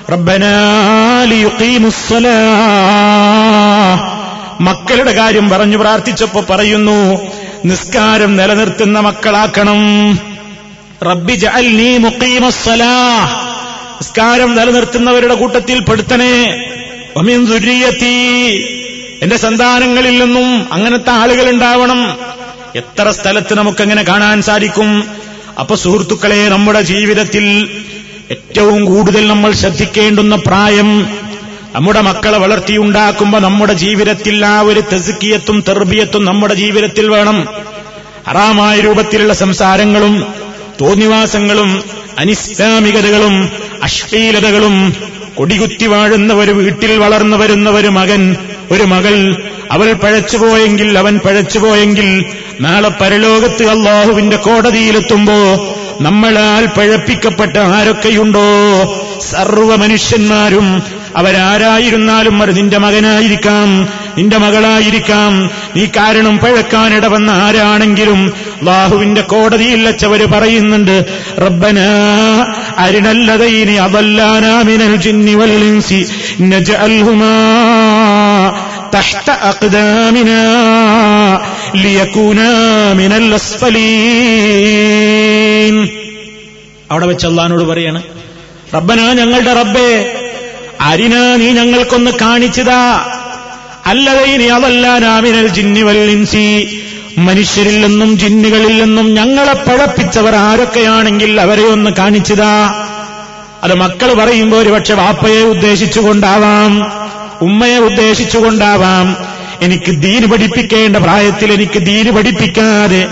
[0.10, 4.00] ربنا ليقيموا الصلاة
[4.62, 6.98] മക്കളുടെ കാര്യം പറഞ്ഞു പ്രാർത്ഥിച്ചപ്പോ പറയുന്നു
[7.70, 9.80] നിസ്കാരം നിലനിർത്തുന്ന മക്കളാക്കണം
[11.02, 13.30] റബ്ബി ജഅൽനീ മുഖീമസ്സലാഹ്
[14.00, 16.36] നിസ്കാരം നിലനിർത്തുന്നവരുടെ കൂട്ടത്തിൽ പെടുത്തണേ
[17.16, 18.14] വമിൻ ദുര്യത്തി
[19.24, 22.02] എന്റെ സന്താനങ്ങളിൽ നിന്നും അങ്ങനത്തെ ആളുകൾ ഉണ്ടാവണം
[22.77, 25.05] എത്ര സ്ഥലത്ത് നമുക്കങ്ങനെ കാണാൻ സാധിക്കും?
[25.59, 27.69] അപ്പൊ സുഹൃത്തുക്കളെ നമ്മുടെ ജീവിതത്തിൽ
[28.31, 31.07] ഏറ്റവും കൂടുതൽ നമ്മൾ ശ്രദ്ധിക്കേണ്ടുന്ന പ്രായം
[31.75, 37.49] നമ്മുടെ മക്കളെ വളർത്തിയുണ്ടാക്കുമ്പോ നമ്മുടെ ജീവിതത്തിൽ ആ ഒരു തെസുക്കിയത്തും തെർബിയത്തും നമ്മുടെ ജീവിതത്തിൽ വേണം.
[38.27, 40.27] അറാമായ രൂപത്തിലുള്ള സംസാരങ്ങളും
[40.81, 41.83] തോന്നിവാസങ്ങളും
[42.19, 43.51] അനിസ്ലാമികതകളും
[43.83, 44.95] അശ്ലീലതകളും
[45.35, 48.37] കൊടികുത്തി വാഴുന്ന ഒരു വീട്ടിൽ വളർന്നു വരുന്ന ഒരു മകൻ
[48.71, 49.37] ഒരു മകൾ
[49.71, 52.25] അവൾ പഴച്ചുപോയെങ്കിൽ അവൻ പഴച്ചുപോയെങ്കിൽ
[52.61, 55.67] നാളെ പരലോകത്ത് അള്ളാഹുവിന്റെ കോടതിയിലെത്തുമ്പോ
[56.01, 58.47] നമ്മളാൽ പഴപ്പിക്കപ്പെട്ട ആരൊക്കെയുണ്ടോ?
[59.21, 60.83] സർവ മനുഷ്യന്മാരും
[61.17, 63.89] അവരാരായിരുന്നാലും അത് നിന്റെ മകനായിരിക്കാം
[64.19, 65.51] നിന്റെ മകളായിരിക്കാം.
[65.77, 71.07] നീ കാരണം പഴക്കാനിട വന്ന ആരാണെങ്കിലും ബാഹുവിന്റെ കോടതിയിൽ വെച്ചവര് പറയുന്നുണ്ട്
[71.39, 71.79] റബ്ബന
[72.79, 76.07] അരിണല്ലതൈനി അതല്ലാനാമിനൽ ജിന്നി നജ
[76.41, 77.33] നജഅൽഹുമാ
[78.96, 80.44] تحت أقدامنا
[81.76, 82.52] ليكونا
[82.94, 83.12] من
[84.82, 85.76] الأسفلين
[86.90, 88.00] അവിടെ വെച്ച് അള്ളഹാനോട് പറയാണ്
[88.74, 89.90] റബ്ബന ഞങ്ങളുടെ റബ്ബേ
[90.90, 92.82] അരിന നീ ഞങ്ങൾക്കൊന്ന് കാണിച്ചതാ
[93.92, 96.46] അല്ലതേ നീ അതല്ല നാമിനൽ ജിന്നി വല്ലിൻസി
[97.28, 102.54] മനുഷ്യരിൽ നിന്നും ജിന്നുകളിൽ നിന്നും ഞങ്ങളെ പഴപ്പിച്ചവർ ആരൊക്കെയാണെങ്കിൽ അവരെ ഒന്ന് കാണിച്ചതാ
[103.66, 106.72] അത് മക്കൾ പറയുമ്പോൾ ഒരുപക്ഷെ വാപ്പയെ ഉദ്ദേശിച്ചുകൊണ്ടാവാം
[107.41, 109.37] ഉമ്മയെ ഉദ്ദേശിച്ചുകൊണ്ടാവാം.
[109.63, 113.07] എനിക്ക് ദീന് പഠിപ്പിക്കേണ്ട പ്രായത്തിൽ എനിക്ക് ദീന് പഠിപ്പിക്കാതെ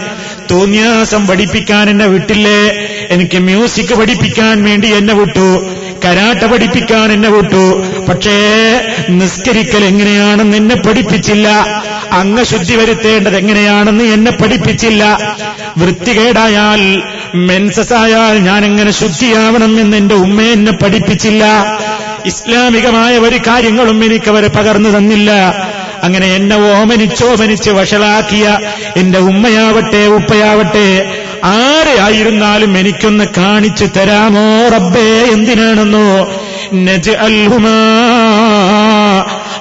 [0.50, 2.88] തോന്നിയാസം പഠിപ്പിക്കാൻ എന്നെ വിട്ടില്ലേ?
[3.10, 5.66] എനിക്ക് മ്യൂസിക് പഠിപ്പിക്കാൻ വേണ്ടി എന്നെ വിട്ടു.
[6.04, 7.84] കരാട്ട പഠിപ്പിക്കാൻ എന്നെ വിട്ടു.
[8.08, 8.32] പക്ഷേ
[9.08, 11.48] നിസ്കരിക്കൽ എങ്ങനെയാണെന്ന് എന്നെ പഠിപ്പിച്ചില്ല.
[12.12, 15.34] അംഗശുദ്ധി വരുത്തേണ്ടത് എങ്ങനെയാണെന്ന് എന്നെ പഠിപ്പിച്ചില്ല.
[15.78, 17.02] വൃത്തികേടായാൽ
[17.34, 21.44] മെൻസസ് ആയാൽ ഞാൻ എങ്ങനെ ശുദ്ധിയാവണം എന്ന് എന്റെ ഉമ്മ എന്നെ പഠിപ്പിച്ചില്ല.
[22.26, 25.30] ഇസ്ലാമികമായ ഒരു കാര്യങ്ങളും എനിക്ക് അവർ പകർന്നു തന്നില്ല.
[26.02, 28.58] അങ്ങനെ എന്നെ ഓമനിച്ചോമനിച്ച് വഷളാക്കിയ
[28.96, 35.26] എന്റെ ഉമ്മയാവട്ടെ ഉപ്പയാവട്ടെ ആരെയായിരുന്നാലും എനിക്കൊന്ന് കാണിച്ചു തരാമോ റബ്ബേ?
[35.32, 36.32] എന്തിനാണെന്നോ?
[36.74, 37.70] നജ് അൽഹുമാ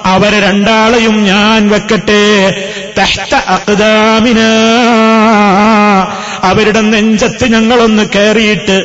[0.04, 2.54] അവരെ രണ്ടാളെയും ഞാൻ വെക്കട്ടെ.
[2.98, 4.38] തഹ്ത അക്താമിന
[6.44, 8.84] അവരുടെ നെഞ്ചത്ത് ഞങ്ങളൊന്ന് കയറിയിട്ട്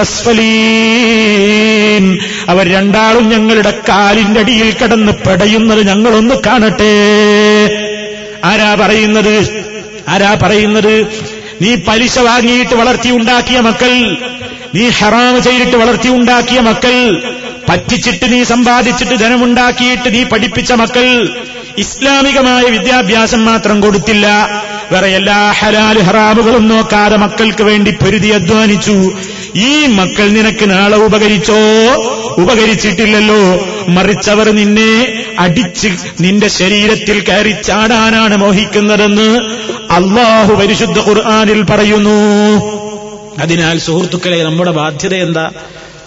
[0.00, 2.18] അസ്ഫലീൻ.
[2.48, 6.94] അവർ രണ്ടാളും ഞങ്ങളുടെ കാലിന്റെ അടിയിൽ കിടന്ന് പെടയുന്നത് ഞങ്ങളൊന്ന് കാണട്ടെ.
[8.44, 9.66] ആരാ പറയുന്നത്?
[10.08, 11.06] ആരാ പറയുന്നത്?
[11.62, 14.16] നീ പലിശ വാങ്ങിയിട്ട് വളർത്തിയുണ്ടാക്കിയ മക്കൾ
[14.74, 17.22] നീ ഹറാമ് ചെയ്തിട്ട് വളർത്തിയുണ്ടാക്കിയ മക്കൾ
[17.68, 21.34] പറ്റിച്ചിട്ട് നീ സമ്പാദിച്ചിട്ട് ധനമുണ്ടാക്കിയിട്ട് നീ പഠിപ്പിച്ച മക്കൾ
[21.78, 24.26] ഇസ്ലാമികമായ വിദ്യാഭ്യാസം മാത്രം കൊടുത്തില്ല.
[24.92, 29.12] വേറെ എല്ലാ ഹലാൽ ഹറാബുകളും നോക്കാതെ മക്കൾക്ക് വേണ്ടി പൊരുതി അധ്വാനിച്ചു.
[29.56, 31.56] ഈ മക്കൾ നിനക്ക് നാളെ ഉപകരിച്ചോ?
[32.38, 33.66] ഉപകരിച്ചിട്ടില്ലല്ലോ.
[33.88, 35.88] മറിച്ചവർ നിന്നെ അടിച്ച്
[36.20, 39.38] നിന്റെ ശരീരത്തിൽ കയറി ചാടാനാണ് മോഹിക്കുന്നതെന്ന്
[39.92, 42.16] അള്ളാഹു പരിശുദ്ധ ഖുർആാനിൽ പറയുന്നു.
[43.38, 45.50] അതിനാൽ സുഹൃത്തുക്കളെ നമ്മുടെ ബാധ്യത എന്താ?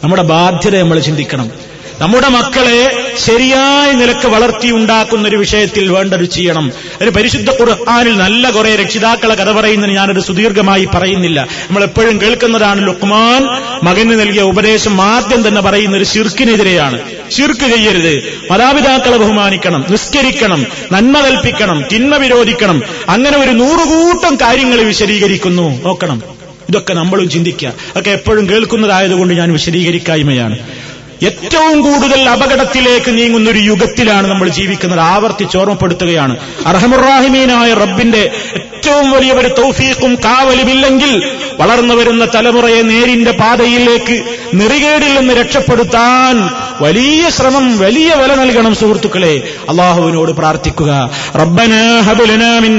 [0.04, 1.69] നമ്മുടെ ബാധ്യത നമ്മൾ ചിന്തിക്കണം.
[2.02, 6.72] നമ്മുടെ മക്കളെ ശരിയായ നിലയ്ക്ക് വളർത്തിയുണ്ടാക്കുന്ന ഒരു വിഷയത്തിൽ വേണ്ടത് ചെയ്യണം.
[7.02, 11.42] ഒരു പരിശുദ്ധ ഖുർആാനിൽ നല്ല കുറെ രക്ഷിതാക്കളെ കഥ പറയുന്നതിന് ഞാനത് സുദീർഘമായി പറയുന്നില്ല.
[11.42, 13.44] നമ്മൾ എപ്പോഴും കേൾക്കുന്നതാണ് ലുക്മാൻ
[13.84, 17.02] മകന് നൽകിയ ഉപദേശം ആദ്യം തന്നെ പറയുന്ന ഒരു ശിർക്കിനെതിരെയാണ്.
[17.32, 18.24] ശിർക്ക് ചെയ്യരുത്.
[18.52, 22.84] മാതാപിതാക്കളെ ബഹുമാനിക്കണം നിസ്കരിക്കണം നന്മ കൽപ്പിക്കണം തിന്മ വിരോധിക്കണം.
[23.10, 25.84] അങ്ങനെ ഒരു നൂറുകൂട്ടം കാര്യങ്ങൾ വിശദീകരിക്കുന്നു.
[25.84, 26.40] നോക്കണം.
[26.70, 27.74] ഇതൊക്കെ നമ്മളും ചിന്തിക്കുക.
[27.96, 30.60] ഒക്കെ എപ്പോഴും കേൾക്കുന്നതായതുകൊണ്ട് ഞാൻ വിശദീകരിക്കായ്മയാണ്.
[31.24, 35.00] ഏറ്റവും കൂടുതൽ അപകടത്തിലേക്ക് നീങ്ങുന്ന ഒരു യുഗത്തിലാണ് നമ്മൾ ജീവിക്കുന്നത്.
[35.00, 36.38] ആവർത്തിച്ച് ഓർമ്മപ്പെടുത്തുകയാണ്.
[36.66, 41.24] അർഹമുറാഹിമീനായ റബ്ബിന്റെ ഏറ്റവും വലിയ ഒരു തൗഫീഖും കാവലുമില്ലെങ്കിൽ
[41.60, 46.50] വളർന്നു വരുന്ന തലമുറയെ നേരിന്റെ പാതയിലേക്ക് നെറികേടിൽ നിന്ന് രക്ഷപ്പെടുത്താൻ
[46.82, 49.44] വലിയ ശ്രമം വലിയ വില നൽകണം സുഹൃത്തുക്കളെ.
[49.70, 51.10] അള്ളാഹുവിനോട് പ്രാർത്ഥിക്കുക.
[51.36, 52.78] റബ്ബന ഹബുലന മിൻ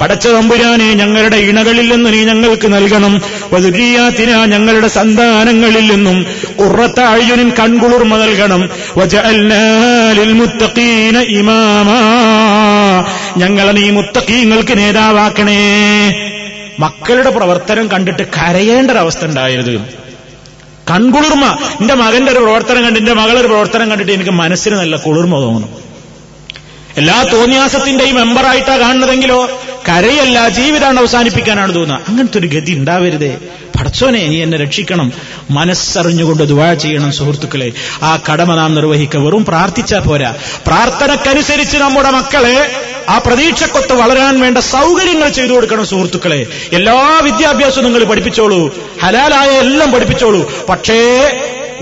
[0.00, 3.22] പടച്ച തമ്പുരാനെ ഞങ്ങളുടെ ഇണകളിൽ നിന്ന് നീ ഞങ്ങൾക്ക് നൽകണം.
[3.52, 6.26] വധുരിയാത്തിന ഞങ്ങളുടെ സന്താനങ്ങളിൽ നിന്നും.
[6.58, 8.70] ഉറത്ത അഴിയുനിൻ കൺകുളിർമ നൽകണം.
[11.20, 11.98] ഇമാമാ.
[13.36, 15.56] ഞങ്ങളെ നീ മുത്തക്കീങ്ങൾക്ക് നേതാവാക്കണേ.
[16.80, 19.78] മക്കളുടെ പ്രവർത്തനം കണ്ടിട്ട് കരയേണ്ട ഒരവസ്ഥ ഉണ്ടായത്
[20.90, 21.58] കൺകുളിർമ.
[21.80, 25.86] എന്റെ മകന്റെ ഒരു പ്രവർത്തനം കണ്ട് എന്റെ മകളുടെ ഒരു പ്രവർത്തനം കണ്ടിട്ട് എനിക്ക് മനസ്സിന് നല്ല കുളിർമ തോന്നുന്നു
[26.96, 29.48] എല്ലാ തോന്നിയാസത്തിന്റെയും മെമ്പറായിട്ടാ കാണുന്നതെങ്കിലോ
[29.88, 32.00] കരയല്ല ജീവിതാണ് അവസാനിപ്പിക്കാനാണ് തോന്നുക.
[32.08, 33.36] അങ്ങനത്തെ ഒരു ഗതി ഉണ്ടാവരുതേ.
[33.78, 35.12] പടച്ചോനെ നീ എന്നെ രക്ഷിക്കണം.
[35.50, 37.72] മനസ്സറിഞ്ഞുകൊണ്ട് ദുവാ ചെയ്യണം സുഹൃത്തുക്കളെ.
[38.02, 39.20] ആ കടമ നാം നിർവഹിക്കുക.
[39.20, 40.34] വെറും പ്രാർത്ഥിച്ചാൽ പോരാ.
[40.66, 42.70] പ്രാർത്ഥനക്കനുസരിച്ച് നമ്മുടെ മക്കളെ
[43.08, 46.46] ആ പ്രതീക്ഷക്കൊത്ത് വളരാൻ വേണ്ട സൗകര്യങ്ങൾ ചെയ്തു കൊടുക്കണം സുഹൃത്തുക്കളെ.
[46.72, 48.74] എല്ലാ വിദ്യാഭ്യാസവും നിങ്ങൾ പഠിപ്പിച്ചോളൂ.
[49.02, 50.66] ഹലാലായ എല്ലാം പഠിപ്പിച്ചോളൂ.
[50.68, 51.30] പക്ഷേ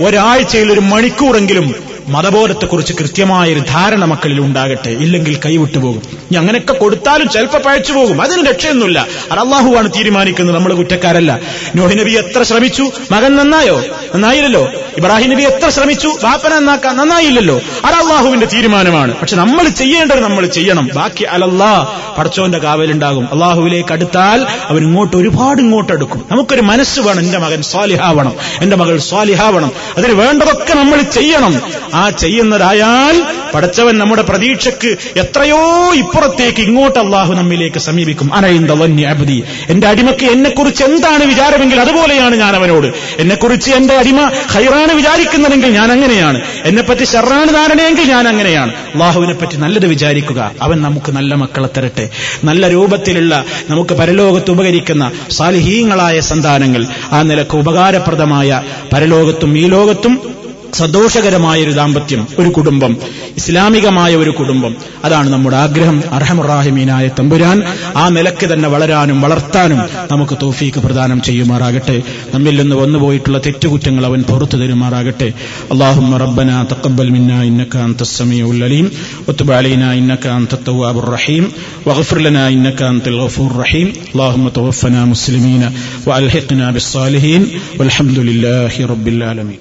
[0.01, 6.01] ഒരാഴ്ചയിൽ ഒരു മണിക്കൂറെങ്കിലും മതബോധത്തെക്കുറിച്ച് കൃത്യമായൊരു ധാരണ മക്കളിൽ ഉണ്ടാകട്ടെ ഇല്ലെങ്കിൽ കൈവിട്ടു പോകും.
[6.13, 8.21] ഇനി അങ്ങനെയൊക്കെ കൊടുത്താലും ചിലപ്പോൾ പഴച്ചു പോകും.
[8.21, 9.07] അതിന് രക്ഷയൊന്നുമില്ല.
[9.31, 10.55] അത് അള്ളാഹുവാണ് തീരുമാനിക്കുന്നത്.
[10.55, 11.39] നമ്മൾ കുറ്റക്കാരല്ല.
[11.75, 12.91] നോഹി നബി എത്ര ശ്രമിച്ചു?
[13.11, 13.81] മകൻ നന്നായോ?
[14.15, 14.69] നന്നായില്ലല്ലോ.
[14.97, 16.07] ഇബ്രാഹിം നബി എത്ര ശ്രമിച്ചു?
[16.23, 17.61] വാപ്പന നന്നാക്കാൻ നന്നായില്ലല്ലോ.
[17.85, 19.17] അത് അള്ളാഹുവിന്റെ തീരുമാനമാണ്.
[19.17, 20.89] പക്ഷെ നമ്മൾ ചെയ്യേണ്ടത് നമ്മൾ ചെയ്യണം.
[20.95, 21.87] ബാക്കി അലല്ലാ
[22.17, 23.29] പടച്ചോന്റെ കാവലുണ്ടാകും.
[23.33, 26.25] അള്ളാഹുവിലേക്ക് അടുത്താൽ അവൻ ഇങ്ങോട്ട് ഒരുപാട് ഇങ്ങോട്ട് അടുക്കും.
[26.31, 27.19] നമുക്കൊരു മനസ്സ് വേണം.
[27.19, 28.33] എന്റെ മകൻ സ്വാലിഹാവണം.
[28.61, 29.71] എന്റെ മകൾ സ്വാലിഹാവണം.
[29.97, 31.61] അതിന് വേണ്ടതൊക്കെ നമ്മൾ ചെയ്യണം.
[31.95, 33.15] ആ ചെയ്യുന്നതായാൽ
[33.53, 38.33] പടച്ചവൻ നമ്മുടെ പ്രതീക്ഷക്ക് എത്രയോ ഇപ്പുറത്തേക്ക് ഇങ്ങോട്ട് അള്ളാഹു നമ്മിലേക്ക് സമീപിക്കും.
[38.33, 39.43] അനയിന്തവന്യ അബദി.
[39.69, 42.87] എന്റെ അടിമക്ക് എന്നെക്കുറിച്ച് എന്താണ് വിചാരമെങ്കിൽ അതുപോലെയാണ് ഞാൻ അവനോട്
[43.19, 44.21] എന്നെക്കുറിച്ച് എന്റെ അടിമ
[44.51, 50.51] ഹൈറാണ് വിചാരിക്കുന്നതെങ്കിൽ ഞാൻ അങ്ങനെയാണ് എന്നെപ്പറ്റി ഷെറാണ് ധാരണയെങ്കിൽ ഞാൻ അങ്ങനെയാണ് അള്ളാഹുവിനെ പറ്റി നല്ലത് വിചാരിക്കുക.
[50.61, 52.09] അവൻ നമുക്ക് നല്ല മക്കളെ തരട്ടെ.
[52.43, 58.61] നല്ല രൂപത്തിലുള്ള നമുക്ക് പരലോകത്ത് ഉപകരിക്കുന്ന സാലിഹീങ്ങളായ സന്താനങ്ങൾ ആ നിലയ്ക്ക് ഉപകാരപ്രദമായ
[58.93, 60.34] പരലോകത്തും ഈ ലോകത്തും
[60.80, 62.92] സന്തോഷകരമായ ഒരു ദാമ്പത്യം ഒരു കുടുംബം
[63.40, 64.72] ഇസ്ലാമികമായ ഒരു കുടുംബം
[65.06, 67.58] അതാണ് നമ്മുടെ ആഗ്രഹം അർഹമുറാഹിമീനായ തമ്പുരാൻ
[68.02, 69.80] ആ നിലക്ക് തന്നെ വളരാനും വളർത്താനും
[70.12, 71.96] നമുക്ക് തോഫീക്ക് പ്രദാനം ചെയ്യുമാറാകട്ടെ
[72.34, 75.30] നമ്മിൽ നിന്ന് വന്നുപോയിട്ടുള്ള തെറ്റുകുറ്റങ്ങൾ അവൻ പുറത്തു തരുമാറാകട്ടെ
[75.74, 78.86] اللهم ربنا تقبل منا انك انت السميع العليم
[79.26, 81.44] وتب علينا انك انت التواب الرحيم
[81.86, 85.62] واغفر لنا انك انت الغفور الرحيم اللهم توفنا مسلمين
[86.08, 87.42] والحقنا بالصالحين
[87.78, 89.60] والحمد لله رب العالمين